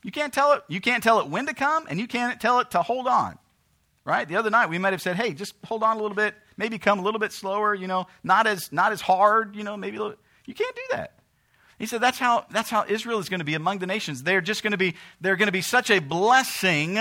You 0.03 0.11
can't 0.11 0.33
tell 0.33 0.53
it, 0.53 0.63
you 0.67 0.81
can't 0.81 1.03
tell 1.03 1.19
it 1.19 1.27
when 1.27 1.45
to 1.47 1.53
come, 1.53 1.85
and 1.89 1.99
you 1.99 2.07
can't 2.07 2.39
tell 2.39 2.59
it 2.59 2.71
to 2.71 2.81
hold 2.81 3.07
on. 3.07 3.37
right? 4.05 4.27
The 4.27 4.35
other 4.35 4.49
night 4.49 4.69
we 4.69 4.77
might 4.77 4.93
have 4.93 5.01
said, 5.01 5.15
hey, 5.15 5.33
just 5.33 5.55
hold 5.65 5.83
on 5.83 5.97
a 5.97 6.01
little 6.01 6.15
bit, 6.15 6.35
maybe 6.57 6.77
come 6.77 6.99
a 6.99 7.01
little 7.01 7.19
bit 7.19 7.31
slower, 7.31 7.73
you 7.73 7.87
know, 7.87 8.07
not 8.23 8.47
as, 8.47 8.71
not 8.71 8.91
as 8.91 9.01
hard, 9.01 9.55
you 9.55 9.63
know, 9.63 9.77
maybe 9.77 9.97
a 9.97 10.01
little. 10.01 10.17
You 10.45 10.53
can't 10.53 10.75
do 10.75 10.81
that. 10.91 11.13
He 11.81 11.87
said 11.87 11.99
that's 11.99 12.19
how, 12.19 12.45
that's 12.51 12.69
how 12.69 12.85
Israel 12.87 13.17
is 13.17 13.27
going 13.27 13.39
to 13.39 13.43
be 13.43 13.55
among 13.55 13.79
the 13.79 13.87
nations. 13.87 14.21
They're 14.21 14.39
just 14.39 14.61
going 14.61 14.69
to 14.69 14.77
be, 14.77 14.93
they're 15.19 15.35
going 15.35 15.47
to 15.47 15.51
be 15.51 15.63
such 15.63 15.89
a 15.89 15.97
blessing 15.97 16.99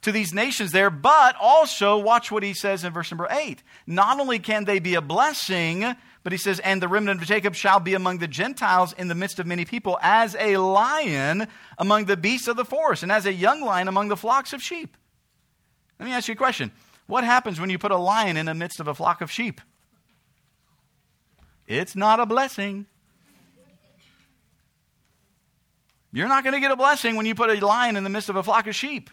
to 0.00 0.10
these 0.10 0.32
nations 0.32 0.72
there, 0.72 0.88
but 0.88 1.36
also, 1.38 1.98
watch 1.98 2.32
what 2.32 2.42
he 2.42 2.54
says 2.54 2.82
in 2.82 2.94
verse 2.94 3.10
number 3.10 3.28
8. 3.30 3.62
Not 3.86 4.18
only 4.18 4.38
can 4.38 4.64
they 4.64 4.78
be 4.78 4.94
a 4.94 5.02
blessing, 5.02 5.84
but 6.22 6.32
he 6.32 6.38
says, 6.38 6.60
and 6.60 6.80
the 6.80 6.88
remnant 6.88 7.20
of 7.20 7.28
Jacob 7.28 7.54
shall 7.54 7.78
be 7.78 7.92
among 7.92 8.20
the 8.20 8.26
Gentiles 8.26 8.94
in 8.94 9.08
the 9.08 9.14
midst 9.14 9.38
of 9.38 9.46
many 9.46 9.66
people, 9.66 9.98
as 10.00 10.34
a 10.40 10.56
lion 10.56 11.46
among 11.76 12.06
the 12.06 12.16
beasts 12.16 12.48
of 12.48 12.56
the 12.56 12.64
forest, 12.64 13.02
and 13.02 13.12
as 13.12 13.26
a 13.26 13.34
young 13.34 13.60
lion 13.60 13.86
among 13.86 14.08
the 14.08 14.16
flocks 14.16 14.54
of 14.54 14.62
sheep. 14.62 14.96
Let 16.00 16.06
me 16.06 16.12
ask 16.12 16.26
you 16.26 16.32
a 16.32 16.36
question. 16.36 16.72
What 17.06 17.24
happens 17.24 17.60
when 17.60 17.68
you 17.68 17.78
put 17.78 17.90
a 17.92 17.98
lion 17.98 18.38
in 18.38 18.46
the 18.46 18.54
midst 18.54 18.80
of 18.80 18.88
a 18.88 18.94
flock 18.94 19.20
of 19.20 19.30
sheep? 19.30 19.60
It's 21.66 21.94
not 21.94 22.18
a 22.18 22.24
blessing. 22.24 22.86
You're 26.12 26.28
not 26.28 26.44
going 26.44 26.54
to 26.54 26.60
get 26.60 26.70
a 26.70 26.76
blessing 26.76 27.16
when 27.16 27.26
you 27.26 27.34
put 27.34 27.50
a 27.50 27.64
lion 27.64 27.96
in 27.96 28.04
the 28.04 28.10
midst 28.10 28.28
of 28.28 28.36
a 28.36 28.42
flock 28.42 28.66
of 28.66 28.74
sheep. 28.74 29.10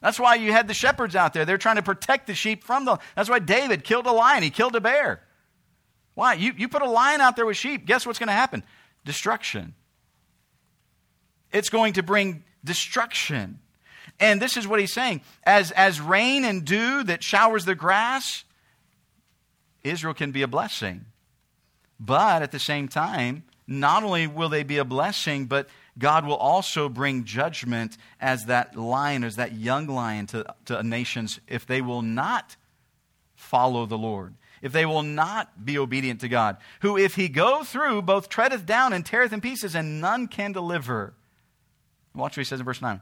That's 0.00 0.18
why 0.18 0.36
you 0.36 0.52
had 0.52 0.68
the 0.68 0.74
shepherds 0.74 1.16
out 1.16 1.32
there. 1.32 1.44
They're 1.44 1.58
trying 1.58 1.76
to 1.76 1.82
protect 1.82 2.26
the 2.26 2.34
sheep 2.34 2.64
from 2.64 2.84
the. 2.84 2.98
That's 3.16 3.28
why 3.28 3.40
David 3.40 3.84
killed 3.84 4.06
a 4.06 4.12
lion. 4.12 4.42
He 4.42 4.50
killed 4.50 4.76
a 4.76 4.80
bear. 4.80 5.22
Why? 6.14 6.34
You, 6.34 6.52
you 6.56 6.68
put 6.68 6.82
a 6.82 6.88
lion 6.88 7.20
out 7.20 7.36
there 7.36 7.46
with 7.46 7.56
sheep, 7.56 7.84
guess 7.84 8.06
what's 8.06 8.18
going 8.18 8.28
to 8.28 8.32
happen? 8.32 8.62
Destruction. 9.04 9.74
It's 11.52 11.70
going 11.70 11.94
to 11.94 12.02
bring 12.02 12.44
destruction. 12.64 13.60
And 14.20 14.42
this 14.42 14.56
is 14.56 14.66
what 14.66 14.80
he's 14.80 14.92
saying. 14.92 15.22
As, 15.44 15.70
as 15.72 16.00
rain 16.00 16.44
and 16.44 16.64
dew 16.64 17.04
that 17.04 17.22
showers 17.22 17.64
the 17.64 17.74
grass, 17.74 18.44
Israel 19.84 20.14
can 20.14 20.32
be 20.32 20.42
a 20.42 20.48
blessing. 20.48 21.06
But 22.00 22.42
at 22.42 22.52
the 22.52 22.58
same 22.58 22.88
time, 22.88 23.44
not 23.66 24.02
only 24.02 24.26
will 24.26 24.48
they 24.48 24.62
be 24.62 24.78
a 24.78 24.84
blessing, 24.84 25.46
but 25.46 25.68
God 25.98 26.24
will 26.24 26.36
also 26.36 26.88
bring 26.88 27.24
judgment 27.24 27.96
as 28.20 28.46
that 28.46 28.76
lion, 28.76 29.24
as 29.24 29.36
that 29.36 29.52
young 29.52 29.86
lion 29.86 30.26
to, 30.28 30.44
to 30.66 30.82
nations 30.82 31.40
if 31.48 31.66
they 31.66 31.80
will 31.80 32.02
not 32.02 32.56
follow 33.34 33.86
the 33.86 33.98
Lord 33.98 34.34
if 34.62 34.72
they 34.72 34.86
will 34.86 35.02
not 35.02 35.64
be 35.64 35.78
obedient 35.78 36.20
to 36.20 36.28
God, 36.28 36.56
who, 36.80 36.96
if 36.96 37.14
he 37.14 37.28
go 37.28 37.62
through, 37.62 38.02
both 38.02 38.28
treadeth 38.28 38.66
down 38.66 38.92
and 38.92 39.04
teareth 39.04 39.32
in 39.32 39.40
pieces, 39.40 39.74
and 39.74 40.00
none 40.00 40.28
can 40.28 40.52
deliver. 40.52 41.14
Watch 42.14 42.36
what 42.36 42.40
he 42.40 42.44
says 42.44 42.60
in 42.60 42.66
verse 42.66 42.82
9 42.82 43.00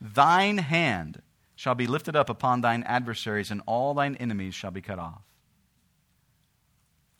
Thine 0.00 0.58
hand 0.58 1.22
shall 1.54 1.74
be 1.74 1.86
lifted 1.86 2.16
up 2.16 2.28
upon 2.28 2.60
thine 2.60 2.82
adversaries, 2.84 3.50
and 3.50 3.62
all 3.66 3.94
thine 3.94 4.16
enemies 4.16 4.54
shall 4.54 4.70
be 4.70 4.82
cut 4.82 4.98
off. 4.98 5.22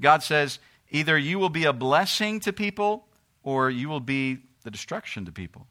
God 0.00 0.22
says, 0.22 0.58
either 0.90 1.16
you 1.16 1.38
will 1.38 1.48
be 1.48 1.64
a 1.64 1.72
blessing 1.72 2.40
to 2.40 2.52
people, 2.52 3.06
or 3.42 3.70
you 3.70 3.88
will 3.88 4.00
be 4.00 4.38
the 4.66 4.70
destruction 4.72 5.24
to 5.24 5.32
people. 5.32 5.64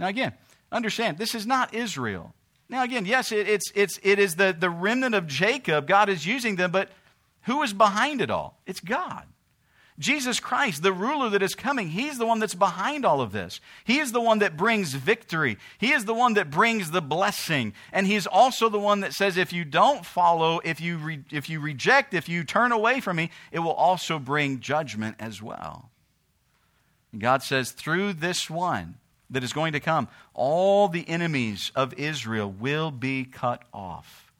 Now, 0.00 0.08
again, 0.08 0.32
understand, 0.72 1.16
this 1.16 1.32
is 1.32 1.46
not 1.46 1.72
Israel. 1.72 2.34
Now, 2.68 2.82
again, 2.82 3.06
yes, 3.06 3.30
it, 3.30 3.48
it's, 3.48 3.70
it's, 3.76 4.00
it 4.02 4.18
is 4.18 4.34
the, 4.34 4.54
the 4.58 4.68
remnant 4.68 5.14
of 5.14 5.28
Jacob. 5.28 5.86
God 5.86 6.08
is 6.08 6.26
using 6.26 6.56
them, 6.56 6.72
but 6.72 6.90
who 7.42 7.62
is 7.62 7.72
behind 7.72 8.20
it 8.20 8.30
all? 8.30 8.58
It's 8.66 8.80
God. 8.80 9.26
Jesus 9.96 10.40
Christ, 10.40 10.82
the 10.82 10.92
ruler 10.92 11.30
that 11.30 11.42
is 11.42 11.54
coming, 11.54 11.90
He's 11.90 12.18
the 12.18 12.26
one 12.26 12.40
that's 12.40 12.56
behind 12.56 13.04
all 13.04 13.20
of 13.20 13.30
this. 13.30 13.60
He 13.84 14.00
is 14.00 14.10
the 14.10 14.20
one 14.20 14.40
that 14.40 14.56
brings 14.56 14.94
victory. 14.94 15.56
He 15.78 15.92
is 15.92 16.04
the 16.04 16.14
one 16.14 16.34
that 16.34 16.50
brings 16.50 16.90
the 16.90 17.02
blessing. 17.02 17.74
And 17.92 18.08
He's 18.08 18.26
also 18.26 18.68
the 18.68 18.80
one 18.80 19.00
that 19.00 19.12
says, 19.12 19.36
if 19.36 19.52
you 19.52 19.64
don't 19.64 20.04
follow, 20.04 20.60
if 20.64 20.80
you, 20.80 20.96
re- 20.96 21.24
if 21.30 21.48
you 21.48 21.60
reject, 21.60 22.12
if 22.12 22.28
you 22.28 22.42
turn 22.42 22.72
away 22.72 22.98
from 22.98 23.18
me, 23.18 23.30
it 23.52 23.60
will 23.60 23.70
also 23.70 24.18
bring 24.18 24.58
judgment 24.58 25.14
as 25.20 25.40
well. 25.40 25.91
And 27.12 27.20
God 27.20 27.42
says, 27.42 27.70
through 27.70 28.14
this 28.14 28.48
one, 28.50 28.96
that 29.30 29.42
is 29.42 29.52
going 29.52 29.72
to 29.72 29.80
come, 29.80 30.08
all 30.34 30.88
the 30.88 31.08
enemies 31.08 31.72
of 31.74 31.94
Israel 31.94 32.50
will 32.50 32.90
be 32.90 33.24
cut 33.24 33.62
off. 33.72 34.30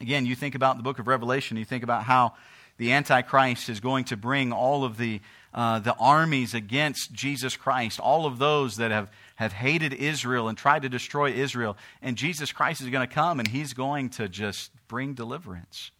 Again, 0.00 0.26
you 0.26 0.34
think 0.34 0.54
about 0.54 0.76
the 0.76 0.82
book 0.82 0.98
of 0.98 1.06
Revelation, 1.06 1.56
you 1.56 1.64
think 1.64 1.82
about 1.82 2.02
how 2.02 2.34
the 2.76 2.92
Antichrist 2.92 3.70
is 3.70 3.80
going 3.80 4.04
to 4.04 4.16
bring 4.16 4.52
all 4.52 4.84
of 4.84 4.98
the, 4.98 5.20
uh, 5.54 5.78
the 5.78 5.94
armies 5.94 6.52
against 6.52 7.12
Jesus 7.12 7.56
Christ, 7.56 7.98
all 7.98 8.26
of 8.26 8.38
those 8.38 8.76
that 8.76 8.90
have, 8.90 9.10
have 9.36 9.54
hated 9.54 9.94
Israel 9.94 10.48
and 10.48 10.58
tried 10.58 10.82
to 10.82 10.90
destroy 10.90 11.32
Israel. 11.32 11.78
And 12.02 12.16
Jesus 12.16 12.52
Christ 12.52 12.82
is 12.82 12.90
going 12.90 13.06
to 13.06 13.14
come 13.14 13.38
and 13.38 13.48
he's 13.48 13.72
going 13.72 14.10
to 14.10 14.28
just 14.28 14.70
bring 14.88 15.14
deliverance. 15.14 15.90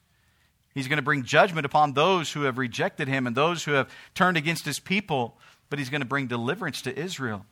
He's 0.75 0.89
going 0.89 0.99
to 0.99 1.03
bring 1.03 1.23
judgment 1.23 1.65
upon 1.65 1.95
those 1.95 2.33
who 2.33 2.43
have 2.43 2.59
rejected 2.59 3.09
him 3.09 3.27
and 3.27 3.35
those 3.35 3.65
who 3.65 3.73
have 3.73 3.89
turned 4.15 4.37
against 4.37 4.67
his 4.67 4.79
people, 4.79 5.39
but 5.71 5.79
he's 5.79 5.91
going 5.91 6.01
to 6.01 6.07
bring 6.07 6.27
deliverance 6.27 6.83
to 6.83 6.99
Israel. 6.99 7.45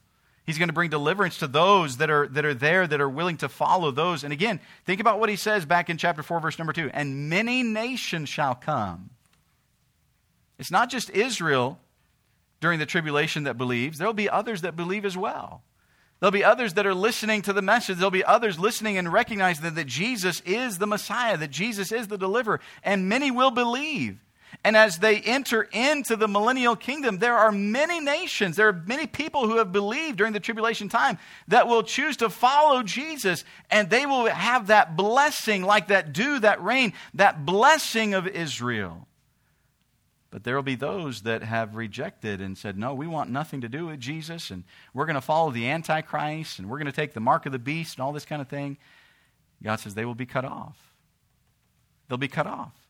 He's 0.47 0.59
going 0.59 0.69
to 0.69 0.75
bring 0.75 0.91
deliverance 0.91 1.39
to 1.39 1.47
those 1.47 1.97
that 1.99 2.11
are, 2.11 2.29
that 2.29 2.45
are 2.45 2.55
there, 2.55 2.87
that 2.87 3.01
are 3.01 3.09
willing 3.09 3.39
to 3.39 3.49
follow 3.49 3.91
those. 3.91 4.25
And 4.25 4.33
again, 4.33 4.61
think 4.85 5.01
about 5.01 5.19
what 5.19 5.31
he 5.31 5.37
says 5.37 5.65
back 5.65 5.89
in 5.89 5.97
chapter 5.97 6.23
4, 6.23 6.41
verse 6.41 6.59
number 6.59 6.75
2. 6.75 6.91
And 6.93 7.31
many 7.31 7.63
nations 7.63 8.29
shall 8.29 8.55
come. 8.55 9.11
It's 10.59 10.71
not 10.71 10.91
just 10.91 11.11
Israel 11.11 11.79
during 12.61 12.79
the 12.79 12.87
tribulation 12.87 13.45
that 13.45 13.59
believes, 13.59 13.99
there'll 13.99 14.15
be 14.15 14.31
others 14.31 14.63
that 14.63 14.77
believe 14.77 15.05
as 15.05 15.17
well. 15.17 15.63
There'll 16.21 16.31
be 16.31 16.45
others 16.45 16.75
that 16.75 16.87
are 16.87 16.95
listening 16.95 17.43
to 17.43 17.53
the 17.53 17.61
message. 17.61 17.97
There'll 17.97 18.11
be 18.11 18.25
others 18.25 18.59
listening 18.59 18.97
and 18.97 19.13
recognizing 19.13 19.65
that, 19.65 19.75
that 19.75 19.87
Jesus 19.87 20.41
is 20.47 20.79
the 20.79 20.87
Messiah, 20.87 21.37
that 21.37 21.51
Jesus 21.51 21.93
is 21.93 22.09
the 22.09 22.17
deliverer, 22.17 22.61
and 22.83 23.09
many 23.09 23.31
will 23.31 23.51
believe. 23.51 24.19
And 24.63 24.77
as 24.77 24.99
they 24.99 25.21
enter 25.21 25.63
into 25.73 26.17
the 26.17 26.29
millennial 26.29 26.77
kingdom, 26.77 27.19
there 27.19 27.37
are 27.37 27.51
many 27.51 28.01
nations, 28.01 28.57
there 28.57 28.69
are 28.69 28.83
many 28.87 29.07
people 29.07 29.47
who 29.47 29.57
have 29.57 29.73
believed 29.73 30.19
during 30.19 30.33
the 30.33 30.41
tribulation 30.41 30.89
time 30.89 31.19
that 31.49 31.67
will 31.67 31.83
choose 31.83 32.17
to 32.19 32.31
follow 32.31 32.83
Jesus, 32.83 33.45
and 33.71 33.91
they 33.91 34.07
will 34.07 34.27
have 34.27 34.69
that 34.69 34.97
blessing, 34.97 35.63
like 35.63 35.89
that 35.89 36.13
dew, 36.13 36.39
that 36.39 36.63
rain, 36.63 36.93
that 37.15 37.45
blessing 37.45 38.15
of 38.15 38.29
Israel. 38.29 39.09
But 40.31 40.43
there 40.43 40.57
will 40.57 40.63
be 40.63 40.75
those 40.75 41.23
that 41.23 41.43
have 41.45 41.77
rejected 41.77 42.41
and 42.41 42.59
said, 42.59 42.77
No, 42.77 42.93
we 42.93 43.07
want 43.07 43.31
nothing 43.31 43.61
to 43.61 43.69
do 43.69 43.87
with 43.87 44.01
Jesus, 44.01 44.51
and 44.51 44.65
we're 44.93 45.07
going 45.07 45.15
to 45.15 45.21
follow 45.21 45.51
the 45.51 45.69
Antichrist, 45.69 46.59
and 46.59 46.69
we're 46.69 46.79
going 46.79 46.87
to 46.87 46.93
take 46.93 47.13
the 47.13 47.21
mark 47.21 47.47
of 47.47 47.53
the 47.53 47.59
beast, 47.59 47.97
and 47.97 48.05
all 48.05 48.13
this 48.13 48.25
kind 48.25 48.43
of 48.43 48.49
thing. 48.49 48.77
God 49.63 49.77
says 49.77 49.95
they 49.95 50.05
will 50.05 50.15
be 50.15 50.27
cut 50.27 50.45
off. 50.45 50.77
They'll 52.09 52.19
be 52.19 52.29
cut 52.29 52.47
off. 52.47 52.84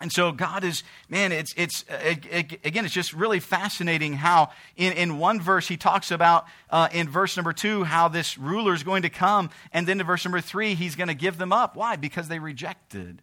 And 0.00 0.12
so 0.12 0.30
God 0.30 0.62
is, 0.62 0.84
man, 1.08 1.32
it's, 1.32 1.52
it's 1.56 1.84
again, 2.30 2.84
it's 2.84 2.94
just 2.94 3.12
really 3.12 3.40
fascinating 3.40 4.14
how 4.14 4.50
in, 4.76 4.92
in 4.92 5.18
one 5.18 5.40
verse 5.40 5.66
he 5.66 5.76
talks 5.76 6.10
about, 6.10 6.46
uh, 6.70 6.88
in 6.92 7.08
verse 7.08 7.36
number 7.36 7.52
two, 7.52 7.84
how 7.84 8.08
this 8.08 8.38
ruler 8.38 8.74
is 8.74 8.84
going 8.84 9.02
to 9.02 9.08
come. 9.08 9.50
And 9.72 9.86
then 9.86 10.00
in 10.00 10.06
verse 10.06 10.24
number 10.24 10.40
three, 10.40 10.74
he's 10.74 10.94
going 10.94 11.08
to 11.08 11.14
give 11.14 11.36
them 11.36 11.52
up. 11.52 11.74
Why? 11.74 11.96
Because 11.96 12.28
they 12.28 12.38
rejected. 12.38 13.22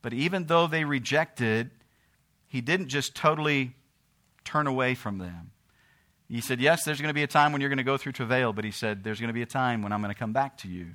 But 0.00 0.12
even 0.12 0.46
though 0.46 0.66
they 0.66 0.84
rejected, 0.84 1.70
he 2.46 2.60
didn't 2.60 2.88
just 2.88 3.14
totally 3.16 3.74
turn 4.44 4.66
away 4.66 4.94
from 4.94 5.18
them. 5.18 5.50
He 6.28 6.40
said, 6.40 6.60
Yes, 6.60 6.84
there's 6.84 7.00
going 7.00 7.10
to 7.10 7.14
be 7.14 7.22
a 7.22 7.28
time 7.28 7.52
when 7.52 7.60
you're 7.60 7.68
going 7.70 7.76
to 7.78 7.84
go 7.84 7.96
through 7.96 8.12
travail, 8.12 8.52
but 8.52 8.64
he 8.64 8.70
said, 8.70 9.04
There's 9.04 9.20
going 9.20 9.28
to 9.28 9.34
be 9.34 9.42
a 9.42 9.46
time 9.46 9.82
when 9.82 9.92
I'm 9.92 10.00
going 10.00 10.14
to 10.14 10.18
come 10.18 10.32
back 10.32 10.56
to 10.58 10.68
you 10.68 10.92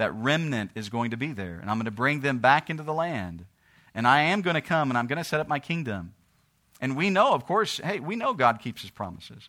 that 0.00 0.14
remnant 0.14 0.70
is 0.74 0.88
going 0.88 1.10
to 1.10 1.16
be 1.18 1.32
there. 1.32 1.58
And 1.60 1.70
I'm 1.70 1.76
going 1.76 1.84
to 1.84 1.90
bring 1.90 2.20
them 2.20 2.38
back 2.38 2.70
into 2.70 2.82
the 2.82 2.94
land. 2.94 3.44
And 3.94 4.06
I 4.06 4.22
am 4.22 4.42
going 4.42 4.54
to 4.54 4.60
come 4.60 4.90
and 4.90 4.98
I'm 4.98 5.06
going 5.06 5.18
to 5.18 5.24
set 5.24 5.40
up 5.40 5.48
my 5.48 5.58
kingdom. 5.58 6.14
And 6.80 6.96
we 6.96 7.10
know, 7.10 7.34
of 7.34 7.44
course, 7.44 7.78
hey, 7.78 8.00
we 8.00 8.16
know 8.16 8.32
God 8.32 8.60
keeps 8.60 8.82
his 8.82 8.90
promises. 8.90 9.48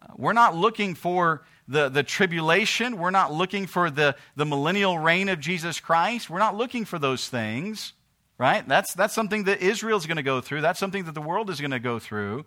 Uh, 0.00 0.12
we're 0.16 0.32
not 0.32 0.54
looking 0.54 0.94
for 0.94 1.42
the, 1.66 1.88
the 1.88 2.02
tribulation. 2.02 2.98
We're 2.98 3.10
not 3.10 3.32
looking 3.32 3.66
for 3.66 3.90
the, 3.90 4.16
the 4.36 4.44
millennial 4.44 4.98
reign 4.98 5.28
of 5.28 5.40
Jesus 5.40 5.80
Christ. 5.80 6.28
We're 6.28 6.38
not 6.38 6.56
looking 6.56 6.84
for 6.84 6.98
those 6.98 7.28
things, 7.28 7.94
right? 8.36 8.66
That's, 8.68 8.92
that's 8.94 9.14
something 9.14 9.44
that 9.44 9.60
Israel's 9.60 10.06
going 10.06 10.16
to 10.16 10.22
go 10.22 10.40
through. 10.40 10.60
That's 10.60 10.78
something 10.78 11.04
that 11.04 11.14
the 11.14 11.22
world 11.22 11.50
is 11.50 11.60
going 11.60 11.70
to 11.72 11.80
go 11.80 11.98
through. 11.98 12.44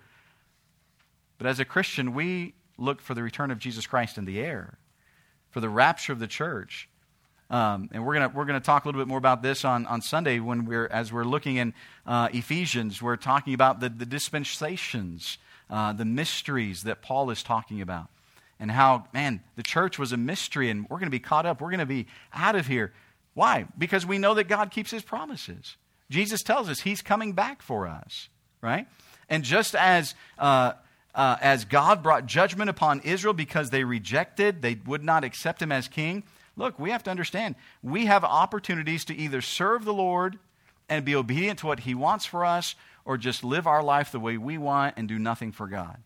But 1.37 1.47
as 1.47 1.59
a 1.59 1.65
Christian, 1.65 2.13
we 2.13 2.53
look 2.77 3.01
for 3.01 3.15
the 3.15 3.23
return 3.23 3.51
of 3.51 3.57
Jesus 3.57 3.87
Christ 3.87 4.17
in 4.17 4.25
the 4.25 4.39
air, 4.39 4.77
for 5.49 5.59
the 5.59 5.69
rapture 5.69 6.13
of 6.13 6.19
the 6.19 6.27
church. 6.27 6.87
Um, 7.51 7.89
and 7.91 8.05
we're 8.05 8.13
going 8.13 8.33
we're 8.33 8.45
gonna 8.45 8.61
talk 8.61 8.85
a 8.85 8.87
little 8.87 9.01
bit 9.01 9.09
more 9.09 9.17
about 9.17 9.43
this 9.43 9.65
on, 9.65 9.85
on 9.85 10.01
Sunday 10.01 10.39
when 10.39 10.65
we're, 10.65 10.87
as 10.87 11.11
we're 11.11 11.25
looking 11.25 11.57
in 11.57 11.73
uh, 12.07 12.29
Ephesians. 12.31 13.01
We're 13.01 13.17
talking 13.17 13.53
about 13.53 13.81
the, 13.81 13.89
the 13.89 14.05
dispensations, 14.05 15.37
uh, 15.69 15.91
the 15.91 16.05
mysteries 16.05 16.83
that 16.83 17.01
Paul 17.01 17.29
is 17.29 17.43
talking 17.43 17.81
about. 17.81 18.07
And 18.57 18.71
how, 18.71 19.07
man, 19.13 19.41
the 19.57 19.63
church 19.63 19.99
was 19.99 20.13
a 20.13 20.17
mystery 20.17 20.69
and 20.69 20.87
we're 20.89 20.97
going 20.97 21.07
to 21.07 21.11
be 21.11 21.19
caught 21.19 21.45
up. 21.45 21.59
We're 21.59 21.71
going 21.71 21.79
to 21.79 21.85
be 21.85 22.07
out 22.33 22.55
of 22.55 22.67
here. 22.67 22.93
Why? 23.33 23.65
Because 23.77 24.05
we 24.05 24.17
know 24.17 24.33
that 24.35 24.47
God 24.47 24.71
keeps 24.71 24.91
his 24.91 25.01
promises. 25.01 25.75
Jesus 26.09 26.43
tells 26.43 26.69
us 26.69 26.81
he's 26.81 27.01
coming 27.01 27.33
back 27.33 27.61
for 27.61 27.87
us, 27.87 28.29
right? 28.61 28.87
And 29.29 29.43
just 29.43 29.75
as, 29.75 30.13
uh, 30.37 30.73
uh, 31.15 31.37
as 31.41 31.65
God 31.65 32.03
brought 32.03 32.27
judgment 32.27 32.69
upon 32.69 33.01
Israel 33.01 33.33
because 33.33 33.71
they 33.71 33.83
rejected, 33.83 34.61
they 34.61 34.79
would 34.85 35.03
not 35.03 35.23
accept 35.23 35.61
him 35.61 35.71
as 35.71 35.87
king, 35.87 36.23
look, 36.55 36.79
we 36.79 36.91
have 36.91 37.03
to 37.03 37.11
understand 37.11 37.55
we 37.81 38.05
have 38.05 38.23
opportunities 38.23 39.05
to 39.05 39.15
either 39.15 39.41
serve 39.41 39.85
the 39.85 39.93
Lord 39.93 40.39
and 40.89 41.05
be 41.05 41.15
obedient 41.15 41.59
to 41.59 41.67
what 41.67 41.81
He 41.81 41.95
wants 41.95 42.25
for 42.25 42.43
us, 42.45 42.75
or 43.05 43.17
just 43.17 43.43
live 43.43 43.65
our 43.65 43.81
life 43.81 44.11
the 44.11 44.19
way 44.19 44.37
we 44.37 44.57
want 44.57 44.95
and 44.97 45.07
do 45.07 45.17
nothing 45.17 45.51
for 45.51 45.67
God. 45.67 45.97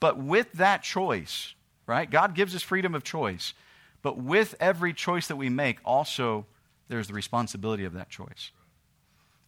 But 0.00 0.18
with 0.18 0.52
that 0.52 0.82
choice, 0.82 1.54
right? 1.86 2.10
God 2.10 2.34
gives 2.34 2.54
us 2.54 2.62
freedom 2.62 2.94
of 2.94 3.04
choice. 3.04 3.54
But 4.02 4.18
with 4.18 4.54
every 4.60 4.92
choice 4.92 5.28
that 5.28 5.36
we 5.36 5.48
make, 5.48 5.78
also 5.84 6.46
there's 6.88 7.08
the 7.08 7.14
responsibility 7.14 7.84
of 7.84 7.94
that 7.94 8.10
choice. 8.10 8.50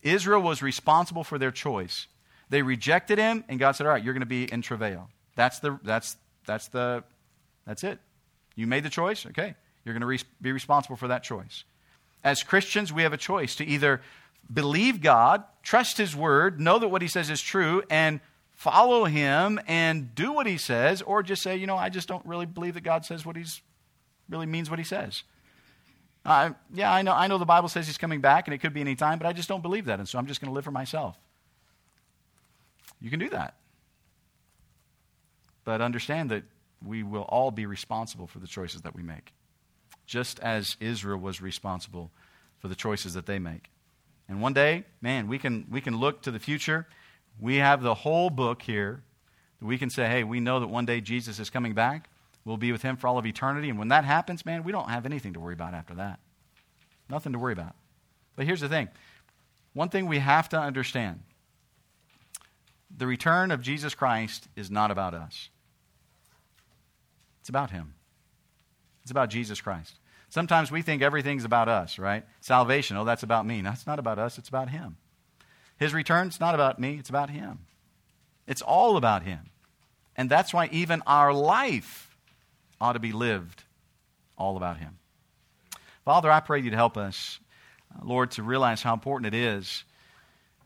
Israel 0.03 0.41
was 0.41 0.63
responsible 0.63 1.25
for 1.25 1.39
their 1.39 1.51
choice. 1.51 2.07
They 2.49 2.63
rejected 2.63 3.19
him, 3.19 3.45
and 3.49 3.59
God 3.59 3.73
said, 3.73 3.87
All 3.87 3.93
right, 3.93 4.03
you're 4.03 4.15
going 4.15 4.21
to 4.21 4.27
be 4.27 4.51
in 4.51 4.63
travail. 4.63 5.11
That's 5.35 5.59
the 5.59 5.79
that's 5.83 6.17
that's 6.47 6.69
the 6.69 7.05
that's 7.67 7.85
it. 7.85 7.99
You 8.57 8.67
made 8.67 8.83
the 8.83 8.91
choice, 8.91 9.25
okay. 9.27 9.55
You're 9.85 9.95
going 9.95 10.01
to 10.01 10.07
re- 10.07 10.21
be 10.43 10.51
responsible 10.51 10.97
for 10.97 11.09
that 11.09 11.23
choice. 11.23 11.63
As 12.25 12.43
Christians, 12.43 12.93
we 12.93 13.03
have 13.03 13.13
a 13.13 13.19
choice 13.19 13.55
to 13.57 13.65
either 13.65 14.03
believe 14.53 15.01
God, 15.01 15.45
trust 15.63 15.99
his 15.99 16.17
word, 16.17 16.61
know 16.61 16.79
that 16.79 16.89
what 16.89 17.03
he 17.03 17.09
says 17.09 17.31
is 17.31 17.41
true, 17.41 17.83
and 17.89 18.21
follow 18.55 19.05
him 19.05 19.61
and 19.69 20.15
do 20.15 20.33
what 20.33 20.47
he 20.47 20.57
says, 20.57 21.03
or 21.03 21.23
just 21.23 21.43
say, 21.43 21.57
you 21.57 21.67
know, 21.67 21.77
I 21.77 21.91
just 21.91 22.09
don't 22.09 22.25
really 22.27 22.47
believe 22.47 22.75
that 22.75 22.83
God 22.83 23.05
says 23.05 23.25
what 23.25 23.37
he's 23.37 23.61
really 24.29 24.47
means 24.47 24.71
what 24.71 24.79
he 24.79 24.85
says. 24.85 25.23
Uh, 26.25 26.51
yeah, 26.75 26.93
I 26.93 27.03
know, 27.03 27.13
I 27.13 27.29
know 27.29 27.39
the 27.39 27.45
Bible 27.45 27.69
says 27.69 27.87
he's 27.87 27.99
coming 27.99 28.21
back 28.21 28.49
and 28.49 28.55
it 28.55 28.59
could 28.59 28.75
be 28.75 28.81
any 28.81 28.97
time, 28.97 29.19
but 29.19 29.27
I 29.29 29.33
just 29.33 29.49
don't 29.49 29.63
believe 29.63 29.85
that, 29.85 30.01
and 30.01 30.09
so 30.09 30.19
I'm 30.19 30.27
just 30.27 30.41
going 30.41 30.51
to 30.51 30.55
live 30.55 30.65
for 30.65 30.73
myself. 30.73 31.17
You 33.01 33.11
can 33.11 33.21
do 33.21 33.29
that. 33.31 33.55
But 35.65 35.81
understand 35.81 36.31
that 36.31 36.45
we 36.85 37.03
will 37.03 37.23
all 37.23 37.51
be 37.51 37.67
responsible 37.67 38.27
for 38.27 38.39
the 38.39 38.47
choices 38.47 38.83
that 38.83 38.95
we 38.95 39.03
make, 39.03 39.33
just 40.07 40.39
as 40.41 40.77
Israel 40.81 41.19
was 41.19 41.41
responsible 41.41 42.11
for 42.59 42.69
the 42.69 42.75
choices 42.75 43.15
that 43.15 43.27
they 43.27 43.39
make. 43.39 43.71
And 44.29 44.41
one 44.41 44.53
day, 44.53 44.85
man, 45.01 45.29
we 45.29 45.39
can, 45.39 45.67
we 45.71 45.81
can 45.81 45.99
look 45.99 46.23
to 46.23 46.31
the 46.31 46.39
future. 46.39 46.87
We 47.39 47.57
have 47.57 47.83
the 47.83 47.95
whole 47.95 48.31
book 48.31 48.63
here. 48.63 49.03
that 49.61 49.67
We 49.67 49.79
can 49.79 49.91
say, 49.91 50.09
hey, 50.09 50.25
we 50.25 50.41
know 50.41 50.61
that 50.61 50.69
one 50.69 50.87
day 50.87 51.01
Jesus 51.01 51.39
is 51.39 51.51
coming 51.51 51.75
back. 51.75 52.11
We'll 52.45 52.57
be 52.57 52.73
with 52.73 52.83
him 52.83 52.97
for 52.97 53.09
all 53.09 53.19
of 53.19 53.27
eternity. 53.27 53.69
And 53.69 53.79
when 53.79 53.89
that 53.89 54.05
happens, 54.05 54.47
man, 54.47 54.65
we 54.65 54.73
don't 54.73 54.89
have 54.89 55.07
anything 55.07 55.35
to 55.35 55.41
worry 55.41 55.55
about 55.55 55.75
after 55.75 55.95
that. 55.95 56.21
Nothing 57.09 57.33
to 57.33 57.39
worry 57.39 57.53
about. 57.53 57.75
But 58.35 58.47
here's 58.47 58.61
the 58.61 58.69
thing 58.69 58.89
one 59.73 59.89
thing 59.89 60.07
we 60.07 60.19
have 60.19 60.49
to 60.51 60.59
understand 60.59 61.23
the 62.97 63.07
return 63.07 63.51
of 63.51 63.63
Jesus 63.63 63.95
Christ 63.95 64.49
is 64.57 64.71
not 64.71 64.91
about 64.91 65.15
us, 65.15 65.51
it's 67.47 67.49
about 67.49 67.71
him. 67.71 67.95
It's 69.03 69.13
about 69.13 69.31
Jesus 69.31 69.61
Christ. 69.61 70.01
Sometimes 70.31 70.73
we 70.73 70.83
think 70.83 71.01
everything's 71.01 71.45
about 71.45 71.69
us, 71.69 71.97
right? 71.97 72.25
Salvation, 72.41 72.97
oh, 72.97 73.05
that's 73.05 73.23
about 73.23 73.47
me. 73.47 73.63
That's 73.63 73.87
not 73.87 74.01
about 74.01 74.19
us, 74.19 74.37
it's 74.37 74.49
about 74.49 74.69
him. 74.69 74.97
His 75.79 75.95
return, 75.95 76.27
it's 76.27 76.41
not 76.41 76.57
about 76.57 76.81
me, 76.81 76.97
it's 76.99 77.09
about 77.09 77.31
him. 77.31 77.61
It's 78.49 78.63
all 78.63 78.97
about 78.97 79.23
him. 79.23 79.51
And 80.17 80.29
that's 80.29 80.53
why 80.53 80.69
even 80.73 81.05
our 81.07 81.33
life 81.33 82.17
ought 82.81 82.95
to 82.95 82.99
be 82.99 83.13
lived 83.13 83.63
all 84.37 84.57
about 84.57 84.79
him. 84.79 84.99
Father, 86.05 86.33
I 86.33 86.41
pray 86.41 86.59
you'd 86.59 86.75
help 86.75 86.97
us, 86.97 87.39
uh, 87.95 88.05
Lord, 88.05 88.33
to 88.33 88.43
realize 88.43 88.83
how 88.83 88.93
important 88.93 89.33
it 89.33 89.39
is 89.39 89.85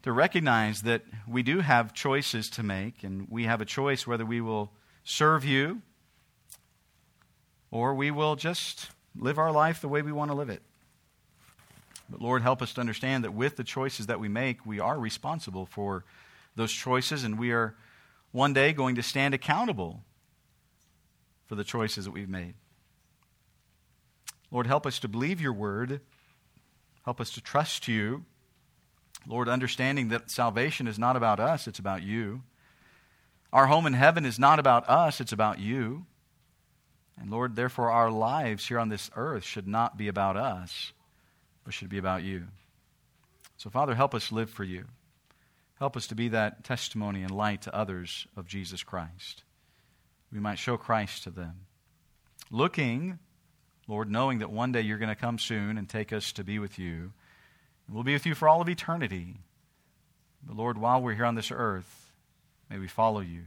to 0.05 0.13
recognize 0.13 0.81
that 0.83 1.03
we 1.29 1.43
do 1.43 1.61
have 1.61 1.93
choices 1.93 2.49
to 2.49 2.63
make, 2.63 3.05
and 3.05 3.27
we 3.29 3.45
have 3.45 3.61
a 3.61 3.67
choice 3.67 4.07
whether 4.07 4.25
we 4.25 4.41
will 4.41 4.73
serve 5.05 5.45
you 5.45 5.83
or 7.71 7.95
we 7.95 8.11
will 8.11 8.37
just 8.37 8.91
live 9.17 9.39
our 9.39 9.53
life 9.53 9.81
the 9.81 9.89
way 9.89 10.03
we 10.03 10.13
want 10.13 10.31
to 10.31 10.37
live 10.37 10.51
it. 10.51 10.63
But 12.09 12.21
Lord, 12.21 12.43
help 12.43 12.61
us 12.61 12.73
to 12.75 12.81
understand 12.81 13.25
that 13.25 13.35
with 13.35 13.57
the 13.57 13.65
choices 13.65 14.07
that 14.07 14.21
we 14.21 14.29
make, 14.29 14.67
we 14.67 14.81
are 14.81 14.99
responsible 14.99 15.67
for 15.67 16.05
those 16.57 16.73
choices, 16.73 17.23
and 17.23 17.39
we 17.39 17.53
are 17.53 17.77
one 18.33 18.53
day 18.53 18.73
going 18.73 18.97
to 18.97 19.03
stand 19.03 19.35
accountable 19.35 20.03
for 21.47 21.55
the 21.55 21.65
choices 21.65 22.05
that 22.05 22.11
we've 22.11 22.29
made. 22.29 22.55
Lord, 24.51 24.67
help 24.67 24.87
us 24.87 24.99
to 25.01 25.09
believe 25.09 25.41
your 25.41 25.53
word. 25.53 26.01
Help 27.05 27.21
us 27.21 27.31
to 27.33 27.41
trust 27.41 27.87
you. 27.89 28.25
Lord, 29.27 29.49
understanding 29.49 30.09
that 30.09 30.31
salvation 30.31 30.87
is 30.87 30.99
not 30.99 31.17
about 31.17 31.39
us, 31.41 31.67
it's 31.67 31.79
about 31.79 32.03
you. 32.03 32.43
Our 33.53 33.67
home 33.67 33.87
in 33.87 33.93
heaven 33.93 34.25
is 34.25 34.39
not 34.39 34.59
about 34.59 34.89
us, 34.89 35.21
it's 35.21 35.33
about 35.33 35.59
you. 35.59 36.07
And 37.21 37.31
Lord, 37.31 37.55
therefore, 37.55 37.91
our 37.91 38.11
lives 38.11 38.67
here 38.67 38.79
on 38.79 38.89
this 38.89 39.11
earth 39.15 39.45
should 39.45 39.69
not 39.69 39.99
be 39.99 40.09
about 40.09 40.39
us, 40.39 40.93
but 41.65 41.75
should 41.75 41.91
be 41.91 41.99
about 41.99 42.23
you. 42.23 42.45
So, 43.59 43.69
Father, 43.69 43.95
help 43.95 44.15
us 44.15 44.33
live 44.33 44.49
for 44.49 44.65
you. 44.65 44.87
Help 45.79 45.97
us 45.97 46.07
to 46.07 46.15
be 46.15 46.29
that 46.29 46.65
testimony 46.65 47.23
and 47.23 47.31
light 47.31 47.63
to 47.63 47.75
others 47.75 48.27
of 48.37 48.47
Jesus 48.47 48.83
Christ. 48.83 49.45
We 50.33 50.41
might 50.41 50.59
show 50.59 50.79
Christ 50.79 51.25
to 51.25 51.31
them. 51.31 51.67
Looking, 52.51 53.19
Lord, 53.87 54.11
knowing 54.11 54.39
that 54.39 54.51
one 54.51 54.73
day 54.73 54.81
you're 54.81 54.99
going 54.99 55.11
to 55.11 55.15
come 55.15 55.39
soon 55.39 55.77
and 55.77 55.89
take 55.89 56.13
us 56.13 56.33
to 56.33 56.45
be 56.45 56.59
with 56.59 56.79
you. 56.79 57.13
We'll 57.89 58.03
be 58.03 58.15
with 58.15 58.27
you 58.27 58.35
for 58.35 58.49
all 58.49 58.63
of 58.63 58.69
eternity. 58.69 59.37
But 60.43 60.57
Lord, 60.57 60.79
while 60.79 61.03
we're 61.03 61.15
here 61.15 61.27
on 61.27 61.35
this 61.35 61.51
earth, 61.51 62.13
may 62.71 62.79
we 62.79 62.89
follow 62.89 63.21
you 63.21 63.43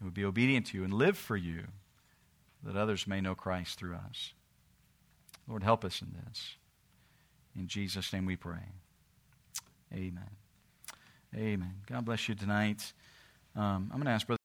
and 0.00 0.08
we 0.08 0.10
be 0.10 0.24
obedient 0.24 0.66
to 0.66 0.78
you 0.78 0.84
and 0.84 0.92
live 0.92 1.16
for 1.16 1.36
you 1.36 1.64
that 2.62 2.76
others 2.76 3.06
may 3.06 3.20
know 3.20 3.34
Christ 3.34 3.78
through 3.78 3.94
us. 3.94 4.32
Lord, 5.48 5.62
help 5.62 5.84
us 5.84 6.00
in 6.00 6.14
this. 6.26 6.56
In 7.56 7.66
Jesus' 7.66 8.12
name 8.12 8.26
we 8.26 8.36
pray. 8.36 8.64
Amen. 9.92 10.30
Amen. 11.34 11.74
God 11.86 12.04
bless 12.04 12.28
you 12.28 12.34
tonight. 12.34 12.92
Um, 13.56 13.90
I'm 13.92 13.98
going 13.98 14.04
to 14.04 14.10
ask 14.10 14.26
Brother. 14.26 14.41